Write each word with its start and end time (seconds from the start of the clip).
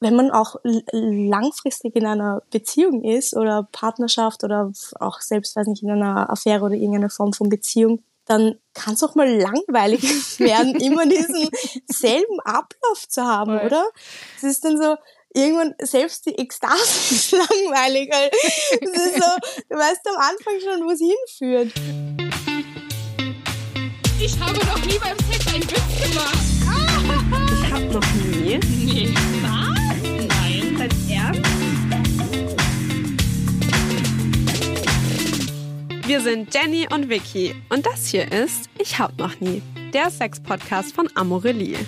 wenn 0.00 0.14
man 0.14 0.30
auch 0.30 0.56
langfristig 0.92 1.96
in 1.96 2.06
einer 2.06 2.42
Beziehung 2.50 3.02
ist 3.02 3.34
oder 3.34 3.68
Partnerschaft 3.72 4.44
oder 4.44 4.70
auch 5.00 5.20
selbst, 5.20 5.56
weiß 5.56 5.66
nicht, 5.68 5.82
in 5.82 5.90
einer 5.90 6.30
Affäre 6.30 6.64
oder 6.64 6.74
irgendeiner 6.74 7.10
Form 7.10 7.32
von 7.32 7.48
Beziehung, 7.48 8.02
dann 8.26 8.58
kann 8.74 8.94
es 8.94 9.02
auch 9.02 9.14
mal 9.14 9.28
langweilig 9.28 10.02
werden, 10.38 10.74
immer 10.80 11.06
diesen 11.06 11.48
selben 11.86 12.40
Ablauf 12.40 13.08
zu 13.08 13.24
haben, 13.24 13.58
Voll. 13.58 13.66
oder? 13.66 13.84
Es 14.36 14.42
ist 14.42 14.64
dann 14.64 14.76
so, 14.76 14.96
irgendwann 15.32 15.74
selbst 15.80 16.26
die 16.26 16.36
Ekstase 16.36 16.74
ist 17.14 17.32
langweilig. 17.32 18.10
Es 18.80 18.90
ist 18.90 19.14
so, 19.14 19.30
du 19.70 19.76
weißt 19.76 20.00
am 20.08 20.16
Anfang 20.16 20.54
schon, 20.60 20.84
wo 20.84 20.90
es 20.90 21.00
hinführt. 21.00 21.72
Ich 24.18 24.40
habe 24.40 24.58
noch 24.58 24.84
nie 24.84 24.98
beim 24.98 25.16
Sex 25.30 25.54
einen 25.54 25.62
Witz 25.62 26.10
gemacht. 26.10 26.46
Ich 27.52 27.72
hab 27.72 27.92
noch 27.92 28.14
nie. 28.14 28.58
Nee. 28.58 29.45
Wir 36.06 36.20
sind 36.20 36.54
Jenny 36.54 36.86
und 36.94 37.08
Vicky 37.08 37.52
und 37.68 37.84
das 37.84 38.06
hier 38.06 38.30
ist 38.30 38.70
Ich 38.78 38.96
hab 38.96 39.18
noch 39.18 39.40
nie, 39.40 39.60
der 39.92 40.08
Sex-Podcast 40.08 40.94
von 40.94 41.08
Amorelie. 41.16 41.78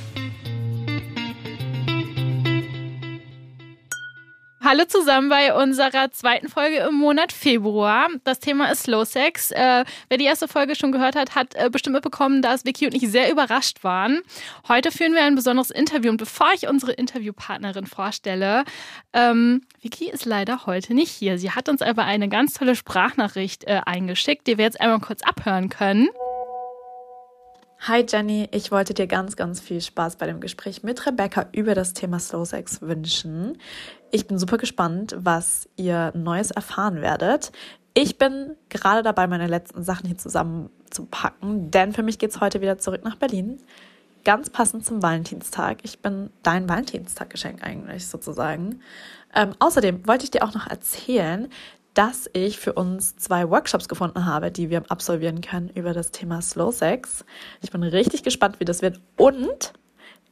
Hallo 4.71 4.85
zusammen 4.85 5.31
bei 5.31 5.55
unserer 5.55 6.11
zweiten 6.11 6.51
Folge 6.51 6.87
im 6.87 6.95
Monat 6.97 7.33
Februar. 7.33 8.09
Das 8.25 8.39
Thema 8.39 8.71
ist 8.71 8.83
Slow 8.83 9.07
Sex. 9.07 9.51
Äh, 9.51 9.87
wer 10.11 10.19
die 10.19 10.27
erste 10.27 10.47
Folge 10.47 10.75
schon 10.75 10.93
gehört 10.93 11.17
hat, 11.17 11.35
hat 11.35 11.55
äh, 11.55 11.71
bestimmt 11.71 11.95
mitbekommen, 11.95 12.43
dass 12.43 12.67
Vicky 12.67 12.85
und 12.85 12.93
ich 12.93 13.11
sehr 13.11 13.33
überrascht 13.33 13.83
waren. 13.83 14.21
Heute 14.69 14.93
führen 14.93 15.15
wir 15.15 15.25
ein 15.25 15.37
besonderes 15.37 15.71
Interview 15.71 16.11
und 16.11 16.19
bevor 16.19 16.49
ich 16.55 16.69
unsere 16.69 16.93
Interviewpartnerin 16.93 17.87
vorstelle, 17.87 18.65
ähm, 19.15 19.63
Vicky 19.81 20.11
ist 20.11 20.27
leider 20.27 20.67
heute 20.67 20.93
nicht 20.93 21.13
hier. 21.13 21.39
Sie 21.39 21.53
hat 21.53 21.71
uns 21.71 21.81
aber 21.81 22.05
eine 22.05 22.29
ganz 22.29 22.53
tolle 22.53 22.77
Sprachnachricht 22.77 23.65
äh, 23.65 23.81
eingeschickt, 23.87 24.47
die 24.47 24.59
wir 24.59 24.67
jetzt 24.67 24.83
einmal 24.83 25.01
kurz 25.01 25.23
abhören 25.23 25.71
können. 25.71 26.11
Hi 27.83 28.05
Jenny, 28.07 28.49
ich 28.51 28.73
wollte 28.73 28.93
dir 28.93 29.07
ganz, 29.07 29.37
ganz 29.37 29.61
viel 29.61 29.81
Spaß 29.81 30.17
bei 30.17 30.27
dem 30.27 30.41
Gespräch 30.41 30.83
mit 30.83 31.07
Rebecca 31.07 31.47
über 31.53 31.77
das 31.77 31.95
Thema 31.95 32.19
Slow 32.19 32.45
Sex 32.45 32.83
wünschen. 32.83 33.57
Ich 34.11 34.27
bin 34.27 34.39
super 34.39 34.57
gespannt, 34.57 35.15
was 35.19 35.69
ihr 35.77 36.13
Neues 36.15 36.51
erfahren 36.51 37.03
werdet. 37.03 37.53
Ich 37.95 38.17
bin 38.17 38.57
gerade 38.69 39.03
dabei, 39.03 39.27
meine 39.27 39.47
letzten 39.47 39.83
Sachen 39.83 40.07
hier 40.07 40.17
zusammenzupacken, 40.17 41.71
denn 41.71 41.93
für 41.93 42.03
mich 42.03 42.19
geht's 42.19 42.41
heute 42.41 42.61
wieder 42.61 42.79
zurück 42.79 43.05
nach 43.05 43.17
Berlin. 43.17 43.61
Ganz 44.25 44.51
passend 44.51 44.87
zum 44.87 45.03
Valentinstag. 45.03 45.79
Ich 45.83 46.01
bin 46.01 46.31
dein 46.43 46.69
Valentinstaggeschenk 46.69 47.63
eigentlich 47.63 48.07
sozusagen. 48.07 48.81
Ähm, 49.35 49.55
außerdem 49.59 50.07
wollte 50.07 50.25
ich 50.25 50.31
dir 50.31 50.43
auch 50.43 50.55
noch 50.55 50.67
erzählen, 50.69 51.49
dass 51.95 52.31
ich 52.33 52.59
für 52.59 52.75
uns 52.75 53.17
zwei 53.17 53.51
Workshops 53.51 53.89
gefunden 53.89 54.25
habe, 54.25 54.51
die 54.51 54.71
wir 54.71 54.85
absolvieren 54.91 55.41
können 55.41 55.69
über 55.71 55.93
das 55.93 56.13
Thema 56.13 56.41
Slow 56.41 56.73
Sex. 56.73 57.25
Ich 57.61 57.71
bin 57.71 57.83
richtig 57.83 58.23
gespannt, 58.23 58.61
wie 58.61 58.65
das 58.65 58.83
wird. 58.83 59.01
Und 59.17 59.73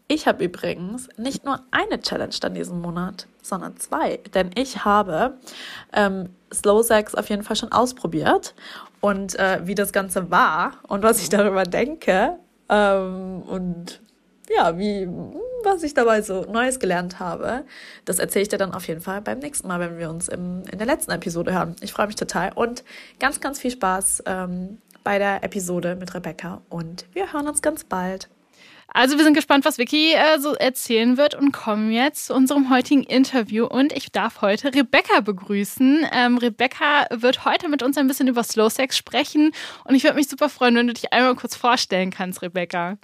ich 0.09 0.29
habe 0.29 0.45
übrigens 0.45 1.09
nicht 1.17 1.45
nur 1.45 1.61
eine 1.71 2.01
Challenge 2.01 2.35
dann 2.41 2.55
diesen 2.55 2.81
Monat, 2.81 3.27
sondern 3.43 3.77
zwei. 3.77 4.19
Denn 4.35 4.51
ich 4.55 4.85
habe 4.85 5.39
ähm, 5.93 6.31
Slow 6.53 6.83
Sex 6.83 7.15
auf 7.15 7.29
jeden 7.29 7.43
Fall 7.43 7.57
schon 7.57 7.73
ausprobiert. 7.73 8.55
Und 9.01 9.39
äh, 9.39 9.61
wie 9.65 9.75
das 9.75 9.93
Ganze 9.93 10.31
war 10.31 10.79
und 10.89 11.03
was 11.03 11.21
ich 11.21 11.29
darüber 11.29 11.65
denke 11.65 12.39
ähm, 12.69 13.43
und 13.43 14.01
ja, 14.49 14.79
wie, 14.79 15.09
was 15.65 15.83
ich 15.83 15.95
dabei 15.95 16.23
so 16.23 16.45
Neues 16.45 16.79
gelernt 16.79 17.19
habe, 17.19 17.65
das 18.05 18.19
erzähle 18.19 18.43
ich 18.43 18.49
dir 18.49 18.59
dann 18.59 18.73
auf 18.73 18.87
jeden 18.87 19.01
Fall 19.01 19.21
beim 19.21 19.41
nächsten 19.41 19.67
Mal, 19.67 19.81
wenn 19.81 19.99
wir 19.99 20.09
uns 20.09 20.29
im, 20.29 20.63
in 20.71 20.79
der 20.79 20.87
letzten 20.87 21.11
Episode 21.11 21.53
hören. 21.53 21.75
Ich 21.81 21.93
freue 21.93 22.07
mich 22.07 22.17
total 22.17 22.53
und 22.55 22.85
ganz, 23.19 23.41
ganz 23.41 23.59
viel 23.59 23.73
Spaß 23.73 24.23
ähm, 24.27 24.79
bei 25.03 25.19
der 25.19 25.43
Episode 25.43 25.97
mit 25.97 26.15
Rebecca 26.15 26.63
und 26.69 27.07
wir 27.13 27.33
hören 27.33 27.49
uns 27.49 27.61
ganz 27.61 27.85
bald. 27.85 28.29
Also 28.89 29.19
wir 29.19 29.25
sind 29.25 29.35
gespannt, 29.35 29.65
was 29.65 29.79
Vicky 29.79 30.15
äh, 30.15 30.39
so 30.39 30.55
erzählen 30.55 31.17
wird 31.19 31.35
und 31.35 31.53
kommen 31.53 31.91
jetzt 31.91 32.27
zu 32.27 32.35
unserem 32.35 32.71
heutigen 32.71 33.03
Interview. 33.03 33.67
Und 33.67 33.93
ich 33.93 34.11
darf 34.13 34.41
heute 34.41 34.73
Rebecca 34.75 35.21
begrüßen. 35.21 36.07
Ähm, 36.13 36.39
Rebecca 36.39 37.07
wird 37.11 37.45
heute 37.45 37.69
mit 37.69 37.83
uns 37.83 37.99
ein 37.99 38.07
bisschen 38.07 38.29
über 38.29 38.43
Slow 38.43 38.71
Sex 38.71 38.97
sprechen. 38.97 39.53
Und 39.85 39.95
ich 39.95 40.05
würde 40.05 40.17
mich 40.17 40.29
super 40.29 40.49
freuen, 40.49 40.77
wenn 40.77 40.87
du 40.87 40.95
dich 40.95 41.13
einmal 41.13 41.35
kurz 41.35 41.57
vorstellen 41.57 42.11
kannst, 42.11 42.43
Rebecca. 42.43 42.97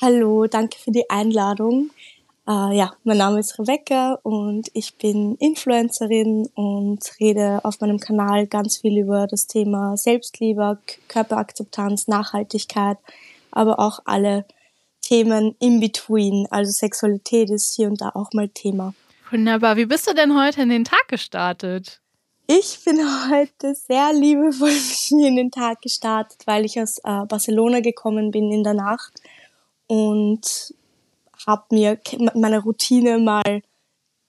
Hallo, 0.00 0.46
danke 0.46 0.78
für 0.78 0.90
die 0.90 1.08
Einladung. 1.08 1.90
Uh, 2.50 2.72
ja, 2.72 2.94
mein 3.04 3.18
Name 3.18 3.40
ist 3.40 3.58
Rebecca 3.58 4.18
und 4.22 4.70
ich 4.72 4.94
bin 4.94 5.34
Influencerin 5.34 6.48
und 6.54 7.00
rede 7.20 7.60
auf 7.62 7.78
meinem 7.80 8.00
Kanal 8.00 8.46
ganz 8.46 8.78
viel 8.78 8.96
über 8.96 9.26
das 9.26 9.46
Thema 9.48 9.98
Selbstliebe, 9.98 10.78
Körperakzeptanz, 11.08 12.08
Nachhaltigkeit, 12.08 12.96
aber 13.50 13.78
auch 13.78 14.00
alle 14.06 14.46
Themen 15.08 15.56
in 15.58 15.80
between. 15.80 16.46
Also 16.50 16.70
Sexualität 16.70 17.48
ist 17.48 17.74
hier 17.74 17.88
und 17.88 18.00
da 18.00 18.10
auch 18.10 18.32
mal 18.34 18.48
Thema. 18.48 18.94
Wunderbar. 19.30 19.76
Wie 19.76 19.86
bist 19.86 20.06
du 20.06 20.14
denn 20.14 20.38
heute 20.38 20.62
in 20.62 20.68
den 20.68 20.84
Tag 20.84 21.08
gestartet? 21.08 22.02
Ich 22.46 22.78
bin 22.84 22.98
heute 23.30 23.74
sehr 23.74 24.12
liebevoll 24.12 24.70
in 25.10 25.36
den 25.36 25.50
Tag 25.50 25.80
gestartet, 25.80 26.42
weil 26.46 26.66
ich 26.66 26.78
aus 26.78 26.98
äh, 26.98 27.24
Barcelona 27.26 27.80
gekommen 27.80 28.30
bin 28.30 28.52
in 28.52 28.64
der 28.64 28.74
Nacht 28.74 29.14
und 29.86 30.74
habe 31.46 31.64
mir 31.70 31.98
meine 32.34 32.58
Routine 32.58 33.18
mal 33.18 33.62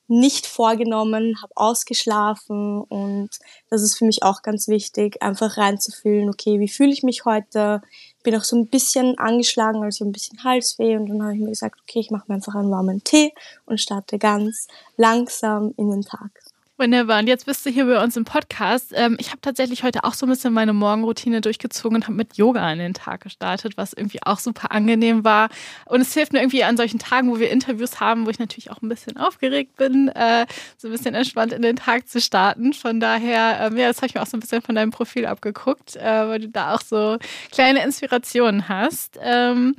nicht 0.07 0.47
vorgenommen, 0.47 1.41
habe 1.41 1.53
ausgeschlafen 1.55 2.81
und 2.81 3.29
das 3.69 3.81
ist 3.83 3.97
für 3.97 4.05
mich 4.05 4.23
auch 4.23 4.41
ganz 4.41 4.67
wichtig, 4.67 5.21
einfach 5.21 5.57
reinzufühlen, 5.57 6.29
okay, 6.29 6.59
wie 6.59 6.67
fühle 6.67 6.91
ich 6.91 7.03
mich 7.03 7.25
heute? 7.25 7.81
Bin 8.23 8.35
auch 8.35 8.43
so 8.43 8.55
ein 8.57 8.67
bisschen 8.67 9.17
angeschlagen, 9.17 9.83
also 9.83 10.05
ein 10.05 10.11
bisschen 10.11 10.43
Halsweh 10.43 10.97
und 10.97 11.07
dann 11.07 11.23
habe 11.23 11.35
ich 11.35 11.39
mir 11.39 11.49
gesagt, 11.49 11.79
okay, 11.81 11.99
ich 11.99 12.11
mache 12.11 12.25
mir 12.27 12.35
einfach 12.35 12.55
einen 12.55 12.71
warmen 12.71 13.03
Tee 13.03 13.33
und 13.65 13.79
starte 13.79 14.17
ganz 14.17 14.67
langsam 14.97 15.73
in 15.77 15.89
den 15.89 16.01
Tag. 16.01 16.31
Wunderbar. 16.79 17.19
Und 17.19 17.27
jetzt 17.27 17.45
bist 17.45 17.65
du 17.65 17.69
hier 17.69 17.85
bei 17.87 18.01
uns 18.01 18.15
im 18.15 18.23
Podcast. 18.23 18.93
Ähm, 18.95 19.17
ich 19.19 19.31
habe 19.31 19.41
tatsächlich 19.41 19.83
heute 19.83 20.05
auch 20.05 20.13
so 20.13 20.25
ein 20.25 20.29
bisschen 20.29 20.53
meine 20.53 20.71
Morgenroutine 20.71 21.41
durchgezogen 21.41 21.97
und 21.97 22.03
habe 22.05 22.15
mit 22.15 22.37
Yoga 22.37 22.71
in 22.71 22.79
den 22.79 22.93
Tag 22.93 23.19
gestartet, 23.19 23.75
was 23.75 23.91
irgendwie 23.91 24.23
auch 24.23 24.39
super 24.39 24.71
angenehm 24.71 25.25
war. 25.25 25.49
Und 25.87 25.99
es 25.99 26.13
hilft 26.13 26.31
mir 26.31 26.39
irgendwie 26.39 26.63
an 26.63 26.77
solchen 26.77 26.97
Tagen, 26.97 27.29
wo 27.29 27.37
wir 27.37 27.51
Interviews 27.51 27.99
haben, 27.99 28.25
wo 28.25 28.29
ich 28.29 28.39
natürlich 28.39 28.71
auch 28.71 28.81
ein 28.81 28.87
bisschen 28.87 29.17
aufgeregt 29.17 29.75
bin, 29.75 30.07
äh, 30.07 30.45
so 30.77 30.87
ein 30.87 30.91
bisschen 30.91 31.15
entspannt 31.15 31.51
in 31.51 31.63
den 31.63 31.75
Tag 31.75 32.07
zu 32.07 32.21
starten. 32.21 32.71
Von 32.71 33.01
daher, 33.01 33.59
ähm, 33.59 33.75
ja, 33.75 33.89
das 33.89 33.97
habe 33.97 34.07
ich 34.07 34.13
mir 34.13 34.21
auch 34.21 34.27
so 34.27 34.37
ein 34.37 34.39
bisschen 34.39 34.61
von 34.61 34.75
deinem 34.75 34.91
Profil 34.91 35.25
abgeguckt, 35.25 35.97
äh, 35.97 36.29
weil 36.29 36.39
du 36.39 36.47
da 36.47 36.75
auch 36.75 36.81
so 36.81 37.17
kleine 37.51 37.83
Inspirationen 37.83 38.69
hast. 38.69 39.19
Ähm, 39.21 39.75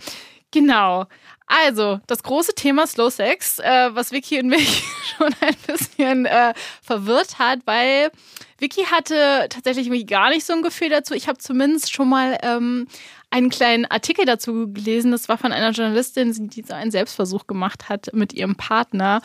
genau. 0.51 1.07
Also, 1.53 1.99
das 2.07 2.23
große 2.23 2.55
Thema 2.55 2.87
Slow 2.87 3.11
Sex, 3.11 3.59
äh, 3.59 3.91
was 3.93 4.13
Vicky 4.13 4.39
und 4.39 4.47
mich 4.47 4.85
schon 5.17 5.35
ein 5.41 5.57
bisschen 5.67 6.25
äh, 6.25 6.55
verwirrt 6.81 7.41
hat, 7.41 7.59
weil 7.65 8.13
Vicky 8.59 8.85
hatte 8.85 9.49
tatsächlich 9.49 10.07
gar 10.07 10.31
nicht 10.31 10.47
so 10.47 10.53
ein 10.53 10.63
Gefühl 10.63 10.91
dazu. 10.91 11.13
Ich 11.13 11.27
habe 11.27 11.39
zumindest 11.39 11.93
schon 11.93 12.09
mal 12.09 12.39
ähm, 12.43 12.87
einen 13.31 13.51
kleinen 13.51 13.85
Artikel 13.87 14.27
dazu 14.27 14.73
gelesen. 14.73 15.11
Das 15.11 15.29
war 15.29 15.39
von 15.39 15.51
einer 15.51 15.71
Journalistin, 15.71 16.51
die 16.51 16.63
so 16.63 16.73
einen 16.73 16.93
Selbstversuch 16.93 17.49
gemacht 17.49 17.89
hat 17.89 18.11
mit 18.13 18.33
ihrem 18.33 18.55
Partner. 18.55 19.21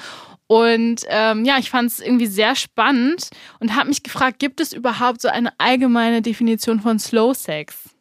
Und 0.48 1.02
ähm, 1.10 1.46
ja, 1.46 1.60
ich 1.60 1.70
fand 1.70 1.92
es 1.92 2.00
irgendwie 2.00 2.26
sehr 2.28 2.56
spannend 2.56 3.30
und 3.60 3.76
habe 3.76 3.90
mich 3.90 4.02
gefragt, 4.02 4.40
gibt 4.40 4.60
es 4.62 4.74
überhaupt 4.74 5.22
so 5.22 5.28
eine 5.28 5.52
allgemeine 5.60 6.24
Definition 6.24 6.80
von 6.80 6.98
Slow 6.98 7.36
Sex? 7.36 7.95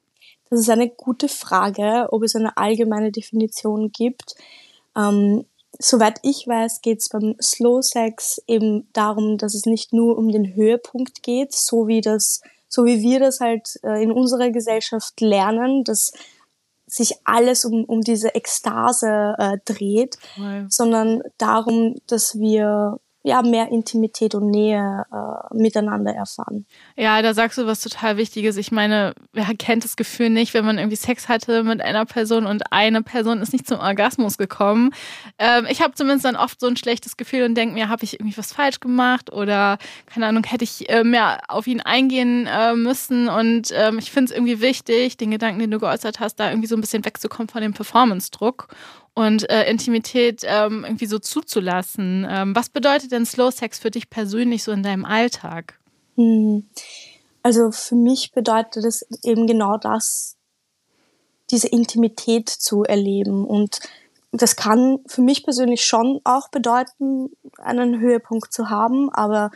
Das 0.54 0.60
ist 0.60 0.70
eine 0.70 0.88
gute 0.88 1.28
Frage, 1.28 2.06
ob 2.12 2.22
es 2.22 2.36
eine 2.36 2.56
allgemeine 2.56 3.10
Definition 3.10 3.90
gibt. 3.90 4.36
Ähm, 4.96 5.46
soweit 5.80 6.20
ich 6.22 6.46
weiß, 6.46 6.80
geht 6.80 7.00
es 7.00 7.08
beim 7.08 7.34
Slow 7.42 7.82
Sex 7.82 8.40
eben 8.46 8.86
darum, 8.92 9.36
dass 9.36 9.56
es 9.56 9.66
nicht 9.66 9.92
nur 9.92 10.16
um 10.16 10.30
den 10.30 10.54
Höhepunkt 10.54 11.24
geht, 11.24 11.52
so 11.52 11.88
wie 11.88 12.00
das, 12.00 12.40
so 12.68 12.84
wie 12.84 13.00
wir 13.00 13.18
das 13.18 13.40
halt 13.40 13.80
äh, 13.82 14.00
in 14.00 14.12
unserer 14.12 14.50
Gesellschaft 14.50 15.20
lernen, 15.20 15.82
dass 15.82 16.12
sich 16.86 17.16
alles 17.24 17.64
um, 17.64 17.84
um 17.84 18.02
diese 18.02 18.36
Ekstase 18.36 19.34
äh, 19.36 19.58
dreht, 19.64 20.18
wow. 20.36 20.66
sondern 20.68 21.22
darum, 21.36 21.96
dass 22.06 22.38
wir 22.38 23.00
ja, 23.26 23.40
mehr 23.40 23.70
Intimität 23.70 24.34
und 24.34 24.50
Nähe 24.50 25.06
äh, 25.10 25.56
miteinander 25.56 26.12
erfahren. 26.12 26.66
Ja, 26.94 27.22
da 27.22 27.32
sagst 27.32 27.56
du 27.56 27.66
was 27.66 27.80
total 27.80 28.18
Wichtiges. 28.18 28.58
Ich 28.58 28.70
meine, 28.70 29.14
wer 29.32 29.46
kennt 29.58 29.82
das 29.82 29.96
Gefühl 29.96 30.28
nicht, 30.28 30.52
wenn 30.52 30.66
man 30.66 30.76
irgendwie 30.76 30.96
Sex 30.96 31.26
hatte 31.26 31.64
mit 31.64 31.80
einer 31.80 32.04
Person 32.04 32.44
und 32.44 32.70
eine 32.70 33.02
Person 33.02 33.40
ist 33.40 33.54
nicht 33.54 33.66
zum 33.66 33.80
Orgasmus 33.80 34.36
gekommen. 34.36 34.90
Ähm, 35.38 35.66
ich 35.70 35.80
habe 35.80 35.94
zumindest 35.94 36.26
dann 36.26 36.36
oft 36.36 36.60
so 36.60 36.66
ein 36.66 36.76
schlechtes 36.76 37.16
Gefühl 37.16 37.44
und 37.44 37.54
denke 37.54 37.72
mir, 37.72 37.88
habe 37.88 38.04
ich 38.04 38.20
irgendwie 38.20 38.36
was 38.36 38.52
falsch 38.52 38.78
gemacht 38.78 39.32
oder 39.32 39.78
keine 40.04 40.26
Ahnung, 40.26 40.44
hätte 40.44 40.64
ich 40.64 40.90
äh, 40.90 41.02
mehr 41.02 41.38
auf 41.48 41.66
ihn 41.66 41.80
eingehen 41.80 42.46
äh, 42.46 42.74
müssen. 42.74 43.30
Und 43.30 43.72
ähm, 43.74 43.98
ich 43.98 44.10
finde 44.10 44.32
es 44.32 44.36
irgendwie 44.36 44.60
wichtig, 44.60 45.16
den 45.16 45.30
Gedanken, 45.30 45.60
den 45.60 45.70
du 45.70 45.78
geäußert 45.78 46.20
hast, 46.20 46.36
da 46.36 46.50
irgendwie 46.50 46.68
so 46.68 46.76
ein 46.76 46.82
bisschen 46.82 47.06
wegzukommen 47.06 47.48
von 47.48 47.62
dem 47.62 47.72
Performance-Druck 47.72 48.68
und 49.14 49.48
äh, 49.48 49.68
Intimität 49.70 50.42
ähm, 50.44 50.84
irgendwie 50.84 51.06
so 51.06 51.18
zuzulassen. 51.18 52.26
Ähm, 52.28 52.54
was 52.54 52.68
bedeutet 52.68 53.12
denn 53.12 53.26
Slow 53.26 53.50
Sex 53.50 53.78
für 53.78 53.90
dich 53.90 54.10
persönlich 54.10 54.64
so 54.64 54.72
in 54.72 54.82
deinem 54.82 55.04
Alltag? 55.04 55.78
Hm. 56.16 56.66
Also 57.42 57.70
für 57.70 57.94
mich 57.94 58.32
bedeutet 58.32 58.84
es 58.84 59.06
eben 59.22 59.46
genau 59.46 59.76
das, 59.76 60.36
diese 61.50 61.68
Intimität 61.68 62.48
zu 62.48 62.84
erleben. 62.84 63.44
Und 63.44 63.80
das 64.32 64.56
kann 64.56 65.00
für 65.06 65.22
mich 65.22 65.44
persönlich 65.44 65.84
schon 65.84 66.20
auch 66.24 66.48
bedeuten, 66.48 67.30
einen 67.58 68.00
Höhepunkt 68.00 68.52
zu 68.52 68.70
haben, 68.70 69.10
aber 69.12 69.50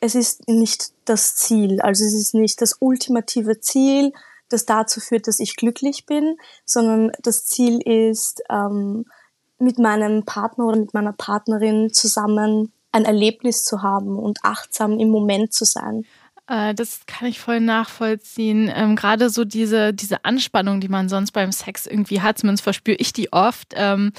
es 0.00 0.14
ist 0.14 0.48
nicht 0.48 0.92
das 1.04 1.36
Ziel. 1.36 1.80
Also 1.80 2.04
es 2.04 2.14
ist 2.14 2.34
nicht 2.34 2.60
das 2.62 2.76
ultimative 2.80 3.60
Ziel, 3.60 4.12
das 4.52 4.66
dazu 4.66 5.00
führt, 5.00 5.26
dass 5.26 5.40
ich 5.40 5.56
glücklich 5.56 6.06
bin, 6.06 6.36
sondern 6.64 7.12
das 7.22 7.46
Ziel 7.46 7.80
ist, 7.80 8.42
ähm, 8.50 9.04
mit 9.58 9.78
meinem 9.78 10.24
Partner 10.24 10.66
oder 10.66 10.78
mit 10.78 10.92
meiner 10.92 11.12
Partnerin 11.12 11.92
zusammen 11.92 12.72
ein 12.90 13.04
Erlebnis 13.04 13.64
zu 13.64 13.82
haben 13.82 14.18
und 14.18 14.40
achtsam 14.42 14.98
im 14.98 15.08
Moment 15.08 15.52
zu 15.52 15.64
sein. 15.64 16.04
Äh, 16.48 16.74
das 16.74 17.00
kann 17.06 17.28
ich 17.28 17.40
voll 17.40 17.60
nachvollziehen. 17.60 18.70
Ähm, 18.74 18.96
Gerade 18.96 19.30
so 19.30 19.44
diese, 19.44 19.94
diese 19.94 20.24
Anspannung, 20.24 20.80
die 20.80 20.88
man 20.88 21.08
sonst 21.08 21.32
beim 21.32 21.52
Sex 21.52 21.86
irgendwie 21.86 22.20
hat, 22.20 22.38
zumindest 22.38 22.64
verspüre 22.64 22.96
ich 22.98 23.12
die 23.12 23.32
oft. 23.32 23.72
Ähm, 23.74 24.12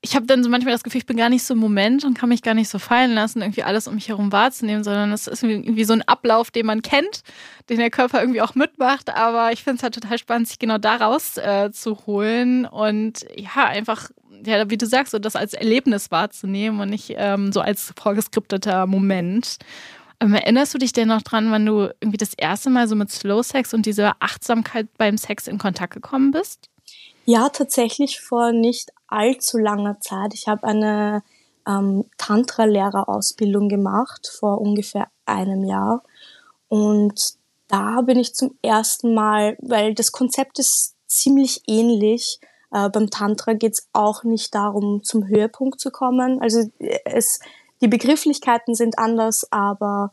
ich 0.00 0.14
habe 0.14 0.26
dann 0.26 0.44
so 0.44 0.50
manchmal 0.50 0.74
das 0.74 0.84
Gefühl, 0.84 1.00
ich 1.00 1.06
bin 1.06 1.16
gar 1.16 1.28
nicht 1.28 1.42
so 1.42 1.54
im 1.54 1.60
Moment 1.60 2.04
und 2.04 2.16
kann 2.16 2.28
mich 2.28 2.42
gar 2.42 2.54
nicht 2.54 2.68
so 2.68 2.78
fallen 2.78 3.14
lassen, 3.14 3.42
irgendwie 3.42 3.64
alles 3.64 3.88
um 3.88 3.96
mich 3.96 4.08
herum 4.08 4.30
wahrzunehmen, 4.30 4.84
sondern 4.84 5.10
es 5.12 5.26
ist 5.26 5.42
irgendwie 5.42 5.84
so 5.84 5.92
ein 5.92 6.02
Ablauf, 6.02 6.52
den 6.52 6.66
man 6.66 6.82
kennt, 6.82 7.22
den 7.68 7.78
der 7.78 7.90
Körper 7.90 8.20
irgendwie 8.20 8.40
auch 8.40 8.54
mitmacht. 8.54 9.10
Aber 9.10 9.52
ich 9.52 9.64
finde 9.64 9.78
es 9.78 9.82
halt 9.82 9.94
total 9.94 10.18
spannend, 10.18 10.48
sich 10.48 10.60
genau 10.60 10.78
daraus 10.78 11.36
äh, 11.36 11.72
zu 11.72 12.06
holen 12.06 12.64
und 12.64 13.26
ja, 13.36 13.64
einfach, 13.64 14.10
ja, 14.44 14.70
wie 14.70 14.78
du 14.78 14.86
sagst, 14.86 15.10
so 15.10 15.18
das 15.18 15.34
als 15.34 15.52
Erlebnis 15.52 16.12
wahrzunehmen 16.12 16.78
und 16.78 16.90
nicht 16.90 17.14
ähm, 17.16 17.50
so 17.52 17.60
als 17.60 17.92
vorgeskripteter 17.98 18.86
Moment. 18.86 19.56
Ähm, 20.20 20.34
erinnerst 20.34 20.74
du 20.74 20.78
dich 20.78 20.92
denn 20.92 21.08
noch 21.08 21.22
dran, 21.22 21.50
wann 21.50 21.66
du 21.66 21.90
irgendwie 22.00 22.18
das 22.18 22.34
erste 22.34 22.70
Mal 22.70 22.86
so 22.86 22.94
mit 22.94 23.10
Slow 23.10 23.42
Sex 23.42 23.74
und 23.74 23.84
dieser 23.84 24.14
Achtsamkeit 24.20 24.86
beim 24.96 25.18
Sex 25.18 25.48
in 25.48 25.58
Kontakt 25.58 25.94
gekommen 25.94 26.30
bist? 26.30 26.70
Ja, 27.24 27.48
tatsächlich 27.50 28.20
vor 28.20 28.52
nicht 28.52 28.90
allzu 29.08 29.58
langer 29.58 30.00
Zeit. 30.00 30.34
Ich 30.34 30.48
habe 30.48 30.64
eine 30.64 31.22
ähm, 31.66 32.04
Tantra-Lehrerausbildung 32.18 33.68
gemacht 33.68 34.30
vor 34.38 34.60
ungefähr 34.60 35.08
einem 35.26 35.64
Jahr. 35.64 36.02
Und 36.68 37.34
da 37.68 38.00
bin 38.02 38.18
ich 38.18 38.34
zum 38.34 38.56
ersten 38.62 39.14
Mal, 39.14 39.56
weil 39.60 39.94
das 39.94 40.12
Konzept 40.12 40.58
ist 40.58 40.94
ziemlich 41.06 41.62
ähnlich. 41.66 42.40
Äh, 42.70 42.88
beim 42.90 43.10
Tantra 43.10 43.54
geht 43.54 43.72
es 43.72 43.88
auch 43.92 44.24
nicht 44.24 44.54
darum, 44.54 45.02
zum 45.02 45.26
Höhepunkt 45.26 45.80
zu 45.80 45.90
kommen. 45.90 46.40
Also 46.40 46.70
es 47.04 47.40
die 47.80 47.88
Begrifflichkeiten 47.88 48.74
sind 48.74 48.98
anders, 48.98 49.46
aber 49.50 50.10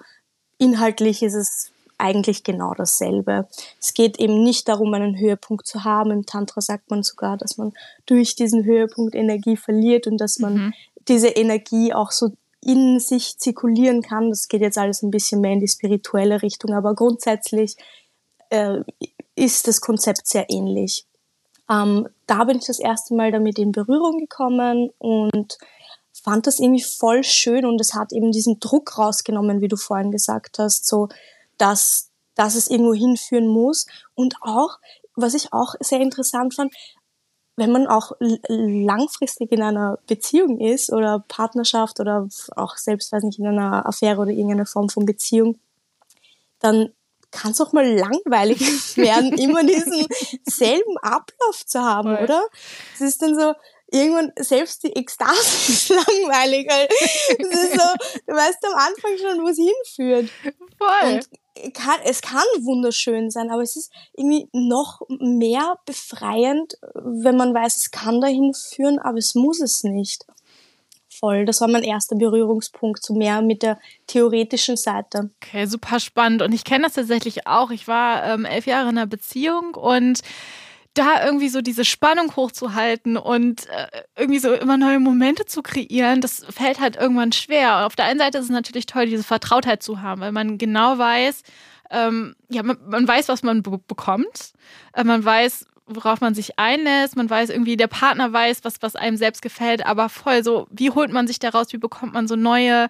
inhaltlich 0.57 1.23
ist 1.23 1.33
es 1.33 1.71
eigentlich 1.97 2.43
genau 2.43 2.73
dasselbe. 2.73 3.47
Es 3.79 3.93
geht 3.93 4.19
eben 4.19 4.43
nicht 4.43 4.67
darum, 4.67 4.93
einen 4.93 5.17
Höhepunkt 5.17 5.65
zu 5.65 5.83
haben. 5.83 6.11
Im 6.11 6.25
Tantra 6.25 6.61
sagt 6.61 6.89
man 6.89 7.03
sogar, 7.03 7.37
dass 7.37 7.57
man 7.57 7.73
durch 8.05 8.35
diesen 8.35 8.65
Höhepunkt 8.65 9.15
Energie 9.15 9.57
verliert 9.57 10.07
und 10.07 10.17
dass 10.17 10.39
man 10.39 10.53
mhm. 10.53 10.73
diese 11.07 11.29
Energie 11.29 11.93
auch 11.93 12.11
so 12.11 12.31
in 12.61 12.99
sich 12.99 13.37
zirkulieren 13.37 14.01
kann. 14.01 14.29
Das 14.29 14.47
geht 14.47 14.61
jetzt 14.61 14.77
alles 14.77 15.03
ein 15.03 15.11
bisschen 15.11 15.41
mehr 15.41 15.53
in 15.53 15.59
die 15.59 15.67
spirituelle 15.67 16.41
Richtung, 16.41 16.73
aber 16.73 16.95
grundsätzlich 16.95 17.77
äh, 18.49 18.79
ist 19.35 19.67
das 19.67 19.81
Konzept 19.81 20.27
sehr 20.27 20.49
ähnlich. 20.49 21.05
Ähm, 21.69 22.07
da 22.27 22.43
bin 22.43 22.57
ich 22.57 22.65
das 22.65 22.79
erste 22.79 23.15
Mal 23.15 23.31
damit 23.31 23.59
in 23.59 23.71
Berührung 23.71 24.19
gekommen 24.19 24.89
und 24.97 25.57
fand 26.13 26.47
das 26.47 26.59
irgendwie 26.59 26.83
voll 26.83 27.23
schön 27.23 27.65
und 27.65 27.79
es 27.79 27.93
hat 27.93 28.11
eben 28.11 28.31
diesen 28.31 28.59
Druck 28.59 28.97
rausgenommen, 28.97 29.61
wie 29.61 29.67
du 29.67 29.75
vorhin 29.75 30.11
gesagt 30.11 30.57
hast, 30.57 30.87
so 30.87 31.07
dass, 31.57 32.11
dass 32.35 32.55
es 32.55 32.69
irgendwo 32.69 32.93
hinführen 32.93 33.47
muss. 33.47 33.85
Und 34.13 34.35
auch, 34.41 34.79
was 35.15 35.33
ich 35.33 35.53
auch 35.53 35.75
sehr 35.79 36.01
interessant 36.01 36.53
fand, 36.55 36.73
wenn 37.57 37.71
man 37.71 37.87
auch 37.87 38.11
langfristig 38.47 39.51
in 39.51 39.61
einer 39.61 39.97
Beziehung 40.07 40.59
ist 40.59 40.91
oder 40.91 41.23
Partnerschaft 41.27 41.99
oder 41.99 42.27
auch 42.55 42.75
selbst, 42.75 43.11
weiß 43.11 43.23
nicht, 43.23 43.39
in 43.39 43.47
einer 43.47 43.85
Affäre 43.85 44.21
oder 44.21 44.31
irgendeiner 44.31 44.65
Form 44.65 44.89
von 44.89 45.05
Beziehung, 45.05 45.57
dann 46.59 46.91
kann 47.31 47.51
es 47.51 47.61
auch 47.61 47.73
mal 47.73 47.87
langweilig 47.87 48.59
werden, 48.97 49.33
immer 49.37 49.63
diesen 49.63 50.05
selben 50.43 50.97
Ablauf 50.97 51.65
zu 51.65 51.81
haben, 51.81 52.15
Voll. 52.15 52.23
oder? 52.23 52.43
Es 52.93 53.01
ist 53.01 53.21
dann 53.21 53.35
so, 53.35 53.53
irgendwann 53.91 54.31
selbst 54.37 54.83
die 54.83 54.95
Ekstase 54.95 55.31
ist 55.71 55.89
langweilig. 55.89 56.69
Es 56.69 57.47
ist 57.47 57.71
so, 57.73 57.87
du 58.27 58.33
weißt 58.33 58.65
am 58.65 58.73
Anfang 58.73 59.17
schon, 59.17 59.43
wo 59.43 59.47
es 59.47 59.57
hinführt. 59.57 60.29
Voll. 60.77 61.13
Und 61.13 61.29
kann, 61.73 61.99
es 62.03 62.21
kann 62.21 62.43
wunderschön 62.59 63.29
sein, 63.29 63.49
aber 63.49 63.61
es 63.61 63.75
ist 63.75 63.91
irgendwie 64.13 64.47
noch 64.51 65.01
mehr 65.09 65.75
befreiend, 65.85 66.77
wenn 66.93 67.37
man 67.37 67.53
weiß, 67.53 67.75
es 67.77 67.91
kann 67.91 68.21
dahin 68.21 68.53
führen, 68.53 68.99
aber 68.99 69.17
es 69.17 69.35
muss 69.35 69.61
es 69.61 69.83
nicht. 69.83 70.25
Voll. 71.09 71.45
Das 71.45 71.61
war 71.61 71.69
mein 71.69 71.83
erster 71.83 72.17
Berührungspunkt, 72.17 73.03
so 73.03 73.13
mehr 73.13 73.41
mit 73.41 73.63
der 73.63 73.79
theoretischen 74.07 74.75
Seite. 74.75 75.29
Okay, 75.41 75.65
super 75.65 75.99
spannend. 75.99 76.41
Und 76.41 76.51
ich 76.51 76.65
kenne 76.65 76.83
das 76.83 76.93
tatsächlich 76.93 77.47
auch. 77.47 77.71
Ich 77.71 77.87
war 77.87 78.25
ähm, 78.25 78.43
elf 78.43 78.67
Jahre 78.67 78.89
in 78.89 78.97
einer 78.97 79.07
Beziehung 79.07 79.75
und 79.75 80.19
da 80.95 81.23
irgendwie 81.25 81.49
so 81.49 81.61
diese 81.61 81.85
Spannung 81.85 82.35
hochzuhalten 82.35 83.17
und 83.17 83.67
äh, 83.67 83.87
irgendwie 84.15 84.39
so 84.39 84.53
immer 84.53 84.77
neue 84.77 84.99
Momente 84.99 85.45
zu 85.45 85.61
kreieren, 85.61 86.21
das 86.21 86.45
fällt 86.49 86.79
halt 86.79 86.95
irgendwann 86.95 87.31
schwer. 87.31 87.85
Auf 87.85 87.95
der 87.95 88.05
einen 88.05 88.19
Seite 88.19 88.39
ist 88.39 88.45
es 88.45 88.49
natürlich 88.49 88.85
toll, 88.87 89.05
diese 89.05 89.23
Vertrautheit 89.23 89.83
zu 89.83 90.01
haben, 90.01 90.21
weil 90.21 90.31
man 90.31 90.57
genau 90.57 90.97
weiß, 90.97 91.43
ähm, 91.91 92.35
ja, 92.49 92.63
man, 92.63 92.77
man, 92.87 93.07
weiß, 93.07 93.27
was 93.27 93.43
man 93.43 93.61
bekommt, 93.61 94.53
äh, 94.93 95.03
man 95.03 95.23
weiß, 95.23 95.67
worauf 95.87 96.19
man 96.19 96.33
sich 96.33 96.57
einlässt, 96.57 97.15
man 97.15 97.29
weiß 97.29 97.49
irgendwie, 97.49 97.77
der 97.77 97.87
Partner 97.87 98.33
weiß, 98.33 98.63
was, 98.63 98.81
was 98.81 98.95
einem 98.95 99.17
selbst 99.17 99.41
gefällt, 99.41 99.85
aber 99.85 100.09
voll 100.09 100.43
so, 100.43 100.67
wie 100.71 100.89
holt 100.89 101.11
man 101.11 101.27
sich 101.27 101.37
daraus, 101.37 101.73
wie 101.73 101.77
bekommt 101.77 102.13
man 102.13 102.27
so 102.27 102.35
neue, 102.35 102.87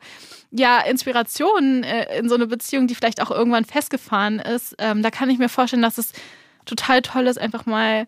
ja, 0.52 0.80
Inspirationen 0.80 1.84
äh, 1.84 2.18
in 2.20 2.30
so 2.30 2.36
eine 2.36 2.48
Beziehung, 2.48 2.88
die 2.88 2.96
vielleicht 2.96 3.22
auch 3.22 3.32
irgendwann 3.32 3.66
festgefahren 3.66 4.40
ist. 4.40 4.76
Ähm, 4.78 5.02
da 5.02 5.12
kann 5.12 5.30
ich 5.30 5.40
mir 5.40 5.50
vorstellen, 5.50 5.82
dass 5.82 5.98
es 5.98 6.14
total 6.66 7.02
toll 7.02 7.28
ist, 7.28 7.38
einfach 7.38 7.66
mal 7.66 8.08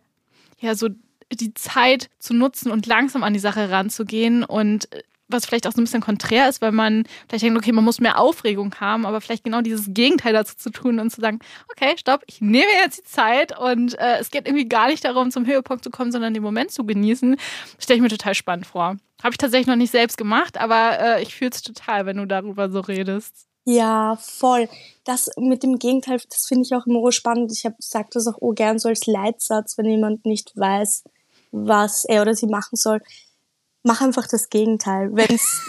ja 0.60 0.76
so 0.76 0.90
die 1.32 1.54
Zeit 1.54 2.10
zu 2.20 2.34
nutzen 2.34 2.72
und 2.72 2.86
langsam 2.86 3.24
an 3.24 3.34
die 3.34 3.40
Sache 3.40 3.70
ranzugehen 3.70 4.44
und 4.44 4.92
äh, 4.94 5.04
was 5.30 5.46
vielleicht 5.46 5.68
auch 5.68 5.74
so 5.74 5.82
ein 5.82 5.84
bisschen 5.84 6.02
konträr 6.02 6.48
ist, 6.48 6.62
weil 6.62 6.72
man 6.72 7.04
vielleicht 7.28 7.44
denkt, 7.44 7.58
okay, 7.58 7.72
man 7.72 7.84
muss 7.84 8.00
mehr 8.00 8.18
Aufregung 8.18 8.74
haben, 8.80 9.06
aber 9.06 9.20
vielleicht 9.20 9.44
genau 9.44 9.62
dieses 9.62 9.88
Gegenteil 9.90 10.32
dazu 10.32 10.56
zu 10.56 10.70
tun 10.70 11.00
und 11.00 11.10
zu 11.10 11.22
sagen, 11.22 11.40
okay, 11.70 11.96
stopp, 11.98 12.24
ich 12.28 12.40
nehme 12.40 12.72
jetzt 12.82 13.00
die 13.00 13.04
Zeit 13.04 13.58
und 13.58 14.00
äh, 14.00 14.20
es 14.20 14.32
geht 14.32 14.48
irgendwie 14.48 14.70
gar 14.70 14.88
nicht 14.88 15.04
darum, 15.04 15.32
zum 15.32 15.46
Höhepunkt 15.46 15.84
zu 15.84 15.90
kommen, 15.90 16.12
sondern 16.12 16.34
den 16.34 16.44
Moment 16.44 16.72
zu 16.72 16.86
genießen, 16.86 17.36
stelle 17.78 17.98
ich 17.98 18.02
mir 18.02 18.10
total 18.10 18.36
spannend 18.36 18.68
vor. 18.68 18.98
Habe 19.22 19.32
ich 19.34 19.38
tatsächlich 19.38 19.68
noch 19.68 19.76
nicht 19.76 19.92
selbst 19.92 20.18
gemacht, 20.18 20.58
aber 20.58 21.00
äh, 21.00 21.24
ich 21.24 21.36
fühle 21.36 21.52
es 21.52 21.62
total, 21.62 22.06
wenn 22.06 22.18
du 22.18 22.26
darüber 22.26 22.70
so 22.70 22.80
redest. 22.80 23.47
Ja, 23.70 24.18
voll. 24.22 24.70
Das 25.04 25.30
mit 25.36 25.62
dem 25.62 25.78
Gegenteil, 25.78 26.22
das 26.30 26.46
finde 26.48 26.64
ich 26.64 26.74
auch 26.74 26.86
immer 26.86 27.12
spannend. 27.12 27.52
Ich 27.52 27.66
habe 27.66 27.76
sage 27.80 28.08
das 28.14 28.26
auch 28.26 28.40
gern 28.54 28.80
so 28.80 28.88
als 28.88 29.08
Leitsatz, 29.08 29.78
wenn 29.78 29.88
jemand 29.88 30.26
nicht 30.26 30.56
weiß, 30.56 31.04
was 31.52 32.06
er 32.06 32.22
oder 32.22 32.34
sie 32.34 32.48
machen 32.48 32.78
soll. 32.78 33.02
Mach 33.84 34.00
einfach 34.00 34.26
das 34.26 34.48
Gegenteil. 34.50 35.10
Wenn 35.12 35.36
es 35.36 35.62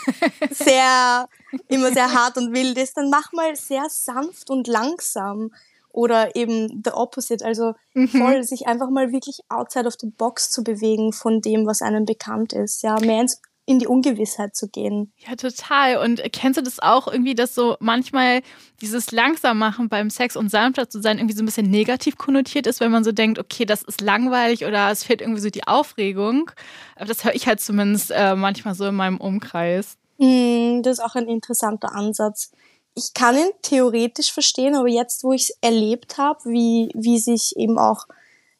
sehr, 0.64 1.28
immer 1.66 1.92
sehr 1.92 2.14
hart 2.14 2.36
und 2.36 2.54
wild 2.54 2.78
ist, 2.78 2.96
dann 2.96 3.10
mach 3.10 3.32
mal 3.32 3.56
sehr 3.56 3.86
sanft 3.88 4.48
und 4.48 4.68
langsam. 4.68 5.52
Oder 5.90 6.36
eben 6.36 6.80
the 6.84 6.92
opposite, 6.92 7.44
also 7.44 7.74
mhm. 7.94 8.08
voll, 8.10 8.44
sich 8.44 8.68
einfach 8.68 8.90
mal 8.90 9.10
wirklich 9.10 9.40
outside 9.48 9.88
of 9.88 9.94
the 10.00 10.06
box 10.06 10.52
zu 10.52 10.62
bewegen 10.62 11.12
von 11.12 11.40
dem, 11.40 11.66
was 11.66 11.82
einem 11.82 12.04
bekannt 12.04 12.52
ist. 12.52 12.82
Ja, 12.84 13.00
mehr 13.00 13.22
ins 13.22 13.40
in 13.68 13.78
die 13.78 13.86
Ungewissheit 13.86 14.56
zu 14.56 14.66
gehen. 14.66 15.12
Ja, 15.18 15.36
total. 15.36 15.98
Und 15.98 16.22
kennst 16.32 16.56
du 16.56 16.62
das 16.62 16.80
auch 16.80 17.06
irgendwie, 17.06 17.34
dass 17.34 17.54
so 17.54 17.76
manchmal 17.80 18.40
dieses 18.80 19.12
Langsammachen 19.12 19.90
beim 19.90 20.08
Sex 20.08 20.36
und 20.36 20.50
sanfter 20.50 20.88
zu 20.88 21.02
sein 21.02 21.18
irgendwie 21.18 21.36
so 21.36 21.42
ein 21.42 21.46
bisschen 21.46 21.70
negativ 21.70 22.16
konnotiert 22.16 22.66
ist, 22.66 22.80
wenn 22.80 22.90
man 22.90 23.04
so 23.04 23.12
denkt, 23.12 23.38
okay, 23.38 23.66
das 23.66 23.82
ist 23.82 24.00
langweilig 24.00 24.64
oder 24.64 24.90
es 24.90 25.04
fehlt 25.04 25.20
irgendwie 25.20 25.42
so 25.42 25.50
die 25.50 25.66
Aufregung. 25.66 26.50
Aber 26.96 27.04
das 27.04 27.24
höre 27.24 27.34
ich 27.34 27.46
halt 27.46 27.60
zumindest 27.60 28.10
äh, 28.10 28.34
manchmal 28.34 28.74
so 28.74 28.86
in 28.86 28.94
meinem 28.94 29.18
Umkreis. 29.18 29.98
Mm, 30.16 30.80
das 30.80 30.98
ist 30.98 31.04
auch 31.04 31.14
ein 31.14 31.28
interessanter 31.28 31.94
Ansatz. 31.94 32.52
Ich 32.94 33.12
kann 33.12 33.36
ihn 33.36 33.50
theoretisch 33.60 34.32
verstehen, 34.32 34.76
aber 34.76 34.88
jetzt, 34.88 35.22
wo 35.24 35.34
ich 35.34 35.50
es 35.50 35.58
erlebt 35.60 36.16
habe, 36.16 36.40
wie, 36.46 36.90
wie 36.94 37.18
sich 37.18 37.54
eben 37.56 37.78
auch 37.78 38.06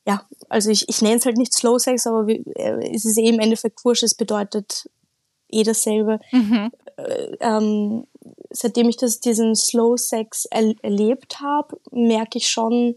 ja, 0.09 0.23
also 0.49 0.71
ich, 0.71 0.89
ich 0.89 1.03
nenne 1.03 1.17
es 1.17 1.27
halt 1.27 1.37
nicht 1.37 1.53
Slow 1.53 1.79
Sex, 1.79 2.07
aber 2.07 2.27
wie, 2.27 2.43
äh, 2.57 2.95
es 2.95 3.05
ist 3.05 3.19
eh 3.19 3.29
im 3.29 3.41
Endeffekt 3.41 3.85
wurscht, 3.85 4.03
es 4.03 4.15
bedeutet 4.15 4.89
eh 5.51 5.63
dasselbe. 5.63 6.21
Mhm. 6.33 6.71
Äh, 6.97 7.37
ähm, 7.41 8.07
seitdem 8.51 8.89
ich 8.89 8.97
das, 8.97 9.21
diesen 9.21 9.55
Slow 9.55 9.97
Sex 9.97 10.47
er 10.47 10.75
erlebt 10.83 11.41
habe, 11.41 11.79
merke 11.91 12.39
ich 12.39 12.49
schon, 12.49 12.97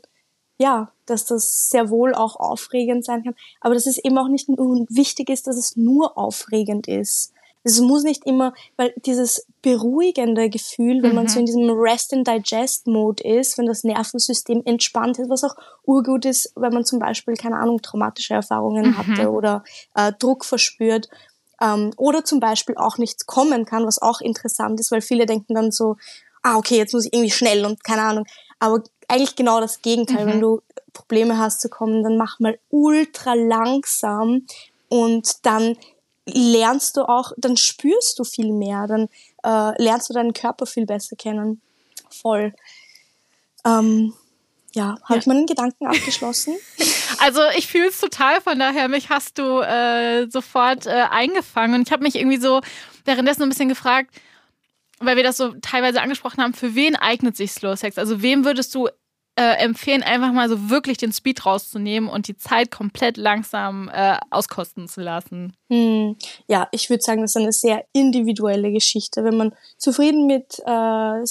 ja, 0.57 0.91
dass 1.05 1.25
das 1.25 1.69
sehr 1.69 1.89
wohl 1.89 2.13
auch 2.13 2.35
aufregend 2.35 3.03
sein 3.03 3.23
kann, 3.23 3.35
aber 3.59 3.73
dass 3.73 3.87
es 3.87 3.97
eben 3.97 4.17
auch 4.17 4.27
nicht 4.27 4.47
nur 4.47 4.85
wichtig 4.89 5.29
ist, 5.29 5.47
dass 5.47 5.57
es 5.57 5.75
nur 5.75 6.17
aufregend 6.17 6.87
ist. 6.87 7.33
Es 7.63 7.79
muss 7.79 8.03
nicht 8.03 8.25
immer, 8.25 8.53
weil 8.75 8.91
dieses 9.05 9.45
beruhigende 9.61 10.49
Gefühl, 10.49 11.03
wenn 11.03 11.11
mhm. 11.11 11.15
man 11.15 11.27
so 11.27 11.39
in 11.39 11.45
diesem 11.45 11.69
Rest 11.69 12.11
and 12.13 12.27
Digest 12.27 12.87
Mode 12.87 13.23
ist, 13.23 13.57
wenn 13.57 13.67
das 13.67 13.83
Nervensystem 13.83 14.63
entspannt 14.65 15.19
ist, 15.19 15.29
was 15.29 15.43
auch 15.43 15.55
urgut 15.85 16.25
ist, 16.25 16.51
wenn 16.55 16.73
man 16.73 16.85
zum 16.85 16.97
Beispiel, 16.97 17.35
keine 17.35 17.57
Ahnung, 17.57 17.81
traumatische 17.81 18.33
Erfahrungen 18.33 18.87
mhm. 18.87 18.97
hatte 18.97 19.29
oder 19.29 19.63
äh, 19.93 20.11
Druck 20.17 20.43
verspürt 20.43 21.09
ähm, 21.61 21.91
oder 21.95 22.25
zum 22.25 22.39
Beispiel 22.39 22.75
auch 22.75 22.97
nichts 22.97 23.25
kommen 23.25 23.65
kann, 23.65 23.85
was 23.85 24.01
auch 24.01 24.19
interessant 24.19 24.79
ist, 24.79 24.91
weil 24.91 25.01
viele 25.01 25.25
denken 25.25 25.53
dann 25.53 25.71
so, 25.71 25.97
ah, 26.41 26.57
okay, 26.57 26.77
jetzt 26.77 26.93
muss 26.93 27.05
ich 27.05 27.13
irgendwie 27.13 27.31
schnell 27.31 27.65
und 27.65 27.83
keine 27.83 28.01
Ahnung. 28.01 28.25
Aber 28.59 28.83
eigentlich 29.07 29.35
genau 29.35 29.61
das 29.61 29.81
Gegenteil. 29.81 30.25
Mhm. 30.25 30.29
Wenn 30.29 30.41
du 30.41 30.61
Probleme 30.93 31.37
hast 31.37 31.61
zu 31.61 31.69
kommen, 31.69 32.03
dann 32.03 32.17
mach 32.17 32.39
mal 32.39 32.59
ultra 32.69 33.33
langsam 33.35 34.45
und 34.89 35.45
dann 35.45 35.77
lernst 36.25 36.97
du 36.97 37.07
auch, 37.07 37.31
dann 37.37 37.57
spürst 37.57 38.19
du 38.19 38.23
viel 38.23 38.51
mehr, 38.51 38.87
dann 38.87 39.07
äh, 39.43 39.81
lernst 39.81 40.09
du 40.09 40.13
deinen 40.13 40.33
Körper 40.33 40.65
viel 40.65 40.85
besser 40.85 41.15
kennen. 41.15 41.61
Voll. 42.09 42.53
Ähm, 43.65 44.13
ja, 44.73 44.97
habe 45.03 45.13
ja. 45.13 45.15
ich 45.17 45.25
meinen 45.25 45.45
Gedanken 45.45 45.87
abgeschlossen? 45.87 46.55
Also 47.23 47.41
ich 47.55 47.67
fühle 47.67 47.89
es 47.89 47.99
total, 47.99 48.41
von 48.41 48.57
daher, 48.57 48.87
mich 48.87 49.09
hast 49.09 49.37
du 49.37 49.59
äh, 49.59 50.27
sofort 50.27 50.87
äh, 50.87 51.05
eingefangen. 51.11 51.75
Und 51.75 51.87
ich 51.87 51.91
habe 51.91 52.01
mich 52.01 52.15
irgendwie 52.15 52.39
so 52.39 52.61
währenddessen 53.05 53.43
ein 53.43 53.49
bisschen 53.49 53.69
gefragt, 53.69 54.09
weil 54.99 55.17
wir 55.17 55.23
das 55.23 55.37
so 55.37 55.53
teilweise 55.61 56.01
angesprochen 56.01 56.41
haben, 56.41 56.55
für 56.55 56.73
wen 56.73 56.95
eignet 56.95 57.37
sich 57.37 57.51
Slow 57.51 57.75
Sex? 57.75 57.99
Also 57.99 58.23
wem 58.23 58.43
würdest 58.43 58.73
du 58.73 58.87
äh, 59.35 59.63
empfehlen, 59.63 60.03
einfach 60.03 60.31
mal 60.31 60.49
so 60.49 60.69
wirklich 60.69 60.97
den 60.97 61.13
Speed 61.13 61.45
rauszunehmen 61.45 62.09
und 62.09 62.27
die 62.27 62.37
Zeit 62.37 62.69
komplett 62.71 63.17
langsam 63.17 63.89
äh, 63.93 64.17
auskosten 64.29 64.87
zu 64.87 65.01
lassen? 65.01 65.55
Hm. 65.69 66.17
Ja, 66.47 66.67
ich 66.71 66.89
würde 66.89 67.01
sagen, 67.01 67.21
das 67.21 67.31
ist 67.31 67.41
eine 67.41 67.51
sehr 67.51 67.85
individuelle 67.93 68.71
Geschichte. 68.71 69.23
Wenn 69.23 69.37
man 69.37 69.53
zufrieden 69.77 70.27
mit, 70.27 70.59
äh, 70.65 71.21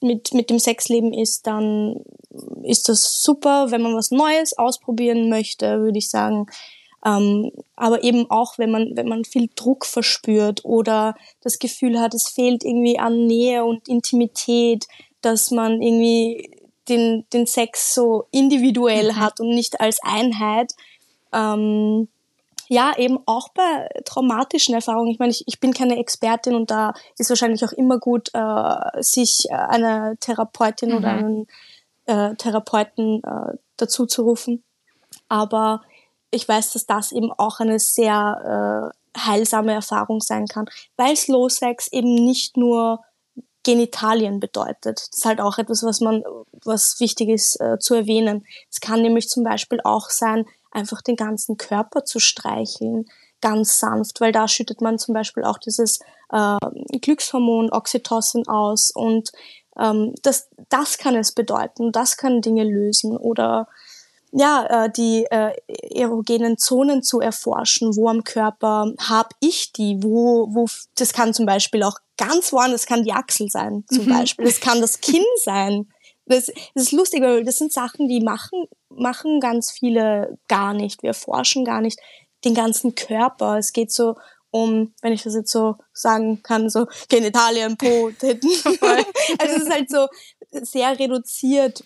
mit, 0.00 0.34
mit 0.34 0.50
dem 0.50 0.58
Sexleben 0.58 1.12
ist, 1.12 1.46
dann 1.46 2.02
ist 2.62 2.88
das 2.88 3.22
super. 3.22 3.70
Wenn 3.70 3.82
man 3.82 3.96
was 3.96 4.10
Neues 4.10 4.56
ausprobieren 4.56 5.28
möchte, 5.28 5.80
würde 5.80 5.98
ich 5.98 6.10
sagen, 6.10 6.46
ähm, 7.04 7.50
aber 7.76 8.04
eben 8.04 8.30
auch, 8.30 8.58
wenn 8.58 8.70
man, 8.70 8.92
wenn 8.94 9.08
man 9.08 9.24
viel 9.24 9.48
Druck 9.54 9.86
verspürt 9.86 10.64
oder 10.64 11.14
das 11.40 11.58
Gefühl 11.58 11.98
hat, 11.98 12.14
es 12.14 12.28
fehlt 12.28 12.62
irgendwie 12.62 12.98
an 12.98 13.26
Nähe 13.26 13.64
und 13.64 13.88
Intimität, 13.88 14.86
dass 15.22 15.50
man 15.50 15.80
irgendwie 15.80 16.50
den, 16.88 17.24
den 17.32 17.46
Sex 17.46 17.94
so 17.94 18.24
individuell 18.30 19.12
mhm. 19.12 19.16
hat 19.16 19.40
und 19.40 19.50
nicht 19.50 19.80
als 19.80 19.98
Einheit. 20.02 20.72
Ähm, 21.32 22.08
ja, 22.72 22.96
eben 22.96 23.18
auch 23.26 23.48
bei 23.48 23.88
traumatischen 24.04 24.76
Erfahrungen. 24.76 25.10
Ich 25.10 25.18
meine, 25.18 25.32
ich, 25.32 25.42
ich 25.48 25.58
bin 25.58 25.74
keine 25.74 25.98
Expertin 25.98 26.54
und 26.54 26.70
da 26.70 26.94
ist 27.18 27.28
wahrscheinlich 27.28 27.64
auch 27.64 27.72
immer 27.72 27.98
gut, 27.98 28.30
äh, 28.32 29.02
sich 29.02 29.50
äh, 29.50 29.54
eine 29.54 30.16
Therapeutin 30.20 30.90
mhm. 30.90 30.96
oder 30.96 31.08
einen 31.08 31.46
äh, 32.06 32.36
Therapeuten 32.36 33.24
äh, 33.24 33.56
dazu 33.76 34.06
zu 34.06 34.22
rufen. 34.22 34.62
Aber 35.28 35.82
ich 36.30 36.48
weiß, 36.48 36.72
dass 36.74 36.86
das 36.86 37.10
eben 37.10 37.32
auch 37.32 37.58
eine 37.58 37.80
sehr 37.80 38.92
äh, 39.16 39.18
heilsame 39.18 39.72
Erfahrung 39.72 40.20
sein 40.20 40.46
kann, 40.46 40.66
weil 40.96 41.16
Slow 41.16 41.50
Sex 41.50 41.88
eben 41.88 42.14
nicht 42.14 42.56
nur 42.56 43.00
Genitalien 43.64 44.38
bedeutet. 44.38 45.00
Das 45.00 45.18
ist 45.18 45.24
halt 45.24 45.40
auch 45.40 45.58
etwas, 45.58 45.82
was 45.82 46.00
man, 46.00 46.22
was 46.64 47.00
wichtig 47.00 47.30
ist 47.30 47.60
äh, 47.60 47.80
zu 47.80 47.94
erwähnen. 47.94 48.46
Es 48.70 48.78
kann 48.78 49.02
nämlich 49.02 49.28
zum 49.28 49.42
Beispiel 49.42 49.80
auch 49.82 50.08
sein, 50.08 50.46
einfach 50.70 51.02
den 51.02 51.16
ganzen 51.16 51.56
Körper 51.56 52.04
zu 52.04 52.18
streicheln, 52.18 53.06
ganz 53.40 53.78
sanft, 53.78 54.20
weil 54.20 54.32
da 54.32 54.48
schüttet 54.48 54.80
man 54.80 54.98
zum 54.98 55.14
Beispiel 55.14 55.44
auch 55.44 55.58
dieses 55.58 56.00
äh, 56.30 56.58
Glückshormon 57.00 57.72
Oxytocin 57.72 58.46
aus 58.48 58.90
und 58.90 59.32
ähm, 59.78 60.14
das, 60.22 60.48
das 60.68 60.98
kann 60.98 61.16
es 61.16 61.32
bedeuten, 61.32 61.92
das 61.92 62.16
kann 62.16 62.42
Dinge 62.42 62.64
lösen 62.64 63.16
oder 63.16 63.66
ja, 64.32 64.84
äh, 64.84 64.90
die 64.90 65.26
äh, 65.30 65.52
erogenen 65.92 66.56
Zonen 66.56 67.02
zu 67.02 67.20
erforschen, 67.20 67.96
wo 67.96 68.08
am 68.08 68.22
Körper 68.22 68.92
habe 69.00 69.30
ich 69.40 69.72
die, 69.72 69.96
wo, 70.02 70.48
wo, 70.54 70.66
das 70.94 71.12
kann 71.12 71.34
zum 71.34 71.46
Beispiel 71.46 71.82
auch 71.82 71.96
ganz 72.16 72.52
woanders, 72.52 72.82
das 72.82 72.86
kann 72.86 73.02
die 73.02 73.12
Achsel 73.12 73.48
sein, 73.50 73.84
zum 73.92 74.04
mhm. 74.04 74.10
Beispiel, 74.10 74.44
das 74.44 74.60
kann 74.60 74.80
das 74.80 75.00
Kinn 75.00 75.24
sein. 75.44 75.88
Das, 76.30 76.46
das 76.46 76.84
ist 76.84 76.92
lustig, 76.92 77.22
weil 77.22 77.44
das 77.44 77.58
sind 77.58 77.72
Sachen, 77.72 78.08
die 78.08 78.20
machen, 78.20 78.64
machen 78.88 79.40
ganz 79.40 79.70
viele 79.70 80.38
gar 80.48 80.74
nicht. 80.74 81.02
Wir 81.02 81.14
forschen 81.14 81.64
gar 81.64 81.80
nicht 81.80 81.98
den 82.44 82.54
ganzen 82.54 82.94
Körper. 82.94 83.58
Es 83.58 83.72
geht 83.72 83.92
so 83.92 84.16
um, 84.50 84.94
wenn 85.02 85.12
ich 85.12 85.22
das 85.22 85.34
jetzt 85.34 85.52
so 85.52 85.76
sagen 85.92 86.42
kann, 86.42 86.70
so 86.70 86.86
Genitalien, 87.08 87.76
Po, 87.76 88.10
Titten. 88.10 88.50
also 89.38 89.54
es 89.56 89.62
ist 89.62 89.70
halt 89.70 89.90
so 89.90 90.08
sehr 90.50 90.98
reduziert 90.98 91.84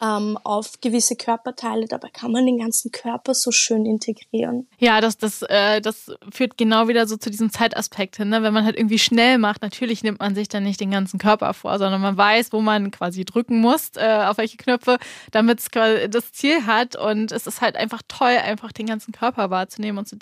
ähm, 0.00 0.38
auf 0.44 0.80
gewisse 0.80 1.16
Körperteile. 1.16 1.86
Dabei 1.86 2.08
kann 2.10 2.30
man 2.30 2.46
den 2.46 2.58
ganzen 2.58 2.92
Körper 2.92 3.34
so 3.34 3.50
schön 3.50 3.84
integrieren. 3.84 4.68
Ja, 4.78 5.00
das, 5.00 5.18
das, 5.18 5.42
äh, 5.42 5.80
das 5.80 6.12
führt 6.30 6.56
genau 6.56 6.88
wieder 6.88 7.06
so 7.06 7.16
zu 7.16 7.30
diesem 7.30 7.50
Zeitaspekt 7.50 8.16
hin. 8.16 8.28
Ne? 8.28 8.42
Wenn 8.42 8.54
man 8.54 8.64
halt 8.64 8.76
irgendwie 8.76 8.98
schnell 8.98 9.38
macht, 9.38 9.62
natürlich 9.62 10.02
nimmt 10.02 10.20
man 10.20 10.34
sich 10.34 10.48
dann 10.48 10.62
nicht 10.62 10.80
den 10.80 10.90
ganzen 10.90 11.18
Körper 11.18 11.52
vor, 11.54 11.78
sondern 11.78 12.00
man 12.00 12.16
weiß, 12.16 12.52
wo 12.52 12.60
man 12.60 12.90
quasi 12.90 13.24
drücken 13.24 13.60
muss, 13.60 13.92
äh, 13.96 14.24
auf 14.26 14.38
welche 14.38 14.56
Knöpfe, 14.56 14.98
damit 15.32 15.60
es 15.60 15.68
das 16.10 16.32
Ziel 16.32 16.66
hat. 16.66 16.96
Und 16.96 17.32
es 17.32 17.46
ist 17.46 17.60
halt 17.60 17.76
einfach 17.76 18.02
toll, 18.06 18.36
einfach 18.38 18.72
den 18.72 18.86
ganzen 18.86 19.12
Körper 19.12 19.50
wahrzunehmen 19.50 19.98
und 19.98 20.06
zu, 20.06 20.16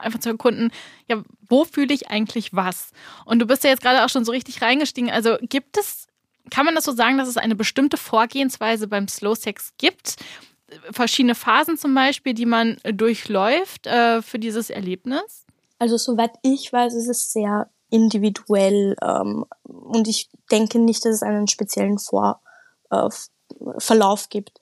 einfach 0.00 0.20
zu 0.20 0.28
erkunden, 0.28 0.70
ja, 1.08 1.22
wo 1.48 1.64
fühle 1.64 1.94
ich 1.94 2.10
eigentlich 2.10 2.54
was? 2.54 2.92
Und 3.24 3.38
du 3.38 3.46
bist 3.46 3.64
ja 3.64 3.70
jetzt 3.70 3.82
gerade 3.82 4.04
auch 4.04 4.08
schon 4.08 4.24
so 4.24 4.32
richtig 4.32 4.62
reingestiegen. 4.62 5.10
Also 5.10 5.36
gibt 5.42 5.78
es 5.78 6.08
kann 6.50 6.66
man 6.66 6.74
das 6.74 6.84
so 6.84 6.92
sagen, 6.92 7.18
dass 7.18 7.28
es 7.28 7.36
eine 7.36 7.54
bestimmte 7.54 7.96
Vorgehensweise 7.96 8.88
beim 8.88 9.08
Slow 9.08 9.34
Sex 9.34 9.72
gibt? 9.78 10.16
Verschiedene 10.90 11.34
Phasen 11.34 11.76
zum 11.76 11.94
Beispiel, 11.94 12.34
die 12.34 12.46
man 12.46 12.78
durchläuft 12.84 13.86
äh, 13.86 14.22
für 14.22 14.38
dieses 14.38 14.70
Erlebnis? 14.70 15.46
Also 15.78 15.96
soweit 15.96 16.32
ich 16.42 16.72
weiß, 16.72 16.94
ist 16.94 17.08
es 17.08 17.32
sehr 17.32 17.68
individuell 17.90 18.96
ähm, 19.02 19.44
und 19.64 20.08
ich 20.08 20.30
denke 20.50 20.78
nicht, 20.78 21.04
dass 21.04 21.16
es 21.16 21.22
einen 21.22 21.46
speziellen 21.46 21.98
Vor 21.98 22.40
äh, 22.90 23.08
Verlauf 23.78 24.28
gibt. 24.30 24.60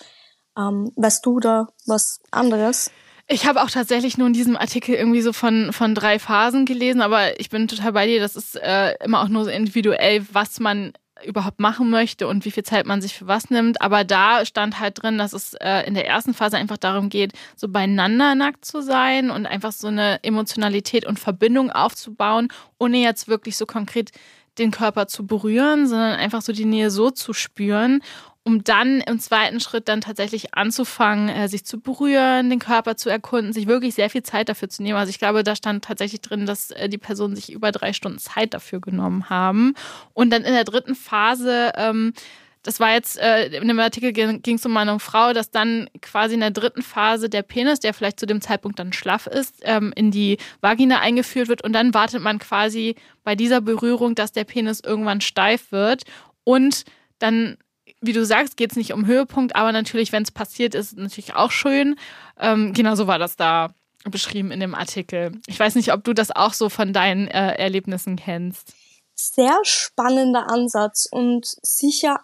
Ähm, 0.59 0.93
weißt 0.97 1.25
du 1.25 1.39
da 1.39 1.69
was 1.87 2.21
anderes? 2.31 2.91
Ich 3.29 3.47
habe 3.47 3.63
auch 3.63 3.71
tatsächlich 3.71 4.19
nur 4.19 4.27
in 4.27 4.33
diesem 4.33 4.57
Artikel 4.57 4.97
irgendwie 4.97 5.21
so 5.21 5.33
von, 5.33 5.73
von 5.73 5.95
drei 5.95 6.19
Phasen 6.19 6.67
gelesen, 6.67 7.01
aber 7.01 7.39
ich 7.39 7.49
bin 7.49 7.69
total 7.69 7.93
bei 7.93 8.07
dir, 8.07 8.19
das 8.19 8.35
ist 8.35 8.57
äh, 8.57 8.95
immer 9.05 9.23
auch 9.23 9.29
nur 9.29 9.45
so 9.45 9.51
individuell, 9.51 10.27
was 10.33 10.59
man 10.59 10.93
überhaupt 11.25 11.61
machen 11.61 11.91
möchte 11.91 12.27
und 12.27 12.45
wie 12.45 12.51
viel 12.51 12.63
Zeit 12.63 12.87
man 12.87 13.03
sich 13.03 13.15
für 13.15 13.27
was 13.27 13.51
nimmt. 13.51 13.81
Aber 13.83 14.05
da 14.05 14.45
stand 14.45 14.81
halt 14.81 15.03
drin, 15.03 15.19
dass 15.19 15.33
es 15.33 15.55
äh, 15.55 15.87
in 15.87 15.95
der 15.95 16.07
ersten 16.07 16.35
Phase 16.35 16.57
einfach 16.57 16.77
darum 16.77 17.09
geht, 17.09 17.33
so 17.57 17.69
beieinander 17.69 18.35
nackt 18.35 18.65
zu 18.65 18.83
sein 18.83 19.31
und 19.31 19.47
einfach 19.47 19.73
so 19.73 19.89
eine 19.89 20.23
Emotionalität 20.23 21.07
und 21.07 21.19
Verbindung 21.19 21.71
aufzubauen, 21.71 22.49
ohne 22.79 22.99
jetzt 22.99 23.29
wirklich 23.29 23.57
so 23.57 23.67
konkret 23.67 24.11
den 24.59 24.71
Körper 24.71 25.07
zu 25.07 25.27
berühren, 25.27 25.87
sondern 25.87 26.19
einfach 26.19 26.43
so 26.43 26.53
die 26.53 26.65
Nähe 26.65 26.91
so 26.91 27.11
zu 27.11 27.33
spüren 27.33 28.03
um 28.45 28.65
dann 28.65 29.01
im 29.03 29.19
zweiten 29.19 29.61
Schritt 29.61 29.89
dann 29.89 30.01
tatsächlich 30.01 30.55
anzufangen, 30.55 31.29
äh, 31.29 31.49
sich 31.49 31.65
zu 31.65 31.79
berühren, 31.79 32.49
den 32.49 32.59
Körper 32.59 32.97
zu 32.97 33.11
erkunden, 33.11 33.53
sich 33.53 33.67
wirklich 33.67 33.95
sehr 33.95 34.09
viel 34.09 34.23
Zeit 34.23 34.49
dafür 34.49 34.69
zu 34.69 34.83
nehmen. 34.83 34.99
Also 34.99 35.11
ich 35.11 35.19
glaube, 35.19 35.45
da 35.45 35.55
stand 35.55 35.85
tatsächlich 35.85 36.23
drin, 36.23 36.47
dass 36.47 36.71
äh, 36.71 36.89
die 36.89 36.99
Personen 36.99 37.37
sich 37.37 37.53
über 37.53 37.71
drei 37.71 37.93
Stunden 37.93 38.19
Zeit 38.19 38.55
dafür 38.55 38.81
genommen 38.81 39.29
haben. 39.29 39.75
Und 40.15 40.31
dann 40.31 40.45
in 40.45 40.55
der 40.55 40.65
dritten 40.65 40.95
Phase, 40.95 41.73
ähm, 41.77 42.15
das 42.63 42.81
war 42.81 42.93
jetzt, 42.93 43.19
äh, 43.19 43.49
in 43.57 43.69
dem 43.69 43.79
Artikel 43.79 44.13
ging 44.13 44.57
es 44.57 44.67
um 44.67 44.77
eine 44.77 44.99
Frau, 45.01 45.33
dass 45.33 45.51
dann 45.51 45.89
quasi 46.01 46.35
in 46.35 46.41
der 46.41 46.51
dritten 46.51 46.83
Phase 46.83 47.29
der 47.29 47.43
Penis, 47.43 47.81
der 47.81 47.95
vielleicht 47.95 48.21
zu 48.21 48.27
dem 48.27 48.41
Zeitpunkt 48.41 48.79
dann 48.79 48.93
schlaff 48.93 49.27
ist, 49.27 49.57
ähm, 49.63 49.93
in 49.97 50.11
die 50.11 50.39
Vagina 50.61 51.01
eingeführt 51.01 51.49
wird 51.49 51.63
und 51.63 51.73
dann 51.73 51.95
wartet 51.95 52.23
man 52.23 52.39
quasi 52.39 52.97
bei 53.23 53.35
dieser 53.35 53.61
Berührung, 53.61 54.15
dass 54.15 54.33
der 54.33 54.45
Penis 54.45 54.81
irgendwann 54.81 55.21
steif 55.21 55.73
wird 55.73 56.05
und 56.45 56.85
dann 57.19 57.57
wie 58.01 58.13
du 58.13 58.25
sagst, 58.25 58.57
geht 58.57 58.71
es 58.71 58.77
nicht 58.77 58.93
um 58.93 59.07
Höhepunkt, 59.07 59.57
aber 59.57 59.73
natürlich, 59.73 60.13
wenn 60.13 60.23
es 60.23 60.31
passiert, 60.31 60.75
ist 60.75 60.97
natürlich 60.97 61.35
auch 61.35 61.51
schön. 61.51 61.97
Ähm, 62.39 62.73
genau 62.73 62.95
so 62.95 63.07
war 63.07 63.19
das 63.19 63.37
da 63.37 63.75
beschrieben 64.05 64.51
in 64.51 64.61
dem 64.61 64.75
Artikel. 64.75 65.33
Ich 65.47 65.61
weiß 65.61 65.75
nicht, 65.75 65.93
ob 65.93 66.05
du 66.05 66.15
das 66.15 66.31
auch 66.31 66.55
so 66.55 66.71
von 66.71 66.93
deinen 66.93 67.29
äh, 67.29 67.55
Erlebnissen 67.57 68.17
kennst. 68.17 68.73
Sehr 69.15 69.59
spannender 69.63 70.51
Ansatz 70.51 71.07
und 71.11 71.47
sicher 71.63 72.21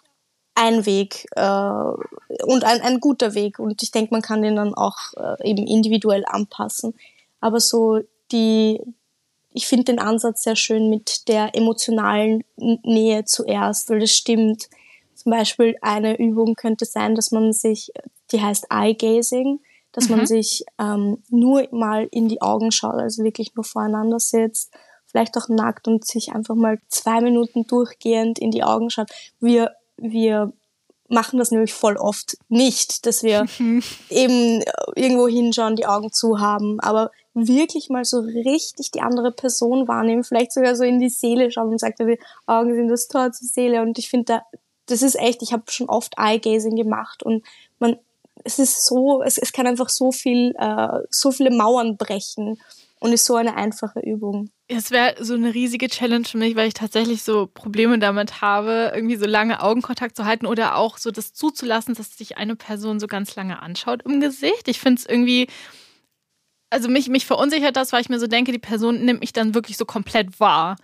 ein 0.55 0.87
Weg 0.87 1.27
äh, 1.35 1.41
und 1.41 2.63
ein, 2.63 2.81
ein 2.81 2.99
guter 2.99 3.35
Weg. 3.35 3.59
Und 3.59 3.83
ich 3.83 3.91
denke, 3.91 4.11
man 4.11 4.23
kann 4.23 4.41
den 4.41 4.55
dann 4.55 4.73
auch 4.73 4.97
äh, 5.15 5.47
eben 5.47 5.67
individuell 5.67 6.23
anpassen. 6.25 6.95
Aber 7.39 7.59
so 7.59 7.99
die, 8.31 8.81
ich 9.53 9.67
finde 9.67 9.85
den 9.85 9.99
Ansatz 9.99 10.41
sehr 10.41 10.55
schön 10.55 10.89
mit 10.89 11.27
der 11.27 11.55
emotionalen 11.55 12.43
Nähe 12.55 13.25
zuerst, 13.25 13.91
weil 13.91 13.99
das 13.99 14.11
stimmt 14.11 14.67
zum 15.17 15.31
Beispiel 15.31 15.75
eine 15.81 16.17
Übung 16.19 16.55
könnte 16.55 16.85
sein, 16.85 17.15
dass 17.15 17.31
man 17.31 17.53
sich 17.53 17.91
die 18.31 18.41
heißt 18.41 18.67
Eye 18.69 18.93
Gazing, 18.93 19.59
dass 19.91 20.09
mhm. 20.09 20.17
man 20.17 20.27
sich 20.27 20.63
ähm, 20.79 21.23
nur 21.29 21.67
mal 21.71 22.07
in 22.11 22.27
die 22.27 22.41
Augen 22.41 22.71
schaut, 22.71 22.95
also 22.95 23.23
wirklich 23.23 23.55
nur 23.55 23.63
voreinander 23.63 24.19
sitzt, 24.19 24.71
vielleicht 25.07 25.35
auch 25.37 25.49
nackt 25.49 25.87
und 25.87 26.05
sich 26.05 26.33
einfach 26.33 26.55
mal 26.55 26.79
zwei 26.87 27.21
Minuten 27.21 27.65
durchgehend 27.65 28.39
in 28.39 28.51
die 28.51 28.63
Augen 28.63 28.89
schaut. 28.89 29.09
Wir, 29.39 29.71
wir 29.97 30.53
machen 31.09 31.39
das 31.39 31.51
nämlich 31.51 31.73
voll 31.73 31.97
oft 31.97 32.37
nicht, 32.49 33.05
dass 33.05 33.23
wir 33.23 33.45
eben 34.09 34.63
irgendwo 34.95 35.27
hinschauen, 35.27 35.75
die 35.75 35.85
Augen 35.85 36.11
zu 36.11 36.39
haben, 36.39 36.79
aber 36.79 37.11
wirklich 37.33 37.89
mal 37.89 38.03
so 38.03 38.19
richtig 38.19 38.91
die 38.91 39.01
andere 39.01 39.31
Person 39.31 39.87
wahrnehmen, 39.87 40.23
vielleicht 40.23 40.51
sogar 40.51 40.75
so 40.75 40.83
in 40.83 40.99
die 40.99 41.09
Seele 41.09 41.51
schauen 41.51 41.69
und 41.69 41.79
sagt, 41.79 41.99
die 41.99 42.19
Augen 42.45 42.75
sind 42.75 42.87
das 42.87 43.07
Tor 43.07 43.31
zur 43.31 43.47
Seele 43.47 43.81
und 43.81 43.97
ich 43.99 44.09
finde 44.09 44.25
da, 44.25 44.41
das 44.87 45.01
ist 45.01 45.15
echt, 45.15 45.41
ich 45.41 45.53
habe 45.53 45.63
schon 45.67 45.89
oft 45.89 46.13
Eye-Gazing 46.17 46.75
gemacht 46.75 47.23
und 47.23 47.45
man, 47.79 47.97
es 48.43 48.59
ist 48.59 48.85
so, 48.85 49.21
es, 49.21 49.37
es 49.37 49.51
kann 49.51 49.67
einfach 49.67 49.89
so 49.89 50.11
viel, 50.11 50.55
äh, 50.57 50.99
so 51.09 51.31
viele 51.31 51.51
Mauern 51.51 51.97
brechen 51.97 52.59
und 52.99 53.13
ist 53.13 53.25
so 53.25 53.35
eine 53.35 53.55
einfache 53.55 53.99
Übung. 53.99 54.49
Es 54.67 54.91
wäre 54.91 55.23
so 55.23 55.35
eine 55.35 55.53
riesige 55.53 55.87
Challenge 55.87 56.25
für 56.25 56.37
mich, 56.37 56.55
weil 56.55 56.67
ich 56.67 56.73
tatsächlich 56.73 57.23
so 57.23 57.47
Probleme 57.47 57.99
damit 57.99 58.41
habe, 58.41 58.91
irgendwie 58.93 59.15
so 59.15 59.25
lange 59.25 59.61
Augenkontakt 59.61 60.15
zu 60.15 60.25
halten 60.25 60.45
oder 60.45 60.75
auch 60.75 60.97
so 60.97 61.11
das 61.11 61.33
zuzulassen, 61.33 61.93
dass 61.93 62.17
sich 62.17 62.37
eine 62.37 62.55
Person 62.55 62.99
so 62.99 63.07
ganz 63.07 63.35
lange 63.35 63.61
anschaut 63.61 64.03
im 64.03 64.19
Gesicht. 64.19 64.67
Ich 64.67 64.79
finde 64.79 64.99
es 64.99 65.05
irgendwie, 65.05 65.47
also 66.69 66.89
mich, 66.89 67.07
mich 67.07 67.25
verunsichert 67.25 67.75
das, 67.75 67.93
weil 67.93 68.01
ich 68.01 68.09
mir 68.09 68.19
so 68.19 68.27
denke, 68.27 68.51
die 68.51 68.59
Person 68.59 69.05
nimmt 69.05 69.21
mich 69.21 69.31
dann 69.31 69.53
wirklich 69.53 69.77
so 69.77 69.85
komplett 69.85 70.39
wahr. 70.39 70.75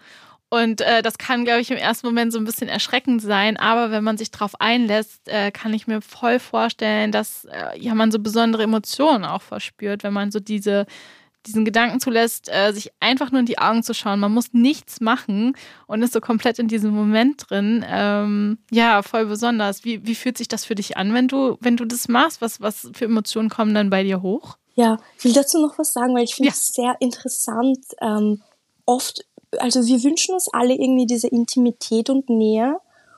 Und 0.54 0.82
äh, 0.82 1.02
das 1.02 1.18
kann, 1.18 1.46
glaube 1.46 1.62
ich, 1.62 1.72
im 1.72 1.78
ersten 1.78 2.06
Moment 2.06 2.32
so 2.32 2.38
ein 2.38 2.46
bisschen 2.46 2.68
erschreckend 2.68 3.24
sein. 3.24 3.58
Aber 3.58 3.90
wenn 3.90 4.04
man 4.04 4.20
sich 4.20 4.30
darauf 4.30 4.62
einlässt, 4.62 5.28
äh, 5.28 5.50
kann 5.50 5.74
ich 5.74 5.88
mir 5.88 6.00
voll 6.00 6.38
vorstellen, 6.38 7.12
dass 7.12 7.46
äh, 7.46 7.80
ja 7.80 7.96
man 7.96 8.12
so 8.12 8.20
besondere 8.20 8.62
Emotionen 8.62 9.26
auch 9.26 9.42
verspürt, 9.42 10.04
wenn 10.04 10.14
man 10.14 10.30
so 10.30 10.40
diese 10.40 10.86
diesen 11.48 11.66
Gedanken 11.66 12.00
zulässt, 12.00 12.50
äh, 12.50 12.72
sich 12.72 12.92
einfach 13.00 13.32
nur 13.32 13.40
in 13.40 13.48
die 13.48 13.58
Augen 13.58 13.82
zu 13.82 13.96
schauen. 13.96 14.20
Man 14.20 14.32
muss 14.32 14.54
nichts 14.54 15.02
machen 15.02 15.58
und 15.88 16.04
ist 16.04 16.14
so 16.14 16.22
komplett 16.22 16.60
in 16.60 16.68
diesem 16.68 16.92
Moment 16.92 17.50
drin. 17.50 17.84
Ähm, 17.90 18.60
ja, 18.70 19.02
voll 19.02 19.26
besonders. 19.26 19.84
Wie, 19.84 20.06
wie 20.06 20.16
fühlt 20.16 20.38
sich 20.38 20.48
das 20.48 20.66
für 20.66 20.76
dich 20.76 20.98
an, 20.98 21.16
wenn 21.16 21.28
du, 21.28 21.58
wenn 21.62 21.78
du 21.78 21.86
das 21.86 22.08
machst? 22.08 22.42
Was, 22.42 22.62
was 22.62 22.92
für 22.94 23.06
Emotionen 23.06 23.50
kommen 23.50 23.74
dann 23.74 23.90
bei 23.90 24.04
dir 24.04 24.22
hoch? 24.22 24.58
Ja, 24.76 25.00
ich 25.18 25.26
will 25.26 25.34
dazu 25.34 25.60
noch 25.60 25.80
was 25.80 25.94
sagen, 25.94 26.14
weil 26.14 26.26
ich 26.26 26.36
finde 26.36 26.52
es 26.52 26.78
ja. 26.78 26.84
sehr 26.84 26.96
interessant. 27.00 27.80
Ähm, 28.02 28.44
oft, 28.86 29.26
also 29.60 29.86
wir 29.86 30.04
wünschen 30.04 30.34
uns 30.34 30.48
alle 30.52 30.74
irgendwie 30.74 31.06
diese 31.06 31.28
Intimität 31.28 32.10
und 32.10 32.30
Nähe 32.30 32.78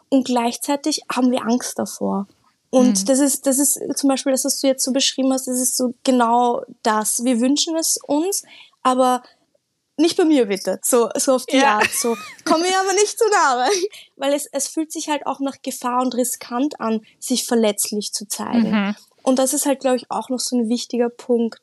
und 0.10 0.26
gleichzeitig 0.26 1.02
haben 1.12 1.32
wir 1.32 1.44
Angst 1.44 1.78
davor. 1.80 2.28
Und 2.70 3.02
mhm. 3.02 3.06
das 3.06 3.20
ist, 3.20 3.48
das 3.48 3.58
ist 3.58 3.80
zum 3.96 4.10
Beispiel 4.10 4.32
das, 4.32 4.46
was 4.46 4.60
du 4.60 4.68
jetzt 4.68 4.84
so 4.84 4.92
beschrieben 4.92 5.32
hast, 5.32 5.48
das 5.48 5.60
ist 5.60 5.78
so 5.78 5.94
genau 6.04 6.62
das. 6.84 7.24
Wir 7.24 7.40
wünschen 7.40 7.76
es 7.78 7.98
uns, 8.06 8.44
aber 8.84 9.24
nicht 9.98 10.18
bei 10.18 10.26
mir 10.26 10.48
bitte, 10.48 10.80
so, 10.84 11.10
so 11.16 11.36
auf 11.36 11.46
die 11.46 11.58
ja. 11.58 11.78
Art, 11.78 11.90
so, 11.92 12.18
komm 12.44 12.62
mir 12.62 12.78
aber 12.78 12.94
nicht 12.94 13.18
zu 13.18 13.26
nahe, 13.30 13.70
weil 14.18 14.34
es, 14.34 14.46
es 14.52 14.68
fühlt 14.68 14.92
sich 14.92 15.08
halt 15.08 15.26
auch 15.26 15.40
nach 15.40 15.62
Gefahr 15.62 16.02
und 16.02 16.16
riskant 16.16 16.82
an, 16.82 17.02
sich 17.20 17.46
verletzlich 17.46 18.12
zu 18.12 18.28
zeigen. 18.28 18.72
Mhm. 18.72 18.96
Und 19.24 19.40
das 19.40 19.54
ist 19.54 19.66
halt, 19.66 19.80
glaube 19.80 19.96
ich, 19.96 20.12
auch 20.12 20.30
noch 20.30 20.40
so 20.40 20.58
ein 20.58 20.70
wichtiger 20.70 21.10
Punkt, 21.10 21.62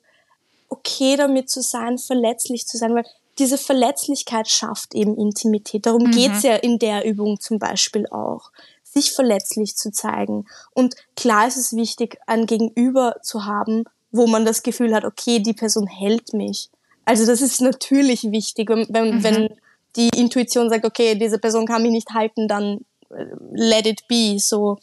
okay 0.68 1.16
damit 1.16 1.50
zu 1.50 1.60
sein, 1.60 1.98
verletzlich 1.98 2.66
zu 2.66 2.78
sein, 2.78 2.94
weil 2.94 3.04
diese 3.38 3.58
Verletzlichkeit 3.58 4.48
schafft 4.48 4.94
eben 4.94 5.16
Intimität. 5.16 5.86
Darum 5.86 6.04
mhm. 6.04 6.10
geht's 6.10 6.42
ja 6.42 6.56
in 6.56 6.78
der 6.78 7.04
Übung 7.04 7.40
zum 7.40 7.58
Beispiel 7.58 8.06
auch 8.08 8.50
sich 8.82 9.12
verletzlich 9.12 9.76
zu 9.76 9.90
zeigen. 9.90 10.46
Und 10.74 10.96
klar 11.16 11.46
ist 11.46 11.56
es 11.56 11.74
wichtig, 11.74 12.18
ein 12.26 12.46
Gegenüber 12.46 13.16
zu 13.22 13.46
haben, 13.46 13.84
wo 14.10 14.26
man 14.26 14.44
das 14.44 14.62
Gefühl 14.62 14.94
hat, 14.94 15.04
okay, 15.04 15.38
die 15.38 15.54
Person 15.54 15.86
hält 15.86 16.34
mich. 16.34 16.68
Also 17.04 17.26
das 17.26 17.40
ist 17.40 17.60
natürlich 17.60 18.30
wichtig, 18.30 18.68
wenn, 18.68 19.16
mhm. 19.16 19.24
wenn 19.24 19.48
die 19.96 20.10
Intuition 20.14 20.68
sagt, 20.68 20.84
okay, 20.84 21.14
diese 21.14 21.38
Person 21.38 21.66
kann 21.66 21.82
mich 21.82 21.92
nicht 21.92 22.10
halten, 22.10 22.48
dann 22.48 22.84
äh, 23.10 23.24
let 23.52 23.86
it 23.86 24.06
be, 24.08 24.36
so. 24.38 24.78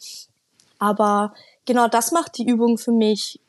Aber 0.78 1.34
genau 1.64 1.88
das 1.88 2.10
macht 2.10 2.38
die 2.38 2.46
Übung 2.46 2.78
für 2.78 2.92
mich. 2.92 3.40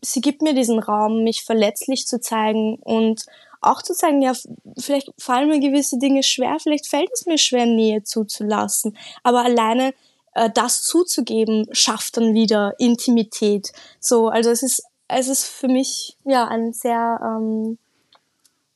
Sie 0.00 0.20
gibt 0.20 0.42
mir 0.42 0.54
diesen 0.54 0.78
Raum, 0.78 1.24
mich 1.24 1.44
verletzlich 1.44 2.06
zu 2.06 2.20
zeigen 2.20 2.76
und 2.76 3.24
auch 3.62 3.82
zu 3.82 3.94
sagen, 3.94 4.22
ja, 4.22 4.32
vielleicht 4.78 5.10
fallen 5.18 5.48
mir 5.48 5.60
gewisse 5.60 5.98
Dinge 5.98 6.22
schwer, 6.22 6.56
vielleicht 6.60 6.86
fällt 6.86 7.10
es 7.12 7.26
mir 7.26 7.38
schwer, 7.38 7.66
Nähe 7.66 8.02
zuzulassen. 8.02 8.96
Aber 9.22 9.44
alleine 9.44 9.94
äh, 10.34 10.50
das 10.52 10.82
zuzugeben, 10.82 11.66
schafft 11.72 12.16
dann 12.16 12.34
wieder 12.34 12.74
Intimität. 12.78 13.72
So, 14.00 14.28
also 14.28 14.50
es 14.50 14.62
ist, 14.62 14.82
es 15.08 15.28
ist 15.28 15.44
für 15.44 15.68
mich 15.68 16.16
ja 16.24 16.48
ein 16.48 16.72
sehr 16.72 17.20
ähm, 17.22 17.78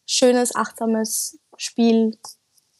schönes, 0.07 0.55
achtsames 0.55 1.39
Spiel. 1.57 2.17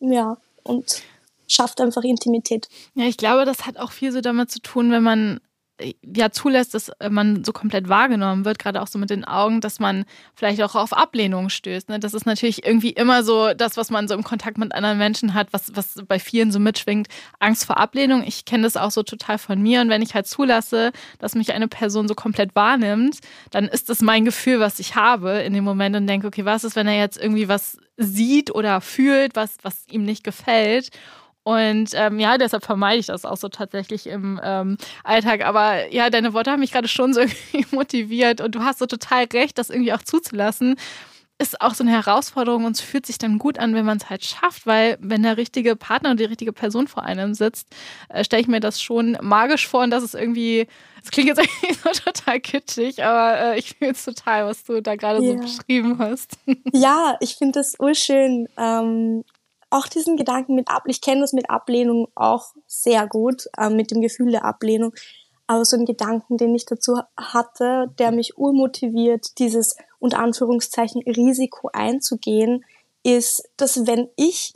Ja, 0.01 0.37
und 0.63 1.03
schafft 1.49 1.81
einfach 1.81 2.03
Intimität. 2.03 2.69
Ja, 2.95 3.05
ich 3.05 3.17
glaube, 3.17 3.45
das 3.45 3.67
hat 3.67 3.79
auch 3.79 3.93
viel 3.93 4.13
so 4.13 4.21
damit 4.21 4.51
zu 4.51 4.61
tun, 4.61 4.91
wenn 4.91 5.03
man 5.03 5.41
ja 6.03 6.31
zulässt, 6.31 6.75
dass 6.75 6.91
man 7.11 7.45
so 7.45 7.53
komplett 7.53 7.89
wahrgenommen 7.89 8.45
wird, 8.45 8.59
gerade 8.59 8.81
auch 8.81 8.87
so 8.87 8.99
mit 8.99 9.11
den 9.11 9.25
Augen, 9.25 9.61
dass 9.61 9.79
man 9.79 10.05
vielleicht 10.35 10.63
auch 10.63 10.75
auf 10.75 10.93
Ablehnung 10.93 11.51
stößt. 11.51 11.89
Ne? 11.89 12.01
Das 12.01 12.15
ist 12.15 12.25
natürlich 12.25 12.65
irgendwie 12.65 12.91
immer 12.91 13.23
so 13.23 13.53
das, 13.53 13.77
was 13.77 13.91
man 13.91 14.09
so 14.09 14.15
im 14.15 14.25
Kontakt 14.25 14.57
mit 14.59 14.75
anderen 14.75 14.99
Menschen 14.99 15.35
hat, 15.35 15.49
was, 15.53 15.75
was 15.75 16.03
bei 16.09 16.19
vielen 16.19 16.51
so 16.51 16.59
mitschwingt, 16.59 17.09
Angst 17.41 17.67
vor 17.67 17.79
Ablehnung. 17.79 18.23
Ich 18.27 18.45
kenne 18.47 18.63
das 18.63 18.77
auch 18.77 18.91
so 18.91 19.03
total 19.03 19.39
von 19.39 19.61
mir. 19.61 19.81
Und 19.83 19.91
wenn 19.91 20.03
ich 20.03 20.15
halt 20.15 20.27
zulasse, 20.27 20.93
dass 21.19 21.35
mich 21.35 21.53
eine 21.53 21.69
Person 21.69 22.09
so 22.09 22.15
komplett 22.15 22.55
wahrnimmt, 22.55 23.19
dann 23.51 23.67
ist 23.67 23.91
das 23.91 24.01
mein 24.01 24.25
Gefühl, 24.25 24.61
was 24.61 24.79
ich 24.79 24.95
habe 24.95 25.31
in 25.41 25.53
dem 25.53 25.65
Moment 25.65 25.95
und 25.97 26.07
denke, 26.07 26.27
okay, 26.27 26.45
was 26.45 26.65
ist, 26.65 26.77
wenn 26.77 26.87
er 26.87 26.99
jetzt 26.99 27.21
irgendwie 27.21 27.49
was 27.49 27.79
sieht 27.99 28.55
oder 28.55 28.81
fühlt, 28.81 29.37
was, 29.37 29.57
was 29.63 29.85
ihm 29.91 30.05
nicht 30.05 30.25
gefällt? 30.25 30.91
Und 31.47 31.91
ähm, 31.95 32.19
ja, 32.19 32.39
deshalb 32.39 32.65
vermeide 32.65 32.99
ich 32.99 33.07
das 33.07 33.25
auch 33.25 33.37
so 33.37 33.49
tatsächlich 33.49 34.09
im 34.09 34.41
ähm, 34.43 34.77
Alltag. 35.05 35.47
Aber 35.47 35.93
ja, 35.95 36.11
deine 36.11 36.33
Worte 36.33 36.51
haben 36.51 36.59
mich 36.59 36.73
gerade 36.73 36.89
schon 36.89 37.15
so 37.15 37.21
irgendwie 37.21 37.65
motiviert 37.71 38.41
und 38.41 38.57
du 38.57 38.65
hast 38.65 38.81
so 38.81 38.87
total 38.87 39.27
recht, 39.33 39.57
das 39.57 39.71
irgendwie 39.71 39.93
auch 39.93 40.03
zuzulassen. 40.03 40.75
Ist 41.39 41.61
auch 41.61 41.75
so 41.75 41.85
eine 41.85 41.93
Herausforderung 41.93 42.65
und 42.65 42.73
es 42.73 42.81
fühlt 42.81 43.07
sich 43.07 43.19
dann 43.19 43.39
gut 43.39 43.61
an, 43.61 43.77
wenn 43.77 43.85
man 43.85 43.99
es 43.99 44.11
halt 44.11 44.25
schafft, 44.25 44.67
weil 44.67 44.99
wenn 45.01 45.23
der 45.23 45.37
richtige 45.37 45.77
Partner 45.77 46.11
und 46.11 46.19
die 46.19 46.25
richtige 46.25 46.53
Person 46.53 46.89
vor 46.89 47.05
einem 47.05 47.33
sitzt, 47.35 47.69
äh, 48.09 48.25
stelle 48.25 48.43
ich 48.43 48.49
mir 48.49 48.59
das 48.59 48.83
schon 48.83 49.17
magisch 49.21 49.69
vor 49.69 49.85
und 49.85 49.91
das 49.91 50.03
ist 50.03 50.17
irgendwie, 50.17 50.67
es 51.05 51.13
klingt 51.13 51.29
jetzt 51.29 51.39
irgendwie 51.63 51.75
so 51.75 51.91
total 51.91 52.41
kitschig, 52.41 53.05
aber 53.05 53.53
äh, 53.53 53.59
ich 53.61 53.75
fühle 53.75 53.93
es 53.93 54.05
total, 54.05 54.47
was 54.47 54.65
du 54.65 54.83
da 54.83 54.97
gerade 54.97 55.23
yeah. 55.23 55.35
so 55.35 55.43
beschrieben 55.43 55.97
hast. 56.01 56.39
Ja, 56.73 57.17
ich 57.21 57.37
finde 57.37 57.61
das 57.61 57.79
urschön. 57.79 58.49
Ähm, 58.59 59.23
auch 59.71 59.87
diesen 59.89 60.17
Gedanken 60.17 60.55
mit 60.55 60.69
Ablehnung, 60.69 60.91
ich 60.91 61.01
kenne 61.01 61.21
das 61.23 61.33
mit 61.33 61.51
Ablehnung 61.51 62.09
auch 62.15 62.55
sehr 62.67 63.07
gut, 63.07 63.49
äh, 63.57 63.71
mit 63.71 63.91
dem 63.91 64.01
Gefühl 64.01 64.31
der 64.31 64.45
Ablehnung, 64.45 64.93
aber 65.47 65.65
so 65.65 65.77
ein 65.77 65.87
Gedanken, 65.87 66.39
den 66.39 66.55
ich 66.55 66.67
dazu 66.67 67.01
hatte, 67.17 67.93
der 67.99 68.11
mich 68.11 68.37
urmotiviert, 68.37 69.39
dieses 69.39 69.77
unter 69.99 70.19
Anführungszeichen 70.19 71.03
Risiko 71.03 71.71
einzugehen, 71.73 72.65
ist, 73.03 73.49
dass 73.57 73.87
wenn 73.87 74.09
ich 74.17 74.55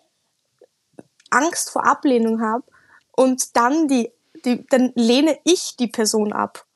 Angst 1.31 1.71
vor 1.71 1.87
Ablehnung 1.87 2.41
habe 2.41 2.65
und 3.13 3.57
dann 3.57 3.87
die, 3.87 4.11
die, 4.45 4.67
dann 4.67 4.93
lehne 4.97 5.39
ich 5.45 5.77
die 5.77 5.87
Person 5.87 6.33
ab. 6.33 6.67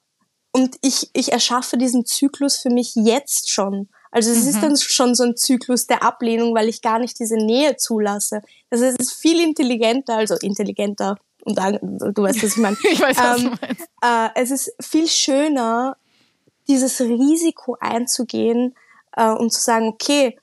Und 0.53 0.77
ich, 0.83 1.11
ich 1.15 1.33
erschaffe 1.33 1.77
diesen 1.77 2.07
Zyklus 2.07 2.59
für 2.59 2.71
mich 2.71 2.95
jetzt 2.95 3.51
schon. 3.51 3.89
Also 4.15 4.31
es 4.31 4.45
mhm. 4.45 4.49
ist 4.51 4.63
dann 4.63 4.77
schon 4.77 5.15
so 5.17 5.25
ein 5.25 5.37
Zyklus 5.37 5.89
der 5.89 6.05
Ablehnung, 6.05 6.55
weil 6.55 6.69
ich 6.69 6.83
gar 6.83 7.01
nicht 7.01 7.19
diese 7.19 7.35
Nähe 7.35 7.77
zulasse. 7.77 8.43
Das 8.71 8.81
heißt, 8.81 9.01
es 9.01 9.09
ist 9.09 9.15
viel 9.15 9.41
intelligenter, 9.41 10.15
also 10.19 10.37
intelligenter, 10.37 11.17
und 11.43 11.59
du 11.59 12.23
weißt, 12.23 12.41
was 12.41 12.53
ich 12.53 12.57
meine. 12.59 12.77
ich 12.85 13.01
weiß, 13.01 13.17
was 13.19 13.39
ähm, 13.39 13.45
du 13.45 13.57
meinst. 13.61 13.89
Äh, 14.03 14.29
es 14.41 14.51
ist 14.53 14.73
viel 14.81 15.09
schöner, 15.09 15.97
dieses 16.69 17.01
Risiko 17.01 17.77
einzugehen 17.81 18.77
äh, 19.17 19.31
und 19.31 19.53
zu 19.53 19.61
sagen, 19.61 19.89
okay, 19.89 20.39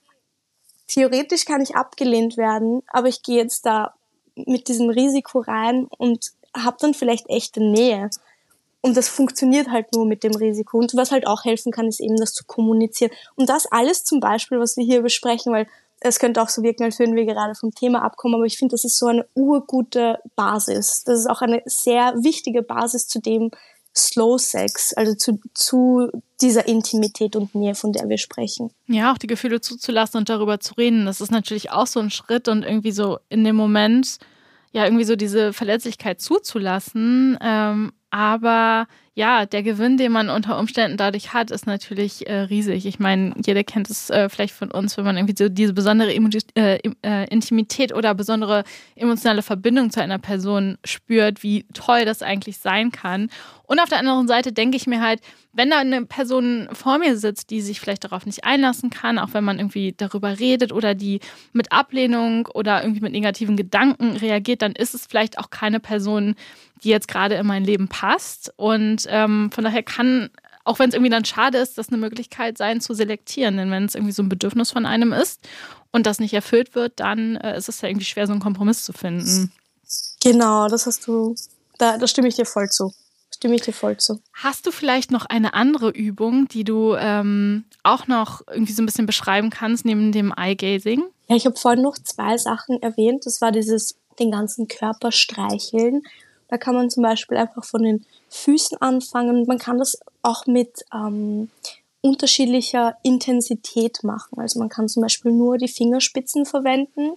theoretisch 0.86 1.46
kann 1.46 1.62
ich 1.62 1.74
abgelehnt 1.74 2.36
werden, 2.36 2.82
aber 2.88 3.08
ich 3.08 3.22
gehe 3.22 3.38
jetzt 3.38 3.64
da 3.64 3.94
mit 4.34 4.68
diesem 4.68 4.90
Risiko 4.90 5.40
rein 5.40 5.86
und 5.96 6.32
habe 6.54 6.76
dann 6.78 6.92
vielleicht 6.92 7.30
echte 7.30 7.60
Nähe. 7.64 8.10
Und 8.82 8.96
das 8.96 9.08
funktioniert 9.08 9.70
halt 9.70 9.92
nur 9.94 10.04
mit 10.04 10.24
dem 10.24 10.34
Risiko. 10.34 10.78
Und 10.78 10.94
was 10.94 11.12
halt 11.12 11.26
auch 11.26 11.44
helfen 11.44 11.72
kann, 11.72 11.86
ist 11.86 12.00
eben 12.00 12.16
das 12.16 12.34
zu 12.34 12.44
kommunizieren. 12.44 13.12
Und 13.36 13.48
das 13.48 13.66
alles 13.70 14.04
zum 14.04 14.20
Beispiel, 14.20 14.58
was 14.58 14.76
wir 14.76 14.84
hier 14.84 15.02
besprechen, 15.02 15.52
weil 15.52 15.66
es 16.04 16.18
könnte 16.18 16.42
auch 16.42 16.48
so 16.48 16.62
wirken, 16.62 16.82
als 16.82 16.98
würden 16.98 17.14
wir 17.14 17.24
gerade 17.24 17.54
vom 17.54 17.72
Thema 17.74 18.02
abkommen, 18.02 18.34
aber 18.34 18.44
ich 18.44 18.58
finde, 18.58 18.72
das 18.72 18.84
ist 18.84 18.98
so 18.98 19.06
eine 19.06 19.24
urgute 19.34 20.18
Basis. 20.34 21.04
Das 21.04 21.20
ist 21.20 21.30
auch 21.30 21.42
eine 21.42 21.62
sehr 21.64 22.14
wichtige 22.22 22.62
Basis 22.62 23.06
zu 23.06 23.20
dem 23.20 23.52
Slow 23.94 24.38
Sex, 24.38 24.94
also 24.94 25.14
zu, 25.14 25.38
zu 25.54 26.10
dieser 26.40 26.66
Intimität 26.66 27.36
und 27.36 27.54
Nähe, 27.54 27.74
von 27.74 27.92
der 27.92 28.08
wir 28.08 28.18
sprechen. 28.18 28.70
Ja, 28.86 29.12
auch 29.12 29.18
die 29.18 29.26
Gefühle 29.26 29.60
zuzulassen 29.60 30.18
und 30.18 30.28
darüber 30.28 30.60
zu 30.60 30.74
reden, 30.74 31.04
das 31.04 31.20
ist 31.20 31.30
natürlich 31.30 31.70
auch 31.70 31.86
so 31.86 32.00
ein 32.00 32.10
Schritt 32.10 32.48
und 32.48 32.64
irgendwie 32.64 32.92
so 32.92 33.18
in 33.28 33.44
dem 33.44 33.54
Moment, 33.54 34.18
ja, 34.72 34.84
irgendwie 34.84 35.04
so 35.04 35.14
diese 35.14 35.52
Verletzlichkeit 35.52 36.20
zuzulassen, 36.20 37.38
ähm, 37.42 37.92
aber 38.12 38.88
ja, 39.14 39.46
der 39.46 39.62
Gewinn, 39.62 39.96
den 39.96 40.12
man 40.12 40.28
unter 40.28 40.58
Umständen 40.58 40.98
dadurch 40.98 41.32
hat, 41.32 41.50
ist 41.50 41.66
natürlich 41.66 42.26
äh, 42.28 42.40
riesig. 42.40 42.84
Ich 42.84 42.98
meine, 42.98 43.34
jeder 43.44 43.64
kennt 43.64 43.88
es 43.88 44.10
äh, 44.10 44.28
vielleicht 44.28 44.54
von 44.54 44.70
uns, 44.70 44.98
wenn 44.98 45.04
man 45.04 45.16
irgendwie 45.16 45.34
so 45.36 45.48
diese 45.48 45.72
besondere 45.72 46.14
Emo 46.14 46.28
äh, 46.54 46.78
äh, 47.02 47.28
Intimität 47.30 47.94
oder 47.94 48.14
besondere 48.14 48.64
emotionale 48.96 49.42
Verbindung 49.42 49.90
zu 49.90 50.02
einer 50.02 50.18
Person 50.18 50.76
spürt, 50.84 51.42
wie 51.42 51.64
toll 51.72 52.04
das 52.04 52.22
eigentlich 52.22 52.58
sein 52.58 52.90
kann. 52.90 53.30
Und 53.64 53.80
auf 53.80 53.88
der 53.88 53.98
anderen 53.98 54.28
Seite 54.28 54.52
denke 54.52 54.76
ich 54.76 54.86
mir 54.86 55.00
halt, 55.00 55.20
wenn 55.54 55.70
da 55.70 55.78
eine 55.78 56.04
Person 56.04 56.68
vor 56.72 56.98
mir 56.98 57.16
sitzt, 57.16 57.50
die 57.50 57.60
sich 57.62 57.80
vielleicht 57.80 58.04
darauf 58.04 58.26
nicht 58.26 58.44
einlassen 58.44 58.90
kann, 58.90 59.18
auch 59.18 59.32
wenn 59.32 59.44
man 59.44 59.58
irgendwie 59.58 59.94
darüber 59.94 60.38
redet 60.38 60.72
oder 60.72 60.94
die 60.94 61.20
mit 61.52 61.72
Ablehnung 61.72 62.46
oder 62.54 62.82
irgendwie 62.82 63.02
mit 63.02 63.12
negativen 63.12 63.56
Gedanken 63.56 64.16
reagiert, 64.16 64.62
dann 64.62 64.72
ist 64.72 64.94
es 64.94 65.06
vielleicht 65.06 65.38
auch 65.38 65.50
keine 65.50 65.80
Person, 65.80 66.34
die 66.84 66.88
jetzt 66.88 67.08
gerade 67.08 67.34
in 67.36 67.46
mein 67.46 67.64
Leben 67.64 67.88
passt. 67.88 68.52
Und 68.56 69.06
ähm, 69.08 69.50
von 69.52 69.64
daher 69.64 69.82
kann, 69.82 70.30
auch 70.64 70.78
wenn 70.78 70.88
es 70.88 70.94
irgendwie 70.94 71.10
dann 71.10 71.24
schade 71.24 71.58
ist, 71.58 71.78
das 71.78 71.88
eine 71.88 71.98
Möglichkeit 71.98 72.58
sein 72.58 72.80
zu 72.80 72.94
selektieren. 72.94 73.56
Denn 73.56 73.70
wenn 73.70 73.84
es 73.84 73.94
irgendwie 73.94 74.12
so 74.12 74.22
ein 74.22 74.28
Bedürfnis 74.28 74.70
von 74.70 74.86
einem 74.86 75.12
ist 75.12 75.40
und 75.90 76.06
das 76.06 76.18
nicht 76.18 76.34
erfüllt 76.34 76.74
wird, 76.74 77.00
dann 77.00 77.36
äh, 77.36 77.56
ist 77.56 77.68
es 77.68 77.80
ja 77.80 77.88
irgendwie 77.88 78.06
schwer, 78.06 78.26
so 78.26 78.32
einen 78.32 78.42
Kompromiss 78.42 78.82
zu 78.82 78.92
finden. 78.92 79.52
Genau, 80.22 80.68
das 80.68 80.86
hast 80.86 81.06
du, 81.06 81.34
da, 81.78 81.98
da 81.98 82.06
stimme 82.06 82.28
ich 82.28 82.36
dir 82.36 82.46
voll 82.46 82.68
zu. 82.68 82.92
Stimme 83.34 83.56
ich 83.56 83.62
dir 83.62 83.72
voll 83.72 83.96
zu. 83.96 84.20
Hast 84.34 84.66
du 84.66 84.70
vielleicht 84.70 85.10
noch 85.10 85.26
eine 85.26 85.54
andere 85.54 85.90
Übung, 85.90 86.46
die 86.48 86.64
du 86.64 86.94
ähm, 86.94 87.64
auch 87.82 88.06
noch 88.06 88.42
irgendwie 88.46 88.72
so 88.72 88.82
ein 88.82 88.86
bisschen 88.86 89.06
beschreiben 89.06 89.50
kannst, 89.50 89.84
neben 89.84 90.12
dem 90.12 90.32
Eye-Gazing? 90.36 91.02
Ja, 91.28 91.36
ich 91.36 91.46
habe 91.46 91.56
vorhin 91.56 91.82
noch 91.82 91.98
zwei 91.98 92.36
Sachen 92.38 92.80
erwähnt. 92.82 93.26
Das 93.26 93.40
war 93.40 93.50
dieses 93.50 93.96
den 94.18 94.30
ganzen 94.30 94.68
Körper 94.68 95.10
streicheln 95.10 96.02
da 96.52 96.58
kann 96.58 96.74
man 96.74 96.90
zum 96.90 97.02
Beispiel 97.02 97.38
einfach 97.38 97.64
von 97.64 97.82
den 97.82 98.04
Füßen 98.28 98.76
anfangen. 98.82 99.46
Man 99.46 99.56
kann 99.56 99.78
das 99.78 99.98
auch 100.20 100.46
mit 100.46 100.84
ähm, 100.92 101.48
unterschiedlicher 102.02 102.94
Intensität 103.02 104.04
machen. 104.04 104.38
Also 104.38 104.58
man 104.58 104.68
kann 104.68 104.86
zum 104.86 105.00
Beispiel 105.00 105.32
nur 105.32 105.56
die 105.56 105.68
Fingerspitzen 105.68 106.44
verwenden. 106.44 107.12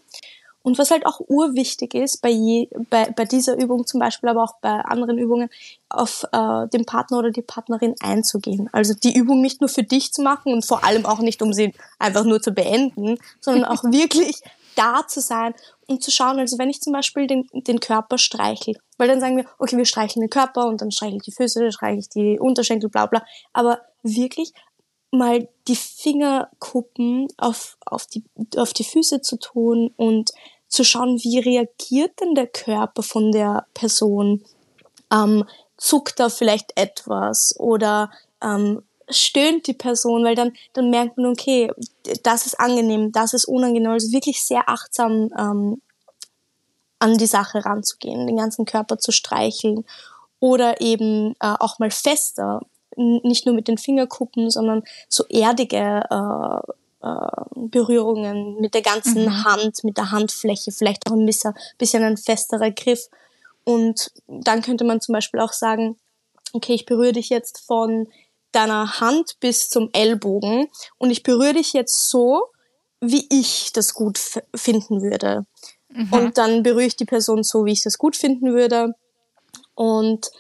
Und 0.61 0.77
was 0.77 0.89
halt 0.89 1.05
auch 1.05 1.19
urwichtig 1.19 1.95
ist 1.95 2.21
bei, 2.21 2.29
je, 2.29 2.69
bei, 2.89 3.11
bei 3.11 3.25
dieser 3.25 3.61
Übung 3.61 3.85
zum 3.85 3.99
Beispiel, 3.99 4.29
aber 4.29 4.41
auch 4.41 4.55
bei 4.61 4.69
anderen 4.69 5.17
Übungen, 5.17 5.49
auf 5.89 6.25
äh, 6.31 6.69
den 6.69 6.85
Partner 6.85 7.17
oder 7.17 7.31
die 7.31 7.41
Partnerin 7.41 7.95
einzugehen. 7.99 8.69
Also 8.71 8.93
die 8.93 9.17
Übung 9.17 9.41
nicht 9.41 9.59
nur 9.59 9.67
für 9.67 9.83
dich 9.83 10.13
zu 10.13 10.21
machen 10.21 10.53
und 10.53 10.65
vor 10.65 10.85
allem 10.85 11.05
auch 11.05 11.19
nicht, 11.19 11.41
um 11.41 11.51
sie 11.51 11.73
einfach 11.99 12.23
nur 12.23 12.41
zu 12.41 12.53
beenden, 12.53 13.17
sondern 13.41 13.65
auch 13.65 13.83
wirklich 13.91 14.41
da 14.75 15.07
zu 15.07 15.21
sein 15.21 15.53
und 15.87 16.03
zu 16.03 16.11
schauen, 16.11 16.39
also 16.39 16.57
wenn 16.57 16.69
ich 16.69 16.81
zum 16.81 16.93
Beispiel 16.93 17.27
den, 17.27 17.47
den 17.53 17.79
Körper 17.79 18.17
streichel, 18.17 18.75
weil 18.97 19.07
dann 19.07 19.19
sagen 19.19 19.37
wir, 19.37 19.45
okay, 19.59 19.77
wir 19.77 19.85
streicheln 19.85 20.21
den 20.21 20.29
Körper 20.29 20.67
und 20.67 20.81
dann 20.81 20.91
streichel 20.91 21.17
ich 21.17 21.23
die 21.23 21.31
Füße, 21.31 21.59
dann 21.61 21.71
streichel 21.71 21.99
ich 21.99 22.09
die 22.09 22.39
Unterschenkel, 22.39 22.89
bla 22.89 23.05
bla, 23.05 23.23
aber 23.53 23.81
wirklich 24.03 24.53
mal 25.11 25.47
die 25.67 25.75
Fingerkuppen 25.75 27.27
auf, 27.37 27.77
auf, 27.85 28.05
die, 28.07 28.23
auf 28.57 28.73
die 28.73 28.83
Füße 28.83 29.21
zu 29.21 29.37
tun 29.37 29.93
und 29.95 30.31
zu 30.67 30.83
schauen, 30.83 31.17
wie 31.19 31.39
reagiert 31.39 32.19
denn 32.19 32.35
der 32.35 32.47
Körper 32.47 33.03
von 33.03 33.31
der 33.31 33.65
Person? 33.73 34.43
Ähm, 35.11 35.45
zuckt 35.77 36.19
da 36.19 36.29
vielleicht 36.29 36.77
etwas 36.77 37.55
oder 37.59 38.11
ähm, 38.41 38.83
stöhnt 39.09 39.67
die 39.67 39.73
Person, 39.73 40.23
weil 40.23 40.35
dann, 40.35 40.53
dann 40.73 40.89
merkt 40.89 41.17
man, 41.17 41.27
okay, 41.27 41.71
das 42.23 42.45
ist 42.45 42.59
angenehm, 42.59 43.11
das 43.11 43.33
ist 43.33 43.45
unangenehm. 43.45 43.91
Also 43.91 44.11
wirklich 44.11 44.43
sehr 44.43 44.69
achtsam 44.69 45.31
ähm, 45.37 45.81
an 46.99 47.17
die 47.17 47.27
Sache 47.27 47.65
ranzugehen, 47.65 48.27
den 48.27 48.37
ganzen 48.37 48.65
Körper 48.65 48.97
zu 48.97 49.11
streicheln 49.11 49.85
oder 50.39 50.81
eben 50.81 51.33
äh, 51.39 51.55
auch 51.59 51.79
mal 51.79 51.91
fester, 51.91 52.61
nicht 52.97 53.45
nur 53.45 53.55
mit 53.55 53.67
den 53.67 53.77
Fingerkuppen, 53.77 54.49
sondern 54.49 54.83
so 55.09 55.25
erdige 55.29 56.03
äh, 56.09 56.71
äh, 57.05 57.45
Berührungen 57.55 58.59
mit 58.59 58.73
der 58.73 58.81
ganzen 58.81 59.25
mhm. 59.25 59.43
Hand, 59.43 59.83
mit 59.83 59.97
der 59.97 60.11
Handfläche, 60.11 60.71
vielleicht 60.71 61.07
auch 61.07 61.13
ein 61.13 61.25
bisschen, 61.25 61.53
bisschen 61.77 62.03
ein 62.03 62.17
festerer 62.17 62.71
Griff. 62.71 63.09
Und 63.63 64.11
dann 64.27 64.61
könnte 64.61 64.85
man 64.85 65.01
zum 65.01 65.13
Beispiel 65.13 65.39
auch 65.39 65.53
sagen, 65.53 65.97
okay, 66.53 66.73
ich 66.73 66.85
berühre 66.85 67.13
dich 67.13 67.29
jetzt 67.29 67.59
von 67.59 68.07
deiner 68.55 68.99
Hand 68.99 69.37
bis 69.39 69.69
zum 69.69 69.89
Ellbogen 69.93 70.67
und 70.97 71.11
ich 71.11 71.23
berühre 71.23 71.53
dich 71.53 71.73
jetzt 71.73 72.09
so, 72.09 72.45
wie 73.01 73.27
ich 73.29 73.71
das 73.73 73.93
gut 73.93 74.19
finden 74.55 75.01
würde. 75.01 75.45
Mhm. 75.89 76.13
Und 76.13 76.37
dann 76.37 76.63
berühre 76.63 76.85
ich 76.85 76.95
die 76.95 77.05
Person 77.05 77.43
so, 77.43 77.65
wie 77.65 77.73
ich 77.73 77.83
das 77.83 77.97
gut 77.97 78.15
finden 78.15 78.53
würde. 78.53 78.93
Und 79.75 80.31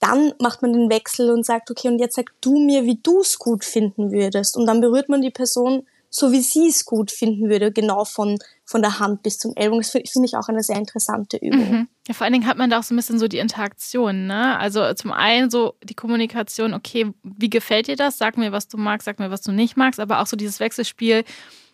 dann 0.00 0.34
macht 0.40 0.62
man 0.62 0.72
den 0.72 0.90
Wechsel 0.90 1.30
und 1.30 1.46
sagt, 1.46 1.70
okay, 1.70 1.88
und 1.88 1.98
jetzt 1.98 2.16
sag 2.16 2.32
du 2.40 2.58
mir, 2.58 2.84
wie 2.84 2.98
du 3.00 3.20
es 3.20 3.38
gut 3.38 3.64
finden 3.64 4.10
würdest. 4.10 4.56
Und 4.56 4.66
dann 4.66 4.80
berührt 4.80 5.08
man 5.08 5.22
die 5.22 5.30
Person 5.30 5.86
so 6.14 6.30
wie 6.30 6.42
sie 6.42 6.68
es 6.68 6.84
gut 6.84 7.10
finden 7.10 7.48
würde, 7.48 7.72
genau 7.72 8.04
von, 8.04 8.38
von 8.66 8.82
der 8.82 8.98
Hand 8.98 9.22
bis 9.22 9.38
zum 9.38 9.56
Ellbogen. 9.56 9.80
Das 9.80 9.90
finde 9.90 10.26
ich 10.26 10.36
auch 10.36 10.46
eine 10.48 10.62
sehr 10.62 10.76
interessante 10.76 11.38
Übung. 11.38 11.70
Mhm. 11.70 11.88
Ja, 12.06 12.12
vor 12.12 12.24
allen 12.24 12.34
Dingen 12.34 12.46
hat 12.46 12.58
man 12.58 12.68
da 12.68 12.78
auch 12.78 12.82
so 12.82 12.92
ein 12.92 12.98
bisschen 12.98 13.18
so 13.18 13.28
die 13.28 13.38
Interaktion, 13.38 14.26
ne? 14.26 14.58
Also 14.58 14.92
zum 14.92 15.10
einen 15.10 15.50
so 15.50 15.74
die 15.82 15.94
Kommunikation, 15.94 16.74
okay, 16.74 17.12
wie 17.22 17.48
gefällt 17.48 17.86
dir 17.86 17.96
das? 17.96 18.18
Sag 18.18 18.36
mir, 18.36 18.52
was 18.52 18.68
du 18.68 18.76
magst, 18.76 19.06
sag 19.06 19.18
mir, 19.20 19.30
was 19.30 19.40
du 19.40 19.52
nicht 19.52 19.78
magst, 19.78 19.98
aber 19.98 20.20
auch 20.20 20.26
so 20.26 20.36
dieses 20.36 20.60
Wechselspiel, 20.60 21.24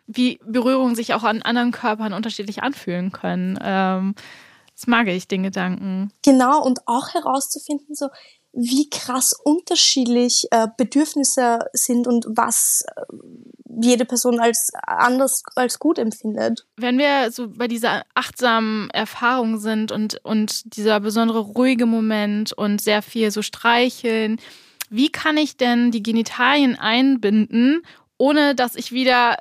wie 0.07 0.39
Berührungen 0.47 0.95
sich 0.95 1.15
auch 1.15 1.25
an 1.25 1.43
anderen 1.43 1.73
Körpern 1.73 2.13
unterschiedlich 2.13 2.63
anfühlen 2.63 3.11
können. 3.11 3.59
Ähm, 3.61 4.15
das 4.79 4.87
mag 4.87 5.09
ich, 5.09 5.27
den 5.27 5.43
Gedanken. 5.43 6.13
Genau, 6.25 6.63
und 6.65 6.87
auch 6.87 7.13
herauszufinden, 7.13 7.97
so, 7.97 8.07
wie 8.61 8.91
krass 8.91 9.33
unterschiedlich 9.45 10.49
äh, 10.51 10.67
Bedürfnisse 10.77 11.61
sind 11.73 12.09
und 12.09 12.27
was 12.29 12.85
äh, 12.97 13.03
jede 13.81 14.05
Person 14.05 14.41
als 14.41 14.73
anders 14.85 15.45
als 15.55 15.79
gut 15.79 15.99
empfindet. 15.99 16.67
Wenn 16.77 16.99
wir 16.99 17.31
so 17.31 17.49
bei 17.49 17.69
dieser 17.69 18.03
achtsamen 18.15 18.91
Erfahrung 18.91 19.59
sind 19.59 19.93
und, 19.93 20.19
und 20.25 20.77
dieser 20.77 20.99
besondere 20.99 21.39
ruhige 21.39 21.87
Moment 21.87 22.53
und 22.53 22.81
sehr 22.81 23.03
viel 23.03 23.31
so 23.31 23.43
streicheln, 23.43 24.41
wie 24.91 25.13
kann 25.13 25.37
ich 25.37 25.57
denn 25.57 25.93
die 25.93 26.03
Genitalien 26.03 26.77
einbinden, 26.77 27.83
ohne 28.17 28.57
dass 28.57 28.75
ich 28.75 28.91
wieder 28.91 29.37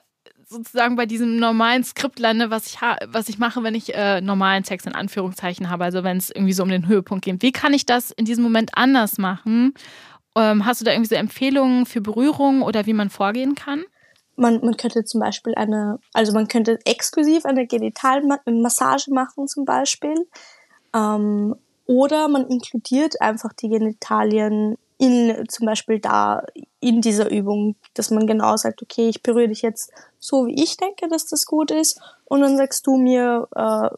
sozusagen 0.50 0.96
bei 0.96 1.06
diesem 1.06 1.38
normalen 1.38 1.84
Skript 1.84 2.20
lande, 2.20 2.50
was 2.50 2.68
ich, 2.68 2.78
was 3.08 3.30
ich 3.30 3.38
mache, 3.38 3.64
wenn 3.64 3.76
ich 3.76 3.94
äh, 3.94 4.22
normalen 4.22 4.64
Sex 4.64 4.86
in 4.86 4.96
Anführungszeichen 4.96 5.70
habe, 5.70 5.84
also 5.84 6.04
wenn 6.04 6.18
es 6.18 6.30
irgendwie 6.30 6.54
so 6.54 6.64
um 6.64 6.70
den 6.70 6.88
Höhepunkt 6.88 7.26
geht. 7.26 7.42
Wie 7.42 7.52
kann 7.52 7.74
ich 7.74 7.86
das 7.86 8.12
in 8.12 8.26
diesem 8.26 8.44
Moment 8.44 8.72
anders 8.74 9.18
machen? 9.18 9.74
Ähm, 10.36 10.66
hast 10.66 10.82
du 10.82 10.86
da 10.86 10.92
irgendwie 10.92 11.10
so 11.10 11.16
Empfehlungen 11.16 11.86
für 11.86 12.02
Berührung 12.02 12.62
oder 12.62 12.86
wie 12.86 12.94
man 12.94 13.10
vorgehen 13.10 13.56
kann? 13.56 13.84
Man, 14.36 14.62
man 14.62 14.78
könnte 14.78 15.04
zum 15.04 15.20
Beispiel 15.20 15.56
eine, 15.56 16.00
also 16.14 16.32
man 16.32 16.48
könnte 16.48 16.80
exklusiv 16.86 17.46
eine 17.46 17.66
Genitalmassage 17.66 19.12
machen 19.12 19.48
zum 19.48 19.66
Beispiel. 19.66 20.16
Ähm, 20.94 21.56
oder 21.88 22.28
man 22.28 22.48
inkludiert 22.48 23.20
einfach 23.22 23.52
die 23.54 23.70
Genitalien 23.70 24.78
in 24.98 25.46
zum 25.48 25.66
Beispiel 25.66 26.00
da 26.00 26.44
in 26.80 27.02
dieser 27.02 27.30
Übung, 27.30 27.76
dass 27.94 28.12
man 28.12 28.26
genau 28.26 28.58
sagt, 28.58 28.82
okay, 28.82 29.10
ich 29.10 29.22
berühre 29.22 29.50
dich 29.50 29.62
jetzt 29.62 29.92
so, 30.20 30.48
wie 30.48 30.64
ich 30.64 30.78
denke, 30.78 31.08
dass 31.08 31.28
das 31.28 31.46
gut 31.46 31.72
ist, 31.72 32.00
und 32.26 32.42
dann 32.42 32.58
sagst 32.58 32.86
du 32.86 32.98
mir, 32.98 33.48
äh, 33.56 33.90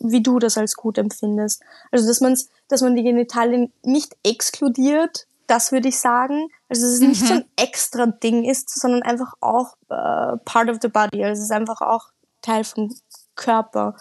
wie 0.00 0.22
du 0.22 0.38
das 0.38 0.56
als 0.56 0.76
gut 0.76 0.98
empfindest. 0.98 1.62
Also 1.90 2.06
dass 2.06 2.20
man 2.20 2.38
dass 2.68 2.82
man 2.82 2.94
die 2.94 3.02
Genitalien 3.02 3.72
nicht 3.82 4.16
exkludiert, 4.22 5.26
das 5.46 5.72
würde 5.72 5.88
ich 5.88 5.98
sagen. 5.98 6.48
Also 6.68 6.82
dass 6.82 6.94
es 6.94 7.00
mhm. 7.00 7.08
nicht 7.08 7.26
so 7.26 7.34
ein 7.34 7.44
extra 7.56 8.06
Ding 8.06 8.44
ist, 8.44 8.70
sondern 8.80 9.02
einfach 9.02 9.34
auch 9.40 9.76
äh, 9.88 10.36
part 10.44 10.70
of 10.70 10.78
the 10.82 10.88
body. 10.88 11.24
Also 11.24 11.40
es 11.40 11.46
ist 11.46 11.52
einfach 11.52 11.80
auch 11.80 12.10
Teil 12.42 12.64
vom 12.64 12.94
Körper. 13.34 13.96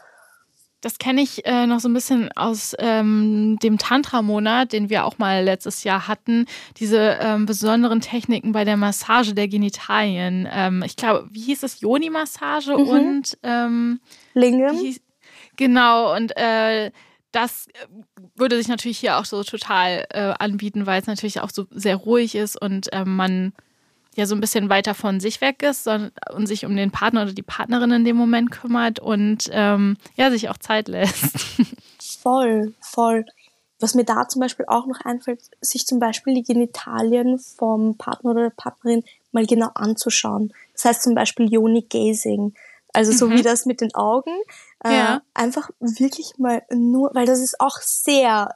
Das 0.83 0.97
kenne 0.97 1.21
ich 1.21 1.45
äh, 1.45 1.65
noch 1.65 1.79
so 1.79 1.87
ein 1.87 1.93
bisschen 1.93 2.29
aus 2.33 2.75
ähm, 2.77 3.57
dem 3.63 3.77
Tantra-Monat, 3.77 4.73
den 4.73 4.89
wir 4.89 5.05
auch 5.05 5.17
mal 5.17 5.41
letztes 5.41 5.85
Jahr 5.85 6.09
hatten. 6.09 6.45
Diese 6.75 7.17
ähm, 7.21 7.45
besonderen 7.45 8.01
Techniken 8.01 8.51
bei 8.51 8.65
der 8.65 8.75
Massage 8.75 9.33
der 9.33 9.47
Genitalien. 9.47 10.45
Ähm, 10.51 10.83
ich 10.85 10.97
glaube, 10.97 11.29
wie 11.31 11.39
hieß 11.39 11.63
es? 11.63 11.79
Yoni-Massage 11.79 12.77
mhm. 12.77 12.87
und 12.87 13.37
ähm, 13.43 14.01
Lingam. 14.33 14.77
Genau, 15.55 16.13
und 16.13 16.35
äh, 16.35 16.91
das 17.31 17.67
würde 18.35 18.57
sich 18.57 18.67
natürlich 18.67 18.97
hier 18.97 19.17
auch 19.17 19.25
so 19.25 19.41
total 19.43 20.05
äh, 20.09 20.33
anbieten, 20.37 20.85
weil 20.85 20.99
es 20.99 21.07
natürlich 21.07 21.39
auch 21.39 21.49
so 21.49 21.65
sehr 21.71 21.95
ruhig 21.95 22.35
ist 22.35 22.61
und 22.61 22.91
äh, 22.91 23.05
man 23.05 23.53
ja 24.15 24.25
so 24.25 24.35
ein 24.35 24.41
bisschen 24.41 24.69
weiter 24.69 24.93
von 24.93 25.19
sich 25.19 25.41
weg 25.41 25.63
ist 25.63 25.87
und 25.87 26.47
sich 26.47 26.65
um 26.65 26.75
den 26.75 26.91
Partner 26.91 27.23
oder 27.23 27.33
die 27.33 27.41
Partnerin 27.43 27.91
in 27.91 28.05
dem 28.05 28.15
Moment 28.15 28.51
kümmert 28.51 28.99
und 28.99 29.49
ähm, 29.51 29.97
ja, 30.15 30.31
sich 30.31 30.49
auch 30.49 30.57
Zeit 30.57 30.87
lässt. 30.87 31.35
Voll, 32.21 32.73
voll. 32.79 33.25
Was 33.81 33.95
mir 33.95 34.05
da 34.05 34.29
zum 34.29 34.39
Beispiel 34.39 34.65
auch 34.69 34.85
noch 34.85 35.01
einfällt, 35.03 35.41
sich 35.59 35.85
zum 35.85 35.99
Beispiel 35.99 36.33
die 36.35 36.43
Genitalien 36.43 37.37
vom 37.37 37.97
Partner 37.97 38.31
oder 38.31 38.43
der 38.43 38.55
Partnerin 38.55 39.03
mal 39.33 39.45
genau 39.45 39.71
anzuschauen. 39.73 40.53
Das 40.71 40.85
heißt 40.85 41.03
zum 41.03 41.15
Beispiel 41.15 41.51
Yoni 41.51 41.81
Gazing. 41.81 42.53
Also 42.93 43.11
so 43.11 43.27
mhm. 43.27 43.33
wie 43.33 43.41
das 43.41 43.65
mit 43.65 43.81
den 43.81 43.93
Augen. 43.93 44.31
Äh, 44.85 44.93
ja. 44.93 45.21
Einfach 45.33 45.69
wirklich 45.81 46.37
mal 46.37 46.61
nur, 46.71 47.11
weil 47.13 47.25
das 47.25 47.41
ist 47.41 47.59
auch 47.59 47.77
sehr 47.81 48.55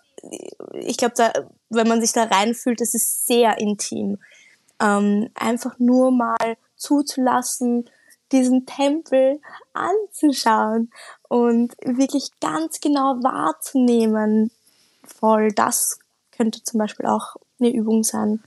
ich 0.73 0.97
glaube, 0.97 1.13
da, 1.17 1.33
wenn 1.69 1.87
man 1.87 2.01
sich 2.01 2.13
da 2.13 2.23
reinfühlt, 2.23 2.81
das 2.81 2.93
ist 2.93 3.27
sehr 3.27 3.57
intim. 3.59 4.17
Ähm, 4.79 5.29
einfach 5.35 5.79
nur 5.79 6.11
mal 6.11 6.57
zuzulassen, 6.75 7.89
diesen 8.31 8.65
Tempel 8.65 9.39
anzuschauen 9.73 10.91
und 11.29 11.73
wirklich 11.83 12.29
ganz 12.39 12.79
genau 12.79 13.15
wahrzunehmen. 13.23 14.51
Voll, 15.03 15.51
das 15.51 15.99
könnte 16.31 16.61
zum 16.63 16.79
Beispiel 16.79 17.05
auch 17.05 17.35
eine 17.59 17.73
Übung 17.73 18.03
sein, 18.03 18.43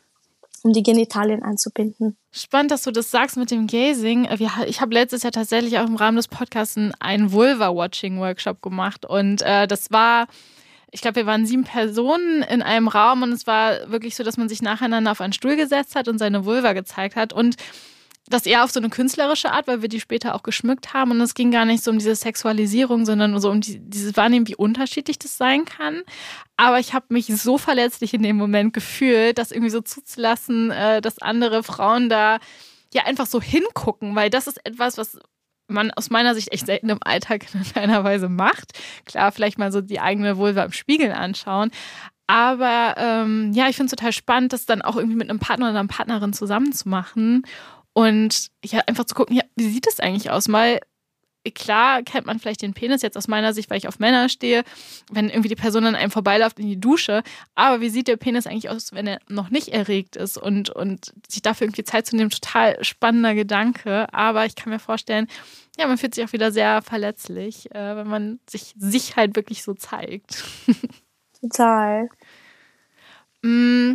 um 0.62 0.72
die 0.72 0.82
Genitalien 0.82 1.42
einzubinden. 1.42 2.16
Spannend, 2.30 2.70
dass 2.70 2.82
du 2.82 2.92
das 2.92 3.10
sagst 3.10 3.36
mit 3.36 3.50
dem 3.50 3.66
Gazing. 3.66 4.28
Ich 4.66 4.80
habe 4.80 4.94
letztes 4.94 5.22
Jahr 5.22 5.32
tatsächlich 5.32 5.78
auch 5.78 5.86
im 5.86 5.96
Rahmen 5.96 6.16
des 6.16 6.28
Podcasts 6.28 6.78
einen 7.00 7.32
Vulva-Watching-Workshop 7.32 8.62
gemacht 8.62 9.04
und 9.04 9.42
äh, 9.42 9.66
das 9.66 9.90
war 9.90 10.28
ich 10.92 11.00
glaube, 11.00 11.16
wir 11.16 11.26
waren 11.26 11.46
sieben 11.46 11.64
Personen 11.64 12.42
in 12.42 12.62
einem 12.62 12.88
Raum 12.88 13.22
und 13.22 13.33
es 13.33 13.46
war 13.46 13.90
wirklich 13.90 14.16
so, 14.16 14.24
dass 14.24 14.37
man 14.37 14.48
sich 14.48 14.62
nacheinander 14.62 15.12
auf 15.12 15.20
einen 15.20 15.33
Stuhl 15.33 15.57
gesetzt 15.57 15.94
hat 15.94 16.09
und 16.09 16.18
seine 16.18 16.44
Vulva 16.44 16.72
gezeigt 16.72 17.16
hat. 17.16 17.33
Und 17.33 17.57
das 18.29 18.46
eher 18.46 18.62
auf 18.62 18.70
so 18.70 18.79
eine 18.79 18.90
künstlerische 18.90 19.50
Art, 19.50 19.66
weil 19.66 19.83
wir 19.83 19.88
die 19.88 20.00
später 20.00 20.35
auch 20.35 20.42
geschmückt 20.42 20.94
haben. 20.94 21.11
Und 21.11 21.20
es 21.20 21.35
ging 21.35 21.50
gar 21.50 21.64
nicht 21.64 21.83
so 21.83 21.90
um 21.90 21.98
diese 21.98 22.14
Sexualisierung, 22.14 23.05
sondern 23.05 23.38
so 23.40 23.50
um 23.50 23.61
die, 23.61 23.81
dieses 23.81 24.16
Wahrnehmen, 24.16 24.46
wie 24.46 24.55
unterschiedlich 24.55 25.18
das 25.18 25.37
sein 25.37 25.64
kann. 25.64 26.03
Aber 26.57 26.79
ich 26.79 26.94
habe 26.94 27.07
mich 27.09 27.26
so 27.26 27.59
verletzlich 27.59 28.14
in 28.14 28.22
dem 28.22 28.37
Moment 28.37 28.72
gefühlt, 28.72 29.38
das 29.38 29.50
irgendwie 29.50 29.70
so 29.70 29.81
zuzulassen, 29.81 30.70
äh, 30.70 31.00
dass 31.00 31.18
andere 31.18 31.62
Frauen 31.64 32.09
da 32.09 32.38
ja 32.94 33.05
einfach 33.05 33.26
so 33.26 33.42
hingucken, 33.42 34.14
weil 34.14 34.31
das 34.31 34.46
ist 34.46 34.64
etwas, 34.64 34.96
was 34.96 35.18
man 35.70 35.90
aus 35.92 36.11
meiner 36.11 36.35
Sicht 36.35 36.52
echt 36.52 36.66
selten 36.66 36.88
im 36.90 36.98
Alltag 37.02 37.46
in 37.54 37.83
einer 37.83 38.04
Weise 38.04 38.28
macht. 38.28 38.78
Klar, 39.04 39.33
vielleicht 39.33 39.59
mal 39.59 39.72
so 39.72 39.80
die 39.80 40.00
eigene 40.00 40.37
Vulva 40.37 40.64
im 40.64 40.72
Spiegel 40.72 41.12
anschauen. 41.12 41.70
Aber 42.26 42.94
ähm, 42.96 43.52
ja, 43.54 43.68
ich 43.68 43.76
finde 43.76 43.87
es 43.87 43.98
total 43.98 44.12
spannend, 44.12 44.52
das 44.52 44.64
dann 44.64 44.83
auch 44.83 44.96
irgendwie 44.96 45.16
mit 45.16 45.28
einem 45.28 45.40
Partner 45.40 45.70
oder 45.70 45.80
einer 45.80 45.88
Partnerin 45.88 46.33
zusammen 46.33 46.72
zu 46.72 46.88
machen 46.88 47.42
und 47.92 48.48
ja, 48.64 48.83
einfach 48.87 49.04
zu 49.04 49.14
gucken, 49.14 49.35
ja, 49.35 49.42
wie 49.56 49.68
sieht 49.68 49.87
das 49.87 49.98
eigentlich 49.98 50.30
aus? 50.30 50.46
Mal 50.46 50.80
klar 51.55 52.03
kennt 52.03 52.26
man 52.26 52.38
vielleicht 52.38 52.62
den 52.62 52.74
Penis 52.74 53.03
jetzt 53.03 53.16
aus 53.16 53.29
meiner 53.29 53.55
Sicht, 53.55 53.70
weil 53.70 53.79
ich 53.79 53.88
auf 53.88 53.98
Männer 53.98 54.29
stehe, 54.29 54.62
wenn 55.11 55.31
irgendwie 55.31 55.48
die 55.48 55.57
Person 55.57 55.87
an 55.87 55.94
einem 55.94 56.11
vorbeiläuft 56.11 56.59
in 56.59 56.66
die 56.66 56.79
Dusche. 56.79 57.22
Aber 57.55 57.81
wie 57.81 57.88
sieht 57.88 58.09
der 58.09 58.16
Penis 58.16 58.46
eigentlich 58.46 58.68
aus, 58.68 58.92
wenn 58.92 59.07
er 59.07 59.20
noch 59.29 59.50
nicht 59.50 59.68
erregt 59.68 60.16
ist? 60.16 60.37
Und, 60.37 60.70
und 60.70 61.14
sich 61.29 61.40
dafür 61.40 61.66
irgendwie 61.66 61.85
Zeit 61.85 62.07
zu 62.07 62.16
nehmen, 62.16 62.31
total 62.31 62.83
spannender 62.85 63.35
Gedanke. 63.35 64.12
Aber 64.12 64.44
ich 64.44 64.55
kann 64.55 64.70
mir 64.70 64.79
vorstellen, 64.79 65.29
ja, 65.79 65.87
man 65.87 65.96
fühlt 65.96 66.14
sich 66.14 66.24
auch 66.24 66.33
wieder 66.33 66.53
sehr 66.53 66.83
verletzlich, 66.83 67.74
äh, 67.74 67.96
wenn 67.96 68.09
man 68.09 68.40
sich, 68.48 68.74
sich 68.76 69.16
halt 69.16 69.35
wirklich 69.35 69.62
so 69.62 69.72
zeigt. 69.72 70.44
Total. 71.40 72.09
mm, 73.42 73.94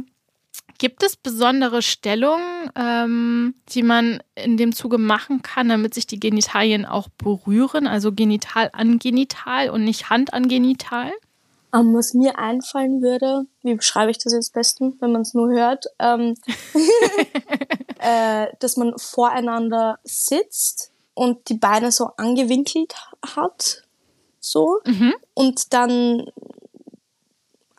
Gibt 0.78 1.04
es 1.04 1.16
besondere 1.16 1.82
Stellungen, 1.82 2.70
ähm, 2.76 3.56
die 3.70 3.82
man 3.82 4.22
in 4.36 4.58
dem 4.58 4.74
Zuge 4.74 4.98
machen 4.98 5.42
kann, 5.42 5.70
damit 5.70 5.94
sich 5.94 6.06
die 6.06 6.20
Genitalien 6.20 6.86
auch 6.86 7.08
berühren? 7.18 7.88
Also 7.88 8.12
genital 8.12 8.70
an 8.74 9.00
genital 9.00 9.70
und 9.70 9.86
nicht 9.86 10.10
Hand 10.10 10.34
an 10.34 10.48
genital? 10.50 11.12
Um, 11.72 11.88
ähm, 11.88 11.96
was 11.96 12.14
mir 12.14 12.38
einfallen 12.38 13.02
würde, 13.02 13.46
wie 13.62 13.76
beschreibe 13.76 14.12
ich 14.12 14.18
das 14.18 14.34
jetzt 14.34 14.54
besten, 14.54 14.98
wenn 15.00 15.12
man 15.12 15.22
es 15.22 15.34
nur 15.34 15.50
hört, 15.50 15.86
ähm, 16.00 16.36
äh, 18.00 18.48
dass 18.60 18.78
man 18.78 18.94
voreinander 18.98 20.00
sitzt 20.04 20.92
und 21.14 21.50
die 21.50 21.58
Beine 21.58 21.92
so 21.92 22.12
angewinkelt 22.18 22.94
hat, 23.36 23.84
so, 24.40 24.80
mhm. 24.86 25.14
und 25.34 25.74
dann 25.74 26.30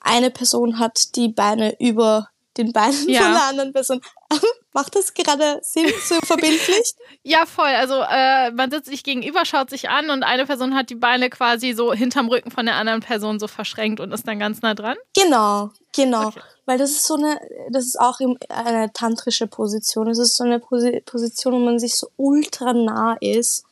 eine 0.00 0.30
Person 0.30 0.78
hat 0.78 1.14
die 1.16 1.28
Beine 1.28 1.78
über 1.80 2.28
den 2.58 2.72
Beinen 2.72 3.08
ja. 3.08 3.22
von 3.22 3.32
der 3.32 3.44
anderen 3.44 3.72
Person. 3.72 4.00
Macht 4.72 4.94
das 4.94 5.14
gerade 5.14 5.58
Sinn, 5.62 5.90
so 6.06 6.16
verbindlich? 6.24 6.94
ja, 7.22 7.46
voll. 7.46 7.68
Also 7.68 7.94
äh, 8.08 8.50
man 8.50 8.70
sitzt 8.70 8.90
sich 8.90 9.02
gegenüber, 9.02 9.44
schaut 9.44 9.70
sich 9.70 9.88
an 9.88 10.10
und 10.10 10.22
eine 10.22 10.46
Person 10.46 10.74
hat 10.74 10.90
die 10.90 10.94
Beine 10.94 11.30
quasi 11.30 11.72
so 11.72 11.92
hinterm 11.92 12.28
Rücken 12.28 12.50
von 12.50 12.66
der 12.66 12.76
anderen 12.76 13.00
Person 13.00 13.40
so 13.40 13.48
verschränkt 13.48 14.00
und 14.00 14.12
ist 14.12 14.28
dann 14.28 14.38
ganz 14.38 14.62
nah 14.62 14.74
dran? 14.74 14.96
Genau, 15.14 15.70
genau. 15.94 16.28
Okay. 16.28 16.40
Weil 16.66 16.78
das 16.78 16.90
ist 16.90 17.06
so 17.06 17.14
eine, 17.14 17.40
das 17.70 17.86
ist 17.86 17.98
auch 17.98 18.18
eine 18.48 18.92
tantrische 18.92 19.46
Position. 19.46 20.08
Es 20.08 20.18
ist 20.18 20.36
so 20.36 20.44
eine 20.44 20.60
Position, 20.60 21.54
wo 21.54 21.58
man 21.58 21.78
sich 21.78 21.96
so 21.96 22.08
ultra 22.16 22.72
nah 22.72 23.16
ist, 23.20 23.64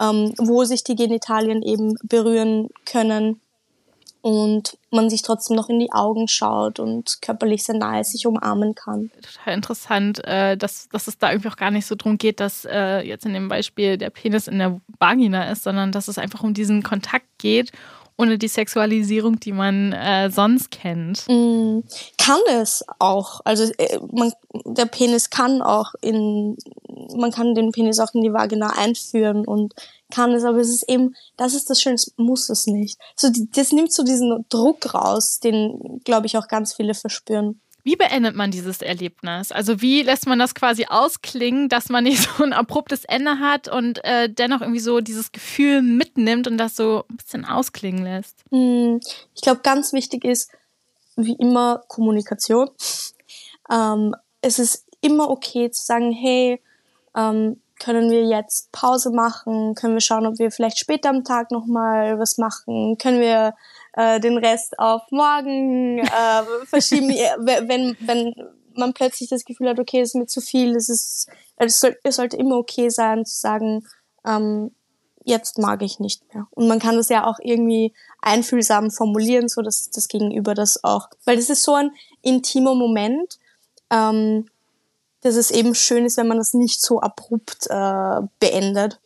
ähm, 0.00 0.34
wo 0.38 0.64
sich 0.64 0.84
die 0.84 0.96
Genitalien 0.96 1.62
eben 1.62 1.96
berühren 2.02 2.68
können 2.84 3.41
und 4.22 4.78
man 4.90 5.10
sich 5.10 5.22
trotzdem 5.22 5.56
noch 5.56 5.68
in 5.68 5.80
die 5.80 5.92
Augen 5.92 6.28
schaut 6.28 6.78
und 6.78 7.20
körperlich 7.20 7.64
sehr 7.64 7.74
nahe 7.74 8.04
sich 8.04 8.26
umarmen 8.26 8.74
kann. 8.74 9.10
Total 9.20 9.54
interessant, 9.54 10.24
äh, 10.24 10.56
dass, 10.56 10.88
dass 10.88 11.08
es 11.08 11.18
da 11.18 11.30
irgendwie 11.32 11.48
auch 11.48 11.56
gar 11.56 11.72
nicht 11.72 11.86
so 11.86 11.96
drum 11.96 12.18
geht, 12.18 12.38
dass 12.38 12.64
äh, 12.64 13.00
jetzt 13.00 13.26
in 13.26 13.34
dem 13.34 13.48
Beispiel 13.48 13.98
der 13.98 14.10
Penis 14.10 14.46
in 14.46 14.58
der 14.58 14.80
Vagina 14.98 15.50
ist, 15.50 15.64
sondern 15.64 15.90
dass 15.90 16.08
es 16.08 16.18
einfach 16.18 16.42
um 16.42 16.54
diesen 16.54 16.82
Kontakt 16.84 17.26
geht 17.38 17.72
ohne 18.18 18.38
die 18.38 18.48
Sexualisierung, 18.48 19.40
die 19.40 19.52
man 19.52 19.92
äh, 19.92 20.30
sonst 20.30 20.70
kennt. 20.70 21.24
Mm, 21.28 21.80
kann 22.18 22.40
es 22.50 22.84
auch. 22.98 23.40
Also 23.44 23.64
äh, 23.78 23.98
man, 24.12 24.32
der 24.64 24.86
Penis 24.86 25.30
kann 25.30 25.62
auch 25.62 25.94
in, 26.00 26.56
man 27.16 27.32
kann 27.32 27.54
den 27.54 27.72
Penis 27.72 27.98
auch 27.98 28.14
in 28.14 28.22
die 28.22 28.32
Vagina 28.32 28.74
einführen 28.76 29.44
und 29.44 29.74
kann 30.12 30.32
es, 30.32 30.44
aber 30.44 30.58
es 30.58 30.68
ist 30.68 30.88
eben, 30.88 31.16
das 31.36 31.54
ist 31.54 31.70
das 31.70 31.80
Schöne, 31.80 31.94
es 31.94 32.12
muss 32.16 32.48
es 32.50 32.66
nicht. 32.66 32.98
So, 33.16 33.28
das 33.54 33.72
nimmt 33.72 33.92
so 33.92 34.04
diesen 34.04 34.44
Druck 34.48 34.94
raus, 34.94 35.40
den, 35.40 36.00
glaube 36.04 36.26
ich, 36.26 36.36
auch 36.36 36.46
ganz 36.46 36.74
viele 36.74 36.94
verspüren. 36.94 37.60
Wie 37.84 37.96
beendet 37.96 38.36
man 38.36 38.52
dieses 38.52 38.80
Erlebnis? 38.80 39.50
Also 39.50 39.80
wie 39.80 40.02
lässt 40.02 40.26
man 40.26 40.38
das 40.38 40.54
quasi 40.54 40.86
ausklingen, 40.88 41.68
dass 41.68 41.88
man 41.88 42.04
nicht 42.04 42.28
so 42.36 42.44
ein 42.44 42.52
abruptes 42.52 43.04
Ende 43.04 43.40
hat 43.40 43.68
und 43.68 44.04
äh, 44.04 44.28
dennoch 44.28 44.60
irgendwie 44.60 44.80
so 44.80 45.00
dieses 45.00 45.32
Gefühl 45.32 45.82
mitnimmt 45.82 46.46
und 46.46 46.58
das 46.58 46.76
so 46.76 47.04
ein 47.10 47.16
bisschen 47.16 47.44
ausklingen 47.44 48.04
lässt? 48.04 48.44
Hm, 48.50 49.00
ich 49.34 49.42
glaube, 49.42 49.62
ganz 49.62 49.92
wichtig 49.92 50.24
ist, 50.24 50.50
wie 51.16 51.34
immer, 51.34 51.82
Kommunikation. 51.88 52.70
Ähm, 53.70 54.14
es 54.42 54.58
ist 54.58 54.84
immer 55.00 55.30
okay 55.30 55.70
zu 55.70 55.82
sagen, 55.86 56.12
hey, 56.12 56.60
ähm, 57.16 57.62
können 57.82 58.10
wir 58.10 58.24
jetzt 58.24 58.70
Pause 58.70 59.10
machen? 59.10 59.74
Können 59.74 59.94
wir 59.94 60.00
schauen, 60.00 60.26
ob 60.26 60.38
wir 60.38 60.52
vielleicht 60.52 60.78
später 60.78 61.10
am 61.10 61.24
Tag 61.24 61.50
nochmal 61.50 62.18
was 62.18 62.38
machen? 62.38 62.96
Können 62.96 63.20
wir 63.20 63.54
äh, 63.94 64.20
den 64.20 64.38
Rest 64.38 64.78
auf 64.78 65.02
morgen 65.10 65.98
äh, 65.98 66.42
verschieben? 66.66 67.08
wenn, 67.38 67.96
wenn 68.00 68.34
man 68.74 68.94
plötzlich 68.94 69.28
das 69.28 69.44
Gefühl 69.44 69.68
hat, 69.68 69.80
okay, 69.80 70.00
es 70.00 70.10
ist 70.10 70.14
mir 70.14 70.26
zu 70.26 70.40
viel, 70.40 70.76
es 70.76 70.88
ist, 70.88 71.28
es, 71.56 71.80
soll, 71.80 71.96
es 72.04 72.16
sollte 72.16 72.36
immer 72.36 72.56
okay 72.56 72.88
sein 72.88 73.24
zu 73.24 73.36
sagen, 73.36 73.84
ähm, 74.24 74.70
jetzt 75.24 75.58
mag 75.58 75.82
ich 75.82 75.98
nicht 75.98 76.22
mehr. 76.32 76.46
Und 76.52 76.68
man 76.68 76.78
kann 76.78 76.96
das 76.96 77.08
ja 77.08 77.26
auch 77.26 77.38
irgendwie 77.42 77.92
einfühlsam 78.20 78.92
formulieren, 78.92 79.48
so 79.48 79.60
dass 79.60 79.90
das 79.90 80.06
Gegenüber 80.06 80.54
das 80.54 80.84
auch, 80.84 81.08
weil 81.24 81.36
das 81.36 81.50
ist 81.50 81.64
so 81.64 81.74
ein 81.74 81.90
intimer 82.22 82.76
Moment, 82.76 83.38
ähm, 83.90 84.46
dass 85.22 85.36
es 85.36 85.50
eben 85.50 85.74
schön 85.74 86.04
ist, 86.04 86.16
wenn 86.16 86.28
man 86.28 86.38
das 86.38 86.52
nicht 86.52 86.80
so 86.80 87.00
abrupt 87.00 87.66
äh, 87.70 88.20
beendet. 88.38 89.00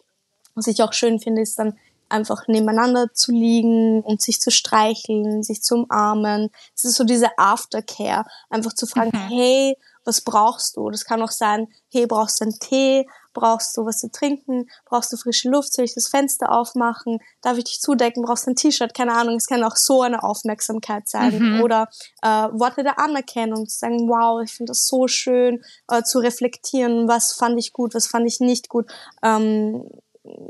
Was 0.54 0.66
ich 0.66 0.82
auch 0.82 0.92
schön 0.92 1.20
finde, 1.20 1.42
ist 1.42 1.58
dann 1.58 1.78
einfach 2.08 2.46
nebeneinander 2.48 3.12
zu 3.12 3.32
liegen 3.32 4.00
und 4.00 4.22
sich 4.22 4.40
zu 4.40 4.50
streicheln, 4.50 5.42
sich 5.42 5.62
zu 5.62 5.74
umarmen. 5.74 6.50
Es 6.74 6.84
ist 6.84 6.96
so 6.96 7.04
diese 7.04 7.38
Aftercare, 7.38 8.24
einfach 8.48 8.72
zu 8.72 8.86
fragen, 8.86 9.10
mhm. 9.12 9.28
hey, 9.28 9.78
was 10.06 10.20
brauchst 10.20 10.76
du? 10.76 10.88
Das 10.90 11.04
kann 11.04 11.20
auch 11.20 11.30
sein, 11.30 11.66
hey, 11.92 12.06
brauchst 12.06 12.40
du 12.40 12.44
einen 12.44 12.58
Tee? 12.58 13.06
Brauchst 13.34 13.76
du 13.76 13.84
was 13.84 13.98
zu 13.98 14.10
trinken? 14.10 14.66
Brauchst 14.86 15.12
du 15.12 15.18
frische 15.18 15.50
Luft? 15.50 15.74
Soll 15.74 15.84
ich 15.84 15.94
das 15.94 16.08
Fenster 16.08 16.50
aufmachen? 16.50 17.18
Darf 17.42 17.58
ich 17.58 17.64
dich 17.64 17.80
zudecken? 17.80 18.22
Brauchst 18.22 18.46
du 18.46 18.52
ein 18.52 18.56
T-Shirt? 18.56 18.94
Keine 18.94 19.12
Ahnung. 19.12 19.36
Es 19.36 19.46
kann 19.46 19.62
auch 19.62 19.76
so 19.76 20.00
eine 20.00 20.22
Aufmerksamkeit 20.22 21.06
sein. 21.06 21.38
Mhm. 21.38 21.60
Oder 21.60 21.88
äh, 22.22 22.28
Worte 22.28 22.82
der 22.82 22.98
Anerkennung, 22.98 23.68
zu 23.68 23.78
sagen, 23.78 24.08
wow, 24.08 24.42
ich 24.42 24.52
finde 24.52 24.70
das 24.70 24.86
so 24.86 25.06
schön, 25.06 25.62
äh, 25.90 26.02
zu 26.02 26.20
reflektieren, 26.20 27.08
was 27.08 27.34
fand 27.34 27.58
ich 27.58 27.74
gut, 27.74 27.94
was 27.94 28.06
fand 28.06 28.26
ich 28.26 28.40
nicht 28.40 28.70
gut. 28.70 28.90
Ähm, 29.22 29.84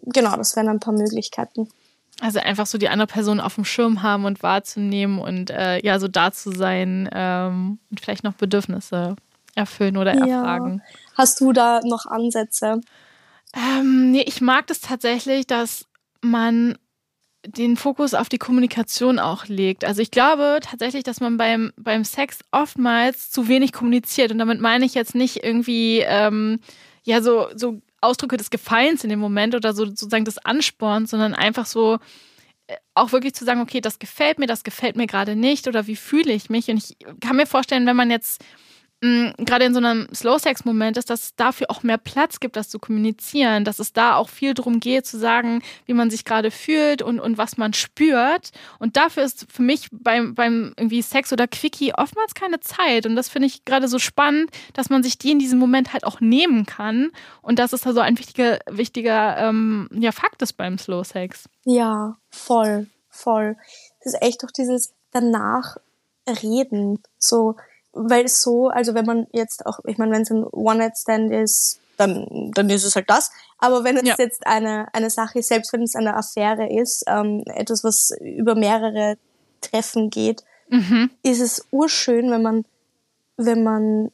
genau, 0.04 0.36
das 0.36 0.54
wären 0.54 0.68
ein 0.68 0.80
paar 0.80 0.94
Möglichkeiten. 0.94 1.68
Also 2.20 2.38
einfach 2.40 2.66
so 2.66 2.78
die 2.78 2.88
andere 2.88 3.06
Person 3.06 3.40
auf 3.40 3.56
dem 3.56 3.64
Schirm 3.64 4.02
haben 4.02 4.24
und 4.24 4.42
wahrzunehmen 4.42 5.18
und 5.18 5.50
äh, 5.50 5.84
ja, 5.84 5.98
so 5.98 6.08
da 6.08 6.32
zu 6.32 6.50
sein 6.50 7.10
ähm, 7.12 7.78
und 7.90 8.00
vielleicht 8.00 8.24
noch 8.24 8.32
Bedürfnisse 8.34 9.16
erfüllen 9.56 9.96
oder 9.96 10.12
erfragen. 10.12 10.82
Ja. 10.84 10.98
Hast 11.16 11.40
du 11.40 11.52
da 11.52 11.80
noch 11.82 12.06
Ansätze? 12.06 12.80
Ähm, 13.54 14.12
nee, 14.12 14.22
ich 14.26 14.40
mag 14.40 14.66
das 14.68 14.80
tatsächlich, 14.80 15.46
dass 15.46 15.86
man 16.20 16.78
den 17.44 17.76
Fokus 17.76 18.14
auf 18.14 18.28
die 18.28 18.38
Kommunikation 18.38 19.18
auch 19.18 19.46
legt. 19.46 19.84
Also 19.84 20.02
ich 20.02 20.10
glaube 20.10 20.58
tatsächlich, 20.62 21.04
dass 21.04 21.20
man 21.20 21.36
beim, 21.36 21.72
beim 21.76 22.04
Sex 22.04 22.40
oftmals 22.50 23.30
zu 23.30 23.48
wenig 23.48 23.72
kommuniziert. 23.72 24.32
Und 24.32 24.38
damit 24.38 24.60
meine 24.60 24.84
ich 24.84 24.94
jetzt 24.94 25.14
nicht 25.14 25.44
irgendwie 25.44 26.00
ähm, 26.00 26.60
ja 27.04 27.22
so, 27.22 27.46
so 27.54 27.80
Ausdrücke 28.00 28.36
des 28.36 28.50
Gefallens 28.50 29.04
in 29.04 29.10
dem 29.10 29.20
Moment 29.20 29.54
oder 29.54 29.72
so 29.74 29.86
sozusagen 29.86 30.24
des 30.24 30.38
Ansporns, 30.38 31.10
sondern 31.10 31.34
einfach 31.34 31.66
so 31.66 31.98
auch 32.94 33.12
wirklich 33.12 33.34
zu 33.34 33.44
sagen, 33.44 33.60
okay, 33.60 33.80
das 33.80 33.98
gefällt 33.98 34.38
mir, 34.38 34.46
das 34.46 34.64
gefällt 34.64 34.96
mir 34.96 35.06
gerade 35.06 35.36
nicht 35.36 35.68
oder 35.68 35.86
wie 35.86 35.96
fühle 35.96 36.32
ich 36.32 36.50
mich. 36.50 36.68
Und 36.68 36.78
ich 36.78 36.96
kann 37.20 37.36
mir 37.36 37.46
vorstellen, 37.46 37.86
wenn 37.86 37.96
man 37.96 38.10
jetzt 38.10 38.42
gerade 39.38 39.64
in 39.64 39.74
so 39.74 39.78
einem 39.78 40.08
Slow-Sex-Moment 40.14 40.96
ist, 40.96 41.10
dass 41.10 41.22
es 41.22 41.36
dafür 41.36 41.70
auch 41.70 41.82
mehr 41.82 41.98
Platz 41.98 42.40
gibt, 42.40 42.56
das 42.56 42.68
zu 42.68 42.78
kommunizieren, 42.78 43.64
dass 43.64 43.78
es 43.78 43.92
da 43.92 44.16
auch 44.16 44.28
viel 44.28 44.54
darum 44.54 44.80
geht, 44.80 45.06
zu 45.06 45.18
sagen, 45.18 45.62
wie 45.84 45.94
man 45.94 46.10
sich 46.10 46.24
gerade 46.24 46.50
fühlt 46.50 47.02
und, 47.02 47.20
und 47.20 47.38
was 47.38 47.56
man 47.56 47.72
spürt. 47.72 48.50
Und 48.78 48.96
dafür 48.96 49.24
ist 49.24 49.46
für 49.50 49.62
mich 49.62 49.88
beim, 49.92 50.34
beim 50.34 50.72
irgendwie 50.76 51.02
Sex 51.02 51.32
oder 51.32 51.46
Quickie 51.46 51.94
oftmals 51.94 52.34
keine 52.34 52.60
Zeit. 52.60 53.06
Und 53.06 53.16
das 53.16 53.28
finde 53.28 53.46
ich 53.46 53.64
gerade 53.64 53.88
so 53.88 53.98
spannend, 53.98 54.50
dass 54.74 54.90
man 54.90 55.02
sich 55.02 55.18
die 55.18 55.32
in 55.32 55.38
diesem 55.38 55.58
Moment 55.58 55.92
halt 55.92 56.04
auch 56.04 56.20
nehmen 56.20 56.66
kann. 56.66 57.10
Und 57.42 57.58
dass 57.58 57.72
es 57.72 57.82
da 57.82 57.92
so 57.92 58.00
ein 58.00 58.18
wichtiger, 58.18 58.58
wichtiger 58.68 59.38
ähm, 59.38 59.88
ja, 59.92 60.12
Fakt 60.12 60.42
ist 60.42 60.54
beim 60.54 60.78
Slow-Sex. 60.78 61.48
Ja, 61.64 62.16
voll, 62.30 62.86
voll. 63.10 63.56
Das 64.02 64.14
ist 64.14 64.22
echt 64.22 64.42
doch 64.42 64.50
dieses 64.50 64.92
danach 65.12 65.76
reden. 66.28 67.02
So, 67.18 67.56
weil 67.96 68.26
es 68.26 68.42
so, 68.42 68.68
also 68.68 68.94
wenn 68.94 69.06
man 69.06 69.26
jetzt 69.32 69.64
auch, 69.66 69.80
ich 69.86 69.98
meine, 69.98 70.12
wenn 70.12 70.22
es 70.22 70.30
ein 70.30 70.44
One-Night-Stand 70.44 71.32
ist, 71.32 71.80
dann, 71.96 72.52
dann 72.54 72.68
ist 72.70 72.84
es 72.84 72.94
halt 72.94 73.08
das. 73.08 73.30
Aber 73.58 73.82
wenn 73.84 73.96
es 73.96 74.04
Ja. 74.04 74.14
jetzt 74.18 74.46
eine, 74.46 74.86
eine 74.92 75.08
Sache 75.10 75.38
ist, 75.38 75.48
selbst 75.48 75.72
wenn 75.72 75.82
es 75.82 75.96
eine 75.96 76.14
Affäre 76.14 76.68
ist, 76.70 77.04
ähm, 77.06 77.42
etwas, 77.46 77.82
was 77.84 78.10
über 78.20 78.54
mehrere 78.54 79.16
Treffen 79.62 80.10
geht, 80.10 80.44
Mhm. 80.68 81.10
ist 81.22 81.40
es 81.40 81.64
urschön, 81.70 82.30
wenn 82.30 82.42
man, 82.42 82.64
wenn 83.36 83.62
man 83.62 84.10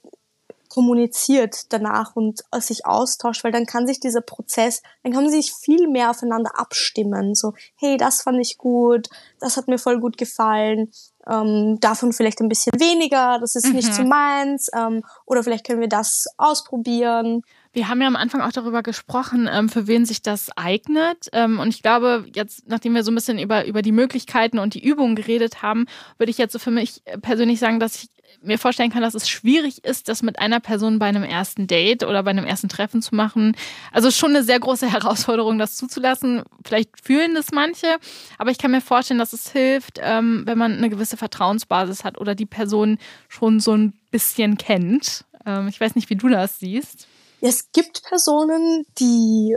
kommuniziert 0.72 1.70
danach 1.70 2.16
und 2.16 2.40
sich 2.60 2.86
austauscht, 2.86 3.44
weil 3.44 3.52
dann 3.52 3.66
kann 3.66 3.86
sich 3.86 4.00
dieser 4.00 4.22
Prozess, 4.22 4.80
dann 5.02 5.12
kann 5.12 5.24
man 5.24 5.30
sich 5.30 5.52
viel 5.52 5.86
mehr 5.86 6.08
aufeinander 6.08 6.58
abstimmen. 6.58 7.34
So, 7.34 7.52
hey, 7.76 7.98
das 7.98 8.22
fand 8.22 8.40
ich 8.40 8.56
gut, 8.56 9.08
das 9.38 9.58
hat 9.58 9.68
mir 9.68 9.76
voll 9.76 10.00
gut 10.00 10.16
gefallen, 10.16 10.90
ähm, 11.28 11.78
davon 11.80 12.14
vielleicht 12.14 12.40
ein 12.40 12.48
bisschen 12.48 12.72
weniger, 12.80 13.38
das 13.38 13.54
ist 13.54 13.72
nicht 13.74 13.90
Mhm. 13.90 13.92
so 13.92 14.04
meins, 14.04 14.70
ähm, 14.74 15.04
oder 15.26 15.44
vielleicht 15.44 15.66
können 15.66 15.80
wir 15.80 15.88
das 15.88 16.26
ausprobieren. 16.38 17.42
Wir 17.74 17.88
haben 17.88 18.00
ja 18.00 18.06
am 18.08 18.16
Anfang 18.16 18.40
auch 18.40 18.52
darüber 18.52 18.82
gesprochen, 18.82 19.48
ähm, 19.52 19.68
für 19.68 19.86
wen 19.86 20.06
sich 20.06 20.22
das 20.22 20.50
eignet. 20.56 21.28
Ähm, 21.32 21.58
und 21.58 21.68
ich 21.68 21.82
glaube, 21.82 22.26
jetzt, 22.34 22.66
nachdem 22.66 22.94
wir 22.94 23.04
so 23.04 23.10
ein 23.10 23.14
bisschen 23.14 23.38
über, 23.38 23.66
über 23.66 23.82
die 23.82 23.92
Möglichkeiten 23.92 24.58
und 24.58 24.72
die 24.74 24.84
Übungen 24.84 25.16
geredet 25.16 25.62
haben, 25.62 25.86
würde 26.16 26.30
ich 26.30 26.38
jetzt 26.38 26.52
so 26.52 26.58
für 26.58 26.70
mich 26.70 27.02
persönlich 27.20 27.60
sagen, 27.60 27.78
dass 27.78 27.96
ich 27.96 28.08
mir 28.40 28.58
vorstellen 28.58 28.90
kann, 28.90 29.02
dass 29.02 29.14
es 29.14 29.28
schwierig 29.28 29.84
ist, 29.84 30.08
das 30.08 30.22
mit 30.22 30.38
einer 30.38 30.60
Person 30.60 30.98
bei 30.98 31.06
einem 31.06 31.22
ersten 31.22 31.66
Date 31.66 32.04
oder 32.04 32.22
bei 32.22 32.30
einem 32.30 32.44
ersten 32.44 32.68
Treffen 32.68 33.02
zu 33.02 33.14
machen. 33.14 33.56
Also 33.92 34.10
schon 34.10 34.30
eine 34.30 34.44
sehr 34.44 34.60
große 34.60 34.86
Herausforderung, 34.92 35.58
das 35.58 35.76
zuzulassen. 35.76 36.42
Vielleicht 36.64 36.90
fühlen 37.02 37.34
das 37.34 37.52
manche, 37.52 37.96
aber 38.38 38.50
ich 38.50 38.58
kann 38.58 38.70
mir 38.70 38.80
vorstellen, 38.80 39.18
dass 39.18 39.32
es 39.32 39.50
hilft, 39.50 39.98
ähm, 40.02 40.42
wenn 40.46 40.58
man 40.58 40.72
eine 40.72 40.90
gewisse 40.90 41.16
Vertrauensbasis 41.16 42.04
hat 42.04 42.18
oder 42.18 42.34
die 42.34 42.46
Person 42.46 42.98
schon 43.28 43.60
so 43.60 43.76
ein 43.76 43.92
bisschen 44.10 44.56
kennt. 44.56 45.24
Ähm, 45.44 45.68
ich 45.68 45.80
weiß 45.80 45.94
nicht, 45.94 46.10
wie 46.10 46.16
du 46.16 46.28
das 46.28 46.58
siehst. 46.58 47.06
Es 47.40 47.72
gibt 47.72 48.04
Personen, 48.04 48.86
die 48.98 49.56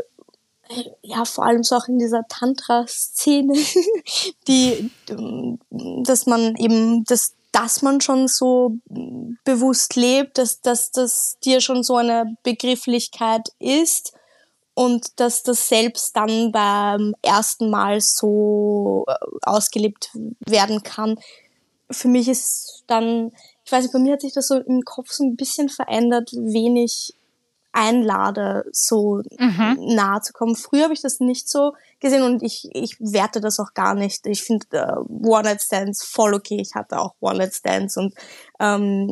ja 1.02 1.26
vor 1.26 1.46
allem 1.46 1.64
so 1.64 1.76
auch 1.76 1.88
in 1.88 2.00
dieser 2.00 2.24
Tantra-Szene, 2.28 3.54
die, 4.48 4.90
ähm, 5.10 5.60
dass 6.04 6.26
man 6.26 6.56
eben, 6.56 7.04
dass, 7.06 7.36
dass 7.56 7.82
man 7.82 8.02
schon 8.02 8.28
so 8.28 8.80
bewusst 9.46 9.96
lebt, 9.96 10.38
dass, 10.38 10.60
dass 10.60 10.92
das 10.92 11.38
dir 11.42 11.62
schon 11.62 11.84
so 11.84 11.96
eine 11.96 12.36
Begrifflichkeit 12.44 13.48
ist 13.60 14.12
und 14.74 15.22
dass 15.22 15.42
das 15.42 15.70
selbst 15.70 16.18
dann 16.18 16.52
beim 16.52 17.16
ersten 17.22 17.70
Mal 17.70 18.02
so 18.02 19.06
äh, 19.08 19.14
ausgelebt 19.44 20.10
werden 20.46 20.84
kann. 20.84 21.16
Für 21.90 22.10
mich 22.10 22.28
ist 22.28 22.84
dann, 22.88 23.32
ich 23.64 23.72
weiß 23.72 23.84
nicht, 23.84 23.94
bei 23.94 24.00
mir 24.00 24.14
hat 24.14 24.22
sich 24.22 24.34
das 24.34 24.50
so 24.50 24.58
im 24.58 24.82
Kopf 24.82 25.14
so 25.14 25.24
ein 25.24 25.38
bisschen 25.38 25.70
verändert, 25.70 26.32
wen 26.34 26.76
ich 26.76 27.14
einlade, 27.76 28.64
so 28.72 29.22
Mhm. 29.38 29.78
nahe 29.96 30.22
zu 30.22 30.32
kommen. 30.34 30.56
Früher 30.56 30.84
habe 30.84 30.94
ich 30.94 31.02
das 31.02 31.20
nicht 31.20 31.50
so 31.50 31.74
gesehen 32.00 32.24
und 32.24 32.42
ich, 32.42 32.70
ich 32.74 32.98
werte 33.00 33.42
das 33.42 33.60
auch 33.60 33.74
gar 33.74 33.94
nicht. 33.94 34.26
Ich 34.28 34.44
finde 34.44 34.66
äh, 34.72 34.96
One-Night-Stands 35.28 36.04
voll 36.06 36.34
okay. 36.34 36.58
Ich 36.62 36.74
hatte 36.74 37.00
auch 37.00 37.14
One-Night-Stands 37.20 37.98
und 37.98 38.14
ähm, 38.60 39.12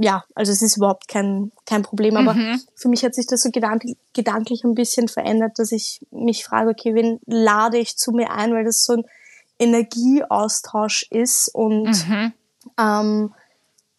ja, 0.00 0.24
also 0.34 0.52
es 0.52 0.62
ist 0.62 0.76
überhaupt 0.76 1.08
kein, 1.08 1.52
kein 1.64 1.82
Problem. 1.82 2.16
Aber 2.16 2.34
Mhm. 2.34 2.60
für 2.74 2.88
mich 2.88 3.04
hat 3.04 3.14
sich 3.14 3.26
das 3.26 3.42
so 3.42 3.50
gedanklich, 3.50 3.96
gedanklich 4.14 4.64
ein 4.64 4.74
bisschen 4.74 5.08
verändert, 5.08 5.58
dass 5.58 5.72
ich 5.72 6.00
mich 6.10 6.44
frage, 6.44 6.70
okay, 6.70 6.94
wen 6.94 7.20
lade 7.26 7.78
ich 7.78 7.96
zu 7.96 8.10
mir 8.12 8.30
ein, 8.32 8.52
weil 8.52 8.64
das 8.64 8.82
so 8.84 8.94
ein 8.94 9.04
Energieaustausch 9.58 11.06
ist 11.10 11.50
und 11.54 12.08
Mhm. 12.08 12.32
ähm, 12.78 13.34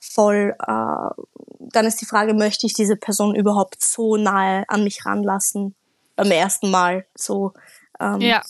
voll, 0.02 0.56
äh, 0.60 1.24
dann 1.60 1.86
ist 1.86 2.02
die 2.02 2.06
Frage, 2.06 2.34
möchte 2.34 2.66
ich 2.66 2.74
diese 2.74 2.98
Person 2.98 3.36
überhaupt 3.36 3.82
so 3.82 4.18
nahe 4.18 4.66
an 4.68 4.84
mich 4.84 5.06
ranlassen 5.06 5.76
beim 6.16 6.32
ersten 6.32 6.70
Mal 6.70 7.06
so 7.16 7.54
ähm, 8.00 8.20
Ja, 8.20 8.42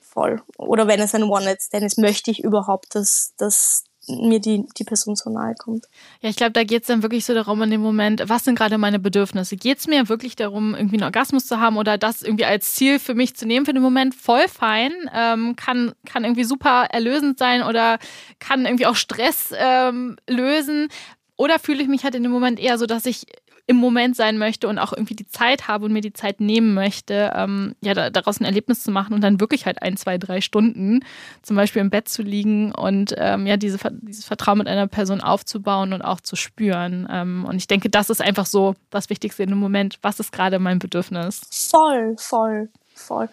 voll. 0.00 0.42
Oder 0.56 0.86
wenn 0.86 1.00
es 1.00 1.14
ein 1.14 1.24
One-Night-Stand 1.24 1.84
ist, 1.84 1.98
möchte 1.98 2.30
ich 2.30 2.42
überhaupt, 2.42 2.94
dass, 2.94 3.34
dass 3.36 3.84
mir 4.08 4.40
die, 4.40 4.64
die 4.78 4.84
Person 4.84 5.16
so 5.16 5.30
nahe 5.30 5.54
kommt. 5.54 5.86
ja, 6.20 6.30
ich 6.30 6.36
glaube, 6.36 6.52
da 6.52 6.64
geht 6.64 6.82
es 6.82 6.88
dann 6.88 7.02
wirklich 7.02 7.24
so 7.24 7.34
darum 7.34 7.62
in 7.62 7.70
dem 7.70 7.80
Moment, 7.80 8.22
was 8.26 8.44
sind 8.44 8.56
gerade 8.56 8.78
meine 8.78 8.98
Bedürfnisse? 8.98 9.56
Geht 9.56 9.78
es 9.78 9.86
mir 9.86 10.08
wirklich 10.08 10.36
darum, 10.36 10.74
irgendwie 10.74 10.96
einen 10.96 11.04
Orgasmus 11.04 11.46
zu 11.46 11.60
haben 11.60 11.76
oder 11.76 11.98
das 11.98 12.22
irgendwie 12.22 12.44
als 12.44 12.74
Ziel 12.74 12.98
für 12.98 13.14
mich 13.14 13.36
zu 13.36 13.46
nehmen 13.46 13.66
für 13.66 13.72
den 13.72 13.82
Moment? 13.82 14.14
Voll 14.14 14.48
fein. 14.48 14.92
Ähm, 15.14 15.56
kann, 15.56 15.92
kann 16.06 16.24
irgendwie 16.24 16.44
super 16.44 16.86
erlösend 16.90 17.38
sein 17.38 17.62
oder 17.62 17.98
kann 18.38 18.64
irgendwie 18.64 18.86
auch 18.86 18.96
Stress 18.96 19.52
ähm, 19.56 20.16
lösen. 20.28 20.88
Oder 21.36 21.58
fühle 21.58 21.82
ich 21.82 21.88
mich 21.88 22.04
halt 22.04 22.14
in 22.14 22.22
dem 22.22 22.32
Moment 22.32 22.58
eher 22.58 22.78
so, 22.78 22.86
dass 22.86 23.04
ich 23.06 23.26
im 23.68 23.76
Moment 23.76 24.14
sein 24.14 24.38
möchte 24.38 24.68
und 24.68 24.78
auch 24.78 24.92
irgendwie 24.92 25.16
die 25.16 25.26
Zeit 25.26 25.66
habe 25.66 25.86
und 25.86 25.92
mir 25.92 26.00
die 26.00 26.12
Zeit 26.12 26.40
nehmen 26.40 26.74
möchte, 26.74 27.32
ähm, 27.34 27.74
ja, 27.80 27.94
da, 27.94 28.10
daraus 28.10 28.40
ein 28.40 28.44
Erlebnis 28.44 28.84
zu 28.84 28.92
machen 28.92 29.12
und 29.12 29.22
dann 29.22 29.40
wirklich 29.40 29.66
halt 29.66 29.82
ein, 29.82 29.96
zwei, 29.96 30.18
drei 30.18 30.40
Stunden 30.40 31.00
zum 31.42 31.56
Beispiel 31.56 31.82
im 31.82 31.90
Bett 31.90 32.08
zu 32.08 32.22
liegen 32.22 32.72
und 32.72 33.14
ähm, 33.18 33.46
ja, 33.46 33.56
diese, 33.56 33.78
dieses 34.02 34.24
Vertrauen 34.24 34.58
mit 34.58 34.68
einer 34.68 34.86
Person 34.86 35.20
aufzubauen 35.20 35.92
und 35.92 36.02
auch 36.02 36.20
zu 36.20 36.36
spüren. 36.36 37.08
Ähm, 37.10 37.44
und 37.44 37.56
ich 37.56 37.66
denke, 37.66 37.90
das 37.90 38.08
ist 38.08 38.22
einfach 38.22 38.46
so 38.46 38.74
das 38.90 39.10
Wichtigste 39.10 39.42
in 39.42 39.50
dem 39.50 39.58
Moment. 39.58 39.98
Was 40.02 40.20
ist 40.20 40.30
gerade 40.30 40.60
mein 40.60 40.78
Bedürfnis? 40.78 41.40
Voll, 41.70 42.14
voll, 42.18 42.68
voll. 42.94 43.28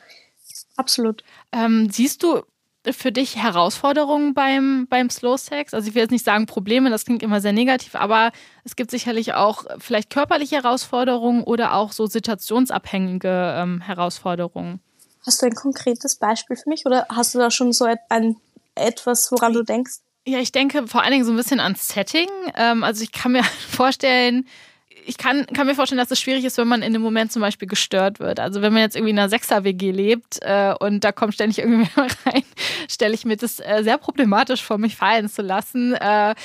Absolut. 0.76 1.24
Ähm, 1.52 1.90
siehst 1.92 2.24
du 2.24 2.42
für 2.92 3.12
dich 3.12 3.38
Herausforderungen 3.38 4.34
beim, 4.34 4.88
beim 4.90 5.10
Slow 5.10 5.38
Sex? 5.38 5.74
Also 5.74 5.88
ich 5.88 5.96
will 5.96 6.02
jetzt 6.02 6.12
nicht 6.12 6.26
sagen 6.26 6.46
Probleme, 6.46 6.90
das 6.90 7.06
klingt 7.06 7.24
immer 7.24 7.40
sehr 7.40 7.54
negativ, 7.54 7.96
aber 7.96 8.32
es 8.64 8.76
gibt 8.76 8.92
sicherlich 8.92 9.34
auch 9.34 9.66
vielleicht 9.80 10.10
körperliche 10.10 10.58
Herausforderungen 10.58 11.44
oder 11.44 11.74
auch 11.74 11.92
so 11.92 12.06
situationsabhängige 12.06 13.56
ähm, 13.58 13.82
Herausforderungen. 13.82 14.82
Hast 15.26 15.42
du 15.42 15.46
ein 15.46 15.56
konkretes 15.56 16.18
Beispiel 16.18 16.58
für 16.58 16.70
mich 16.70 16.86
oder 16.86 17.06
hast 17.10 17.34
du 17.34 17.40
da 17.40 17.50
schon 17.50 17.72
so 17.72 17.86
ein, 18.10 18.36
etwas, 18.76 19.32
woran 19.32 19.54
du 19.54 19.64
denkst? 19.64 19.94
Ja, 20.26 20.40
ich 20.40 20.52
denke 20.52 20.88
vor 20.88 21.02
allen 21.02 21.12
Dingen 21.12 21.26
so 21.26 21.32
ein 21.32 21.38
bisschen 21.38 21.60
ans 21.60 21.88
Setting. 21.90 22.28
Ähm, 22.56 22.84
also 22.84 23.04
ich 23.04 23.12
kann 23.12 23.32
mir 23.32 23.44
vorstellen, 23.70 24.46
ich 25.06 25.18
kann, 25.18 25.46
kann 25.48 25.68
mir 25.68 25.76
vorstellen, 25.76 26.00
dass 26.00 26.12
es 26.12 26.20
schwierig 26.20 26.46
ist, 26.46 26.58
wenn 26.58 26.68
man 26.68 26.82
in 26.82 26.94
dem 26.94 27.02
Moment 27.02 27.32
zum 27.32 27.42
Beispiel 27.42 27.68
gestört 27.68 28.20
wird. 28.20 28.40
Also 28.40 28.62
wenn 28.62 28.74
man 28.74 28.82
jetzt 28.82 28.96
irgendwie 28.96 29.12
in 29.12 29.20
einer 29.20 29.30
Sechser-WG 29.30 29.92
lebt 29.92 30.40
äh, 30.42 30.74
und 30.80 31.04
da 31.04 31.12
kommt 31.12 31.34
ständig 31.34 31.60
irgendwie 31.64 31.90
rein, 31.98 32.44
stelle 32.90 33.14
ich 33.14 33.26
mir 33.26 33.38
das 33.38 33.60
äh, 33.60 33.82
sehr 33.84 33.98
problematisch 33.98 34.64
vor, 34.64 34.78
mich 34.78 34.96
fallen 34.96 35.30
zu 35.30 35.42
lassen. 35.42 35.94
Äh, 35.94 36.36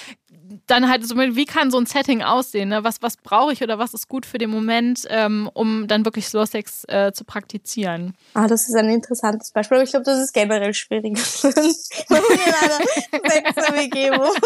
dann 0.67 0.89
halt 0.89 1.07
so, 1.07 1.17
wie 1.17 1.45
kann 1.45 1.71
so 1.71 1.79
ein 1.79 1.87
Setting 1.87 2.23
aussehen? 2.23 2.71
Ne? 2.71 2.85
Was, 2.85 3.03
was 3.03 3.17
brauche 3.17 3.53
ich 3.53 3.63
oder 3.63 3.79
was 3.79 3.95
ist 3.95 4.09
gut 4.09 4.27
für 4.27 4.39
den 4.39 4.51
Moment, 4.51 5.07
ähm, 5.09 5.51
um 5.53 5.87
dann 5.87 6.05
wirklich 6.05 6.27
Slow 6.27 6.47
Sex 6.47 6.85
äh, 6.89 7.13
zu 7.13 7.25
praktizieren? 7.25 8.15
Ah, 8.35 8.47
das 8.47 8.69
ist 8.69 8.75
ein 8.75 8.89
interessantes 8.89 9.51
Beispiel, 9.51 9.77
aber 9.77 9.85
ich 9.85 9.91
glaube, 9.91 10.05
das 10.05 10.19
ist 10.19 10.33
generell 10.33 10.75
schwierig, 10.75 11.19
wenn 11.43 12.23
man 12.23 12.33
in 12.33 12.55
einer 12.55 14.19
wohnt. 14.19 14.41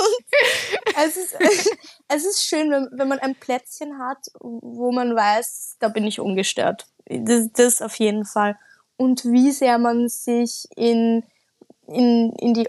Es 1.04 1.16
ist, 1.16 1.36
es 2.08 2.24
ist 2.24 2.44
schön, 2.44 2.70
wenn, 2.70 2.88
wenn 2.92 3.08
man 3.08 3.18
ein 3.18 3.34
Plätzchen 3.34 3.98
hat, 3.98 4.18
wo 4.40 4.92
man 4.92 5.14
weiß, 5.14 5.76
da 5.78 5.88
bin 5.88 6.06
ich 6.06 6.20
ungestört. 6.20 6.86
Das, 7.06 7.48
das 7.52 7.82
auf 7.82 7.96
jeden 7.96 8.24
Fall. 8.24 8.56
Und 8.96 9.24
wie 9.24 9.50
sehr 9.50 9.78
man 9.78 10.08
sich 10.08 10.66
in 10.76 11.24
in, 11.94 12.32
in 12.38 12.54
die 12.54 12.68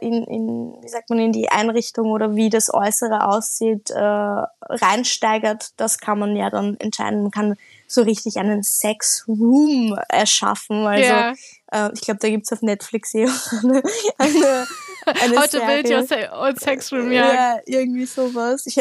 in, 0.00 0.24
in, 0.24 0.76
wie 0.82 0.88
sagt 0.88 1.10
man, 1.10 1.18
in 1.18 1.32
die 1.32 1.48
Einrichtung 1.50 2.10
oder 2.10 2.34
wie 2.34 2.50
das 2.50 2.72
Äußere 2.72 3.26
aussieht, 3.26 3.90
äh, 3.90 3.98
reinsteigert, 3.98 5.70
das 5.76 5.98
kann 5.98 6.18
man 6.18 6.36
ja 6.36 6.50
dann 6.50 6.76
entscheiden. 6.78 7.22
Man 7.22 7.30
kann 7.30 7.56
so 7.86 8.02
richtig 8.02 8.36
einen 8.36 8.62
Sex-Room 8.62 9.98
erschaffen. 10.08 10.86
Also 10.86 11.08
Ja. 11.10 11.32
äh, 11.72 11.90
ich 11.94 12.00
glaube, 12.00 12.20
da 12.20 12.28
gibt's 12.28 12.52
auf 12.52 12.62
Netflix 12.62 13.14
eh 13.14 13.24
eine, 13.62 13.82
eine, 14.18 14.66
eine 15.06 15.38
Heute 15.38 15.58
Serie. 15.58 15.82
Bild 15.82 15.90
your 15.90 16.02
Se 16.06 16.30
und 16.32 16.60
Sex 16.60 16.92
Room, 16.92 17.12
ja. 17.12 17.34
Ja, 17.34 17.56
irgendwie 17.66 18.06
sowas. 18.06 18.66
Ich, 18.66 18.76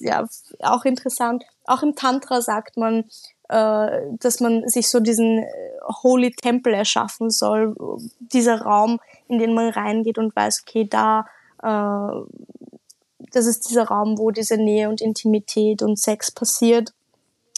ja, 0.00 0.26
auch 0.60 0.84
interessant. 0.84 1.44
Auch 1.64 1.82
im 1.82 1.94
Tantra 1.94 2.40
sagt 2.42 2.76
man, 2.76 3.04
äh, 3.48 4.00
dass 4.18 4.40
man 4.40 4.68
sich 4.68 4.88
so 4.88 5.00
diesen 5.00 5.38
äh, 5.38 5.48
Holy 6.02 6.32
Temple 6.32 6.74
erschaffen 6.74 7.30
soll, 7.30 7.74
dieser 8.18 8.62
Raum, 8.62 8.98
in 9.28 9.38
den 9.38 9.54
man 9.54 9.70
reingeht 9.70 10.18
und 10.18 10.34
weiß, 10.34 10.64
okay, 10.66 10.86
da, 10.88 11.26
äh, 11.62 12.26
das 13.32 13.46
ist 13.46 13.68
dieser 13.68 13.84
Raum, 13.84 14.18
wo 14.18 14.30
diese 14.30 14.56
Nähe 14.56 14.88
und 14.88 15.00
Intimität 15.00 15.82
und 15.82 15.98
Sex 15.98 16.30
passiert, 16.32 16.92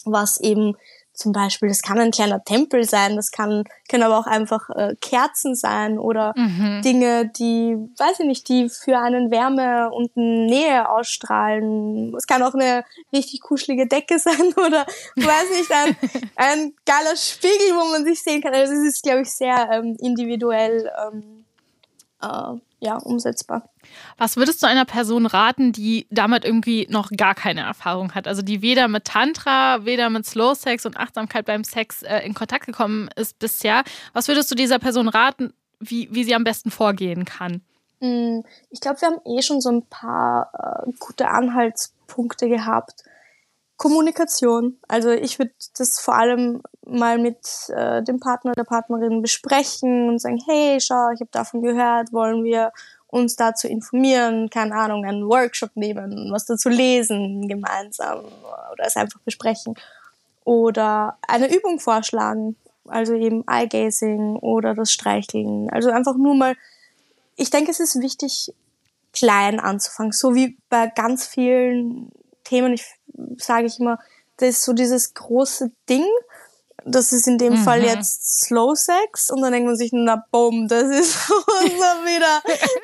was 0.05 0.39
eben 0.41 0.77
zum 1.19 1.33
Beispiel, 1.33 1.69
das 1.69 1.83
kann 1.83 1.99
ein 1.99 2.13
kleiner 2.13 2.45
Tempel 2.45 2.85
sein, 2.85 3.17
das 3.17 3.33
kann, 3.33 3.65
können 3.89 4.05
aber 4.05 4.19
auch 4.19 4.27
einfach 4.27 4.71
äh, 4.71 4.95
Kerzen 5.01 5.57
sein 5.57 5.99
oder 5.99 6.33
mhm. 6.37 6.81
Dinge, 6.83 7.29
die, 7.29 7.77
weiß 7.99 8.21
ich 8.21 8.27
nicht, 8.27 8.49
die 8.49 8.69
für 8.69 8.99
einen 8.99 9.33
Wärme 9.33 9.91
und 9.91 10.17
Nähe 10.17 10.89
ausstrahlen. 10.89 12.15
Es 12.17 12.29
kann 12.29 12.45
auch 12.45 12.55
eine 12.55 12.85
richtig 13.13 13.41
kuschelige 13.41 13.89
Decke 13.89 14.19
sein 14.21 14.55
oder, 14.57 14.87
weiß 15.17 15.51
nicht, 15.59 15.73
ein, 15.73 15.97
ein 16.37 16.75
geiler 16.87 17.17
Spiegel, 17.17 17.75
wo 17.75 17.91
man 17.91 18.05
sich 18.05 18.23
sehen 18.23 18.41
kann. 18.41 18.55
Also 18.55 18.73
es 18.75 18.87
ist, 18.87 19.03
glaube 19.03 19.23
ich, 19.23 19.33
sehr 19.33 19.71
ähm, 19.73 19.97
individuell 19.99 20.89
ähm, 21.05 21.45
äh, 22.23 22.61
ja, 22.81 22.97
umsetzbar. 22.97 23.69
Was 24.19 24.37
würdest 24.37 24.63
du 24.63 24.67
einer 24.67 24.85
Person 24.85 25.27
raten, 25.27 25.73
die 25.73 26.07
damit 26.11 26.45
irgendwie 26.45 26.87
noch 26.91 27.11
gar 27.11 27.35
keine 27.35 27.63
Erfahrung 27.63 28.15
hat? 28.15 28.29
Also 28.29 28.43
die 28.43 28.63
weder 28.63 28.89
mit 28.89 29.05
Tantra, 29.05 29.85
weder 29.85 30.11
mit 30.11 30.27
Slow 30.27 30.55
Sex 30.55 30.87
und 30.87 30.97
Achtsamkeit 30.97 31.47
beim 31.47 31.65
Sex 31.65 32.03
äh, 32.03 32.21
in 32.21 32.35
Kontakt 32.35 32.67
gekommen 32.67 33.09
ist 33.17 33.39
bisher. 33.39 33.83
Was 34.13 34.29
würdest 34.29 34.51
du 34.51 34.55
dieser 34.55 34.79
Person 34.79 35.09
raten, 35.09 35.53
wie, 35.81 36.09
wie 36.13 36.25
sie 36.25 36.35
am 36.35 36.45
besten 36.45 36.71
vorgehen 36.71 37.25
kann? 37.25 37.63
Mm, 38.01 38.41
ich 38.71 38.81
glaube, 38.81 39.01
wir 39.01 39.09
haben 39.09 39.21
eh 39.25 39.43
schon 39.43 39.61
so 39.61 39.71
ein 39.71 39.87
paar 39.87 40.51
äh, 40.87 40.91
gute 41.01 41.29
Anhaltspunkte 41.29 42.49
gehabt. 42.49 43.03
Kommunikation. 43.79 44.77
Also 44.89 45.11
ich 45.11 45.39
würde 45.39 45.53
das 45.79 46.01
vor 46.01 46.17
allem 46.17 46.61
mal 46.85 47.19
mit 47.19 47.39
äh, 47.69 48.03
dem 48.03 48.19
Partner 48.19 48.51
oder 48.51 48.65
der 48.65 48.69
Partnerin 48.69 49.23
besprechen 49.23 50.09
und 50.09 50.19
sagen, 50.19 50.39
hey, 50.47 50.81
schau, 50.81 51.11
ich 51.15 51.21
habe 51.21 51.31
davon 51.31 51.63
gehört, 51.63 52.13
wollen 52.13 52.45
wir 52.45 52.73
uns 53.07 53.37
dazu 53.37 53.69
informieren, 53.69 54.51
keine 54.51 54.75
Ahnung, 54.75 55.05
einen 55.05 55.27
Workshop 55.29 55.71
nehmen, 55.77 56.29
was 56.31 56.45
dazu 56.45 56.69
lesen 56.69 57.49
gemeinsam 57.49 58.25
oder 58.73 58.85
es 58.85 58.97
einfach 58.97 59.21
besprechen. 59.21 59.75
Oder 60.45 61.17
eine 61.27 61.55
Übung 61.55 61.79
vorschlagen, 61.79 62.57
also 62.87 63.15
eben 63.15 63.45
Eye-Gazing 63.47 64.37
oder 64.37 64.75
das 64.75 64.91
Streicheln. 64.91 65.71
Also 65.71 65.91
einfach 65.91 66.17
nur 66.17 66.35
mal, 66.35 66.57
ich 67.37 67.51
denke, 67.51 67.71
es 67.71 67.81
ist 67.81 68.01
wichtig, 68.01 68.53
klein 69.13 69.61
anzufangen, 69.61 70.13
so 70.13 70.35
wie 70.35 70.59
bei 70.69 70.89
ganz 70.89 71.27
vielen 71.27 72.11
Themen. 72.49 72.73
Ich 72.73 72.85
sage 73.37 73.67
ich 73.67 73.79
immer, 73.79 73.99
das 74.39 74.51
ist 74.51 74.65
so 74.65 74.73
dieses 74.73 75.15
große 75.15 75.71
Ding. 75.89 76.07
Das 76.85 77.13
ist 77.13 77.27
in 77.27 77.39
dem 77.39 77.55
mhm. 77.55 77.59
Fall 77.59 77.83
jetzt 77.83 78.45
Slow 78.45 78.75
Sex 78.75 79.31
und 79.31 79.43
dann 79.43 79.53
denkt 79.53 79.67
man 79.67 79.77
sich, 79.77 79.91
na 79.93 80.25
bumm, 80.31 80.69
das 80.69 80.85
ist 80.85 81.29
wieder 81.29 82.43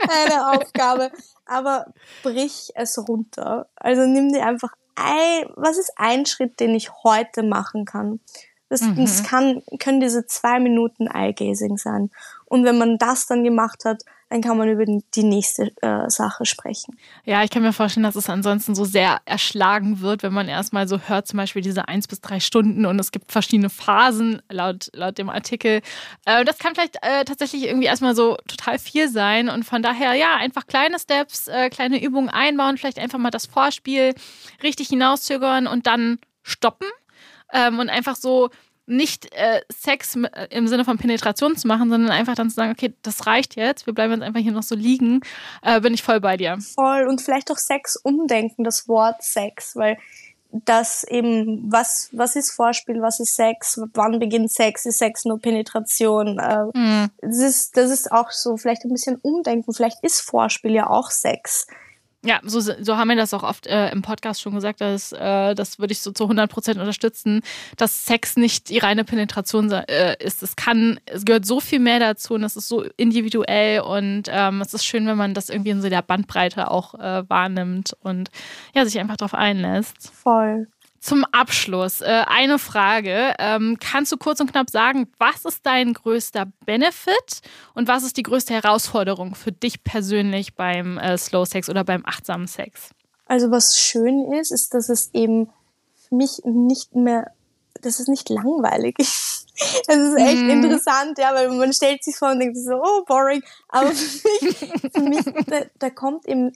eine 0.09 0.51
Aufgabe. 0.51 1.11
Aber 1.47 1.87
brich 2.23 2.73
es 2.75 2.99
runter. 2.99 3.69
Also 3.77 4.03
nimm 4.03 4.33
dir 4.33 4.45
einfach 4.45 4.73
ein, 4.97 5.47
was 5.57 5.79
ist 5.79 5.93
ein 5.97 6.27
Schritt, 6.27 6.61
den 6.61 6.75
ich 6.75 6.91
heute 7.05 7.43
machen 7.43 7.85
kann? 7.85 8.21
Das, 8.69 8.81
mhm. 8.81 8.97
das 8.97 9.23
kann, 9.23 9.63
können 9.79 10.01
diese 10.01 10.27
zwei 10.27 10.59
Minuten 10.59 11.07
Eye-Gazing 11.07 11.77
sein. 11.77 12.11
Und 12.47 12.65
wenn 12.65 12.79
man 12.79 12.99
das 12.99 13.27
dann 13.27 13.45
gemacht 13.45 13.85
hat, 13.85 14.03
dann 14.35 14.43
kann 14.43 14.59
man 14.59 14.69
über 14.69 14.85
die 14.85 15.23
nächste 15.23 15.71
äh, 15.81 16.11
Sache 16.11 16.45
sprechen. 16.45 16.99
Ja, 17.25 17.45
ich 17.45 17.51
kann 17.51 17.63
mir 17.63 17.73
vorstellen, 17.73 18.03
dass 18.03 18.17
es 18.17 18.29
ansonsten 18.29 18.75
so 18.75 18.85
sehr 18.85 19.21
erschlagen 19.27 20.01
wird, 20.01 20.25
wenn 20.25 20.33
man 20.33 20.49
erstmal 20.49 20.89
so 20.89 20.99
hört, 20.99 21.29
zum 21.29 21.37
Beispiel 21.37 21.63
diese 21.63 21.87
eins 21.87 22.09
bis 22.09 22.21
drei 22.21 22.41
Stunden 22.41 22.85
und 22.85 22.99
es 22.99 23.13
gibt 23.13 23.31
verschiedene 23.31 23.71
Phasen 23.71 24.43
laut, 24.51 24.91
laut 24.93 25.19
dem 25.19 25.31
Artikel. 25.31 25.83
Äh, 26.25 26.45
das 26.45 26.59
kann 26.59 26.75
vielleicht 26.75 26.97
äh, 27.03 27.25
tatsächlich 27.25 27.63
irgendwie 27.63 27.87
erstmal 27.87 28.17
so 28.17 28.37
total 28.49 28.81
viel 28.81 29.09
sein 29.09 29.49
und 29.49 29.63
von 29.63 29.83
daher, 29.83 30.15
ja, 30.15 30.35
einfach 30.35 30.67
kleine 30.67 30.99
Steps, 30.99 31.47
äh, 31.47 31.71
kleine 31.71 32.03
Übungen 32.03 32.29
einbauen, 32.29 32.77
vielleicht 32.77 32.99
einfach 32.99 33.21
mal 33.21 33.31
das 33.31 33.47
Vorspiel 33.47 34.17
richtig 34.65 34.89
hinauszögern 34.89 35.69
und 35.69 35.87
dann 35.87 36.19
stoppen 36.43 36.89
ähm, 37.53 37.79
und 37.79 37.89
einfach 37.89 38.17
so 38.17 38.51
nicht 38.87 39.33
äh, 39.35 39.63
Sex 39.71 40.17
äh, 40.17 40.49
im 40.51 40.69
Sinne 40.69 40.85
von 40.85 40.99
Penetration 40.99 41.57
zu 41.57 41.67
machen, 41.67 41.91
sondern 41.91 42.11
einfach 42.11 42.35
dann 42.35 42.51
zu 42.51 42.57
sagen, 42.57 42.73
okay, 42.73 42.95
das 43.03 43.27
reicht 43.27 43.57
jetzt, 43.57 43.87
wir 43.87 43.95
bleiben 43.95 44.13
jetzt 44.13 44.23
einfach 44.23 44.41
hier 44.41 44.53
noch 44.53 44.63
so 44.63 44.75
liegen, 44.75 45.21
äh, 45.63 45.81
bin 45.81 45.95
ich 45.95 46.03
voll 46.03 46.21
bei 46.21 46.37
dir. 46.37 46.59
Voll 46.61 47.07
und 47.09 47.23
vielleicht 47.23 47.51
auch 47.51 47.59
Sex 47.59 47.97
umdenken, 47.97 48.65
das 48.65 48.89
Wort 48.89 49.23
Sex, 49.23 49.77
weil 49.77 49.97
das 50.65 51.05
eben, 51.05 51.71
was, 51.71 52.11
was 52.13 52.37
ist 52.37 52.53
Vorspiel, 52.53 53.03
was 53.03 53.19
ist 53.19 53.35
Sex, 53.35 53.81
wann 53.93 54.21
beginnt 54.21 54.53
Sex, 54.53 54.87
ist 54.87 54.99
Sex 54.99 55.25
nur 55.25 55.41
Penetration, 55.41 56.39
äh, 56.39 56.65
mhm. 56.73 57.09
das, 57.21 57.39
ist, 57.39 57.77
das 57.77 57.91
ist 57.91 58.13
auch 58.13 58.31
so 58.31 58.57
vielleicht 58.57 58.85
ein 58.85 58.93
bisschen 58.93 59.17
umdenken, 59.17 59.73
vielleicht 59.73 60.03
ist 60.03 60.21
Vorspiel 60.21 60.73
ja 60.73 60.89
auch 60.89 61.11
Sex. 61.11 61.67
Ja, 62.25 62.41
so, 62.43 62.61
so 62.61 62.97
haben 62.97 63.09
wir 63.09 63.17
das 63.17 63.35
auch 63.35 63.43
oft 63.43 63.67
äh, 63.67 63.91
im 63.91 64.01
Podcast 64.01 64.41
schon 64.41 64.55
gesagt, 64.55 64.81
dass, 64.81 65.13
äh, 65.13 65.55
das 65.55 65.79
würde 65.79 65.93
ich 65.93 66.01
so 66.01 66.11
zu 66.11 66.25
100 66.25 66.51
Prozent 66.51 66.81
unterstützen, 66.81 67.43
dass 67.77 68.07
Sex 68.07 68.37
nicht 68.37 68.71
die 68.71 68.79
reine 68.79 69.05
Penetration 69.05 69.71
äh, 69.71 70.17
ist. 70.25 70.43
Es 70.43 70.57
kann, 70.57 70.99
es 71.05 71.27
gehört 71.27 71.45
so 71.45 71.61
viel 71.61 71.81
mehr 71.81 72.01
dazu 72.01 72.35
und 72.35 72.43
es 72.43 72.57
ist 72.57 72.69
so 72.69 72.83
individuell 72.97 73.81
und 73.81 74.23
ähm, 74.31 74.63
es 74.63 74.73
ist 74.73 74.87
schön, 74.87 75.07
wenn 75.07 75.19
man 75.19 75.35
das 75.35 75.51
irgendwie 75.51 75.71
in 75.71 75.83
so 75.83 75.91
der 75.91 76.01
Bandbreite 76.01 76.71
auch 76.71 76.95
äh, 76.95 77.29
wahrnimmt 77.29 77.95
und 78.01 78.31
ja, 78.75 78.87
sich 78.87 78.99
einfach 78.99 79.19
darauf 79.19 79.35
einlässt. 79.35 80.11
Voll. 80.11 80.67
Zum 81.05 81.27
Abschluss 81.33 82.01
äh, 82.01 82.23
eine 82.27 82.59
Frage. 82.59 83.35
Ähm, 83.39 83.77
kannst 83.79 84.11
du 84.11 84.17
kurz 84.17 84.41
und 84.41 84.51
knapp 84.51 84.71
sagen, 84.71 85.07
was 85.19 85.45
ist 85.45 85.67
dein 85.67 85.93
größter 85.93 86.47
Benefit 86.65 87.43
und 87.75 87.89
was 87.89 88.05
ist 88.05 88.17
die 88.17 88.23
größte 88.23 88.55
Herausforderung 88.55 89.35
für 89.35 89.53
dich 89.53 89.85
persönlich 89.85 90.55
beim 90.55 90.97
äh, 90.97 91.19
Slow 91.19 91.45
Sex 91.45 91.69
oder 91.69 91.85
beim 91.85 92.07
achtsamen 92.07 92.47
Sex? 92.47 92.89
Also 93.27 93.51
was 93.51 93.79
schön 93.79 94.33
ist, 94.33 94.51
ist, 94.51 94.73
dass 94.73 94.89
es 94.89 95.11
eben 95.13 95.51
für 96.09 96.15
mich 96.15 96.41
nicht 96.45 96.95
mehr, 96.95 97.33
dass 97.83 98.01
es 98.01 98.09
nicht 98.09 98.31
langweilig 98.31 98.99
ist. 98.99 99.43
Es 99.87 99.97
ist 99.97 100.17
echt 100.17 100.43
mm. 100.43 100.51
interessant, 100.51 101.17
ja, 101.19 101.33
weil 101.33 101.49
man 101.51 101.73
stellt 101.73 102.03
sich 102.03 102.17
vor 102.17 102.33
und 102.33 102.41
denkt 102.41 102.57
so, 102.57 102.83
oh, 102.83 103.05
boring. 103.05 103.41
Aber 103.69 103.93
für 103.93 104.29
mich, 104.43 104.57
für 104.93 105.01
mich 105.03 105.25
da, 105.47 105.61
da 105.79 105.91
kommt 105.91 106.27
eben 106.27 106.53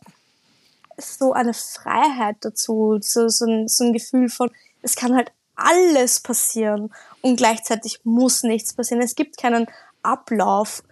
so 0.98 1.32
eine 1.32 1.54
Freiheit 1.54 2.36
dazu, 2.40 2.98
so, 3.00 3.28
so, 3.28 3.46
ein, 3.46 3.68
so 3.68 3.84
ein 3.84 3.92
Gefühl 3.92 4.28
von, 4.28 4.50
es 4.82 4.96
kann 4.96 5.14
halt 5.14 5.32
alles 5.54 6.20
passieren 6.20 6.92
und 7.20 7.36
gleichzeitig 7.36 8.00
muss 8.04 8.42
nichts 8.42 8.74
passieren. 8.74 9.02
Es 9.02 9.14
gibt 9.14 9.38
keinen 9.38 9.66
Ablauf, 10.02 10.82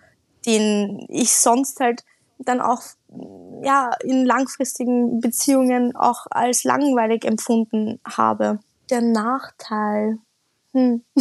den 0.45 1.07
ich 1.09 1.37
sonst 1.37 1.81
halt 1.81 2.05
dann 2.39 2.61
auch 2.61 2.83
ja 3.63 3.91
in 4.03 4.25
langfristigen 4.25 5.21
Beziehungen 5.21 5.97
auch 5.97 6.27
als 6.31 6.65
langweilig 6.65 7.25
empfunden 7.25 8.01
habe. 8.05 8.59
Der 8.91 9.01
Nachteil 9.01 10.19
hm. 10.77 11.03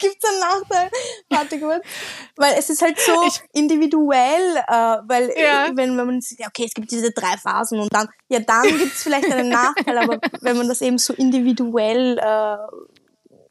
Gibt 0.00 0.16
es 0.18 0.28
einen 0.28 0.40
Nachteil? 0.40 0.90
Warte 1.28 1.60
kurz. 1.60 1.86
Weil 2.34 2.54
es 2.58 2.70
ist 2.70 2.82
halt 2.82 2.98
so 2.98 3.12
ich, 3.24 3.40
individuell, 3.52 4.56
äh, 4.66 4.98
weil 5.06 5.32
ja. 5.36 5.70
wenn, 5.74 5.96
wenn 5.96 6.06
man 6.06 6.20
sieht, 6.20 6.44
okay, 6.44 6.64
es 6.66 6.74
gibt 6.74 6.90
diese 6.90 7.12
drei 7.12 7.36
Phasen 7.36 7.78
und 7.78 7.94
dann, 7.94 8.08
ja, 8.28 8.40
dann 8.40 8.64
gibt 8.64 8.92
es 8.92 9.04
vielleicht 9.04 9.30
einen 9.30 9.48
Nachteil, 9.48 9.96
aber 9.96 10.18
wenn 10.40 10.56
man 10.56 10.66
das 10.66 10.82
eben 10.82 10.98
so 10.98 11.12
individuell 11.12 12.18
äh, 12.18 12.56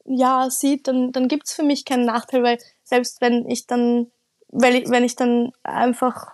ja, 0.07 0.49
sieht, 0.49 0.89
dann, 0.89 1.13
dann 1.13 1.29
gibt 1.29 1.47
es 1.47 1.53
für 1.53 1.63
mich 1.63 1.85
keinen 1.85 2.05
Nachteil, 2.05 2.43
weil 2.43 2.57
selbst 2.83 3.21
wenn 3.21 3.49
ich 3.49 3.65
dann, 3.65 4.11
weil 4.49 4.75
ich, 4.75 4.89
wenn 4.89 5.05
ich 5.05 5.15
dann 5.15 5.53
einfach 5.63 6.33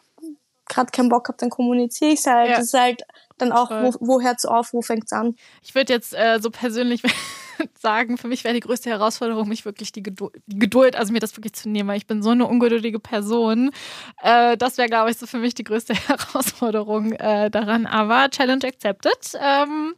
gerade 0.67 0.89
keinen 0.89 1.09
Bock 1.09 1.27
habe, 1.27 1.37
dann 1.37 1.51
kommuniziere 1.51 2.13
ich 2.13 2.25
halt. 2.25 2.49
Ja. 2.49 2.55
Das 2.55 2.65
ist 2.65 2.73
halt 2.73 3.03
dann 3.37 3.51
auch, 3.51 3.69
wo, 3.69 3.93
wo 3.99 4.21
hört's 4.21 4.45
auf, 4.45 4.73
wo 4.73 4.81
fängt's 4.81 5.13
an? 5.13 5.35
Ich 5.61 5.75
würde 5.75 5.93
jetzt 5.93 6.15
äh, 6.15 6.39
so 6.41 6.49
persönlich 6.49 7.03
sagen, 7.79 8.17
für 8.17 8.27
mich 8.27 8.43
wäre 8.43 8.53
die 8.53 8.59
größte 8.59 8.89
Herausforderung, 8.89 9.47
mich 9.47 9.65
wirklich 9.65 9.91
die 9.91 10.03
Geduld, 10.03 10.33
die 10.45 10.59
Geduld, 10.59 10.95
also 10.95 11.13
mir 11.13 11.19
das 11.19 11.35
wirklich 11.37 11.53
zu 11.53 11.69
nehmen, 11.69 11.89
weil 11.89 11.97
ich 11.97 12.07
bin 12.07 12.21
so 12.21 12.31
eine 12.31 12.45
ungeduldige 12.45 12.99
Person. 12.99 13.71
Äh, 14.21 14.57
das 14.57 14.77
wäre, 14.77 14.87
glaube 14.87 15.11
ich, 15.11 15.17
so 15.17 15.27
für 15.27 15.37
mich 15.37 15.53
die 15.53 15.63
größte 15.63 15.93
Herausforderung 16.07 17.13
äh, 17.13 17.49
daran. 17.49 17.85
Aber 17.85 18.29
Challenge 18.29 18.65
accepted. 18.65 19.39
Ähm, 19.39 19.95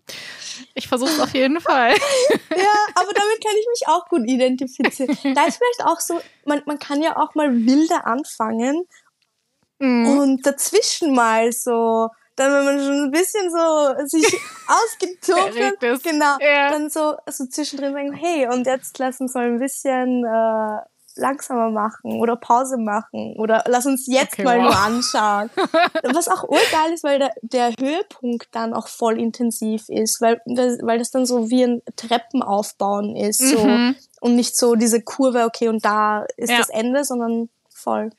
ich 0.74 0.88
versuche 0.88 1.12
es 1.12 1.20
auf 1.20 1.34
jeden 1.34 1.60
Fall. 1.62 1.92
ja, 1.92 2.76
aber 2.96 3.14
damit 3.14 3.44
kann 3.44 3.56
ich 3.60 3.68
mich 3.70 3.88
auch 3.88 4.08
gut 4.08 4.22
identifizieren. 4.28 5.36
Da 5.36 5.46
ist 5.46 5.58
vielleicht 5.58 5.86
auch 5.86 6.00
so, 6.00 6.20
man, 6.46 6.62
man 6.66 6.80
kann 6.80 7.02
ja 7.02 7.18
auch 7.18 7.36
mal 7.36 7.54
wilder 7.66 8.06
anfangen 8.06 8.86
mhm. 9.80 10.08
und 10.08 10.46
dazwischen 10.46 11.14
mal 11.14 11.52
so 11.52 12.10
dann 12.38 12.54
wenn 12.54 12.64
man 12.66 12.80
schon 12.80 13.04
ein 13.04 13.12
bisschen 13.12 13.52
so 13.52 14.06
sich 14.08 14.26
ausgetobt 14.68 15.60
hat, 15.60 16.04
genau, 16.04 16.38
ja. 16.40 16.72
dann 16.72 16.90
so, 16.90 17.16
so 17.30 17.46
zwischendrin 17.48 17.92
sagen, 17.94 18.14
hey, 18.14 18.48
und 18.48 18.66
jetzt 18.66 18.98
lass 19.00 19.20
uns 19.20 19.34
mal 19.34 19.46
ein 19.48 19.60
bisschen, 19.60 20.24
äh, 20.26 20.78
langsamer 21.20 21.72
machen 21.72 22.20
oder 22.22 22.36
Pause 22.36 22.78
machen 22.78 23.34
oder 23.40 23.64
lass 23.68 23.88
uns 23.88 24.06
jetzt 24.06 24.34
Okay, 24.34 24.44
mal 24.44 24.58
wow. 24.60 24.66
nur 24.66 24.78
anschauen. 24.78 25.50
Was 26.14 26.28
auch 26.28 26.44
urgeil 26.44 26.94
ist, 26.94 27.04
weil 27.04 27.18
der, 27.18 27.32
der 27.42 27.74
Höhepunkt 27.80 28.50
dann 28.52 28.76
auch 28.76 28.88
voll 28.88 29.20
intensiv 29.20 29.90
ist, 29.90 30.22
weil, 30.22 30.40
weil 30.46 31.00
das 31.00 31.10
dann 31.10 31.26
so 31.26 31.50
wie 31.50 31.64
ein 31.64 31.82
Treppenaufbauen 31.96 33.16
ist 33.16 33.40
so 33.40 33.66
Mhm. 33.66 33.96
und 34.22 34.36
nicht 34.36 34.56
so 34.56 34.76
diese 34.76 35.02
Kurve, 35.02 35.46
okay, 35.46 35.70
und 35.70 35.84
da 35.84 36.26
ist 36.38 36.52
Ja. 36.52 36.60
das 36.60 36.70
Ende, 36.70 37.04
sondern 37.04 37.50
voll. 37.74 38.12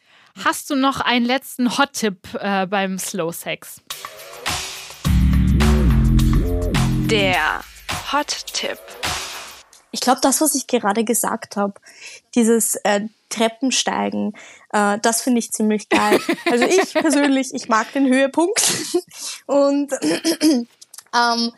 Hast 0.45 0.71
du 0.71 0.77
noch 0.77 1.01
einen 1.01 1.27
letzten 1.27 1.79
Hot-Tipp 1.79 2.17
äh, 2.41 2.67
beim 2.67 2.97
Slow 2.99 3.33
Sex? 3.33 3.81
Der 7.11 7.61
Hot-Tipp. 8.13 8.79
Ich 9.91 10.01
glaube, 10.01 10.21
das, 10.23 10.41
was 10.41 10.55
ich 10.55 10.69
gerade 10.69 11.03
gesagt 11.03 11.57
habe, 11.57 11.75
dieses 12.37 12.77
äh, 12.85 13.09
Treppensteigen, 13.31 14.35
äh, 14.73 14.99
das 15.03 15.23
finde 15.23 15.41
ich 15.41 15.51
ziemlich 15.51 15.89
geil. 15.89 16.21
Also 16.49 16.65
ich 16.65 16.93
persönlich, 16.95 17.53
ich 17.53 17.69
mag 17.69 17.93
den 17.93 18.07
Höhepunkt 18.07 18.63
und 19.47 19.93
ähm, 21.15 21.53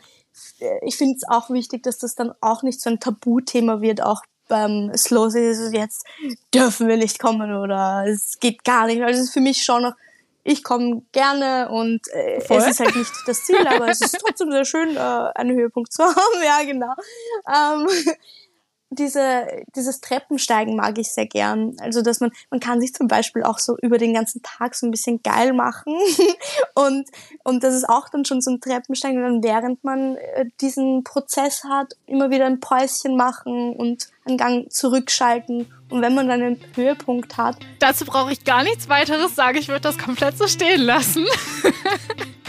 ich 0.81 0.95
finde 0.95 1.17
es 1.17 1.23
auch 1.29 1.51
wichtig, 1.51 1.83
dass 1.83 1.99
das 1.99 2.15
dann 2.15 2.33
auch 2.41 2.63
nicht 2.63 2.81
so 2.81 2.89
ein 2.89 2.99
Tabuthema 2.99 3.81
wird, 3.81 4.01
auch 4.01 4.23
beim 4.51 4.91
Slow 4.97 5.29
Sex, 5.29 5.59
also 5.59 5.75
jetzt 5.75 6.05
dürfen 6.53 6.89
wir 6.89 6.97
nicht 6.97 7.19
kommen 7.19 7.55
oder 7.55 8.03
es 8.05 8.37
geht 8.39 8.65
gar 8.65 8.85
nicht. 8.85 9.01
Also 9.01 9.21
es 9.21 9.27
ist 9.27 9.33
für 9.33 9.39
mich 9.39 9.63
schon 9.63 9.83
noch, 9.83 9.93
ich 10.43 10.61
komme 10.61 11.03
gerne 11.13 11.69
und 11.69 12.01
äh, 12.09 12.41
es 12.49 12.67
ist 12.67 12.79
halt 12.81 12.95
nicht 12.97 13.13
das 13.27 13.45
Ziel, 13.45 13.65
aber 13.65 13.87
es 13.87 14.01
ist 14.01 14.19
trotzdem 14.25 14.51
sehr 14.51 14.65
schön, 14.65 14.97
äh, 14.97 14.99
einen 14.99 15.55
Höhepunkt 15.55 15.93
zu 15.93 16.03
haben. 16.03 16.43
Ja, 16.43 16.63
genau. 16.65 16.93
Ähm, 17.47 17.87
diese, 18.91 19.47
dieses 19.75 20.01
Treppensteigen 20.01 20.75
mag 20.75 20.97
ich 20.97 21.11
sehr 21.11 21.25
gern. 21.25 21.75
Also, 21.79 22.01
dass 22.01 22.19
man, 22.19 22.31
man 22.49 22.59
kann 22.59 22.81
sich 22.81 22.93
zum 22.93 23.07
Beispiel 23.07 23.43
auch 23.43 23.57
so 23.57 23.77
über 23.81 23.97
den 23.97 24.13
ganzen 24.13 24.41
Tag 24.41 24.75
so 24.75 24.85
ein 24.85 24.91
bisschen 24.91 25.23
geil 25.23 25.53
machen. 25.53 25.95
und, 26.75 27.07
und 27.43 27.63
das 27.63 27.73
ist 27.73 27.87
auch 27.87 28.09
dann 28.09 28.25
schon 28.25 28.41
so 28.41 28.51
ein 28.51 28.59
Treppensteigen. 28.59 29.21
Dann, 29.21 29.43
während 29.43 29.83
man 29.83 30.17
äh, 30.17 30.45
diesen 30.59 31.05
Prozess 31.05 31.63
hat, 31.63 31.93
immer 32.05 32.29
wieder 32.29 32.45
ein 32.45 32.59
Päuschen 32.59 33.15
machen 33.15 33.75
und 33.77 34.09
einen 34.25 34.37
Gang 34.37 34.71
zurückschalten. 34.71 35.73
Und 35.89 36.01
wenn 36.01 36.13
man 36.13 36.27
dann 36.27 36.41
einen 36.41 36.61
Höhepunkt 36.75 37.37
hat, 37.37 37.57
Dazu 37.79 38.05
brauche 38.05 38.31
ich 38.31 38.43
gar 38.43 38.63
nichts 38.63 38.89
weiteres 38.89 39.35
sagen. 39.35 39.57
Ich 39.57 39.69
würde 39.69 39.81
das 39.81 39.97
komplett 39.97 40.37
so 40.37 40.47
stehen 40.47 40.81
lassen. 40.81 41.25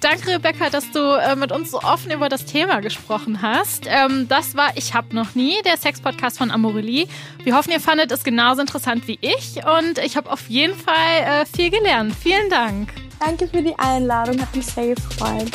Danke, 0.00 0.34
Rebecca, 0.34 0.70
dass 0.70 0.90
du 0.90 0.98
äh, 0.98 1.36
mit 1.36 1.52
uns 1.52 1.70
so 1.70 1.80
offen 1.80 2.10
über 2.10 2.28
das 2.28 2.44
Thema 2.44 2.80
gesprochen 2.80 3.42
hast. 3.42 3.86
Ähm, 3.86 4.26
das 4.28 4.56
war 4.56 4.76
Ich 4.76 4.94
hab 4.94 5.12
noch 5.12 5.34
nie, 5.34 5.60
der 5.64 5.76
Sex-Podcast 5.76 6.38
von 6.38 6.50
Amorelie. 6.50 7.06
Wir 7.44 7.56
hoffen, 7.56 7.72
ihr 7.72 7.80
fandet 7.80 8.12
es 8.12 8.24
genauso 8.24 8.60
interessant 8.60 9.08
wie 9.08 9.18
ich 9.20 9.60
und 9.64 9.98
ich 9.98 10.16
habe 10.16 10.30
auf 10.30 10.48
jeden 10.48 10.76
Fall 10.76 10.94
äh, 11.24 11.46
viel 11.46 11.70
gelernt. 11.70 12.14
Vielen 12.14 12.48
Dank. 12.50 12.92
danke 13.18 13.48
für 13.48 13.62
die 13.62 13.78
Einladung, 13.78 14.40
hat 14.40 14.54
mich 14.54 14.66
sehr 14.66 14.94
gefreut. 14.94 15.50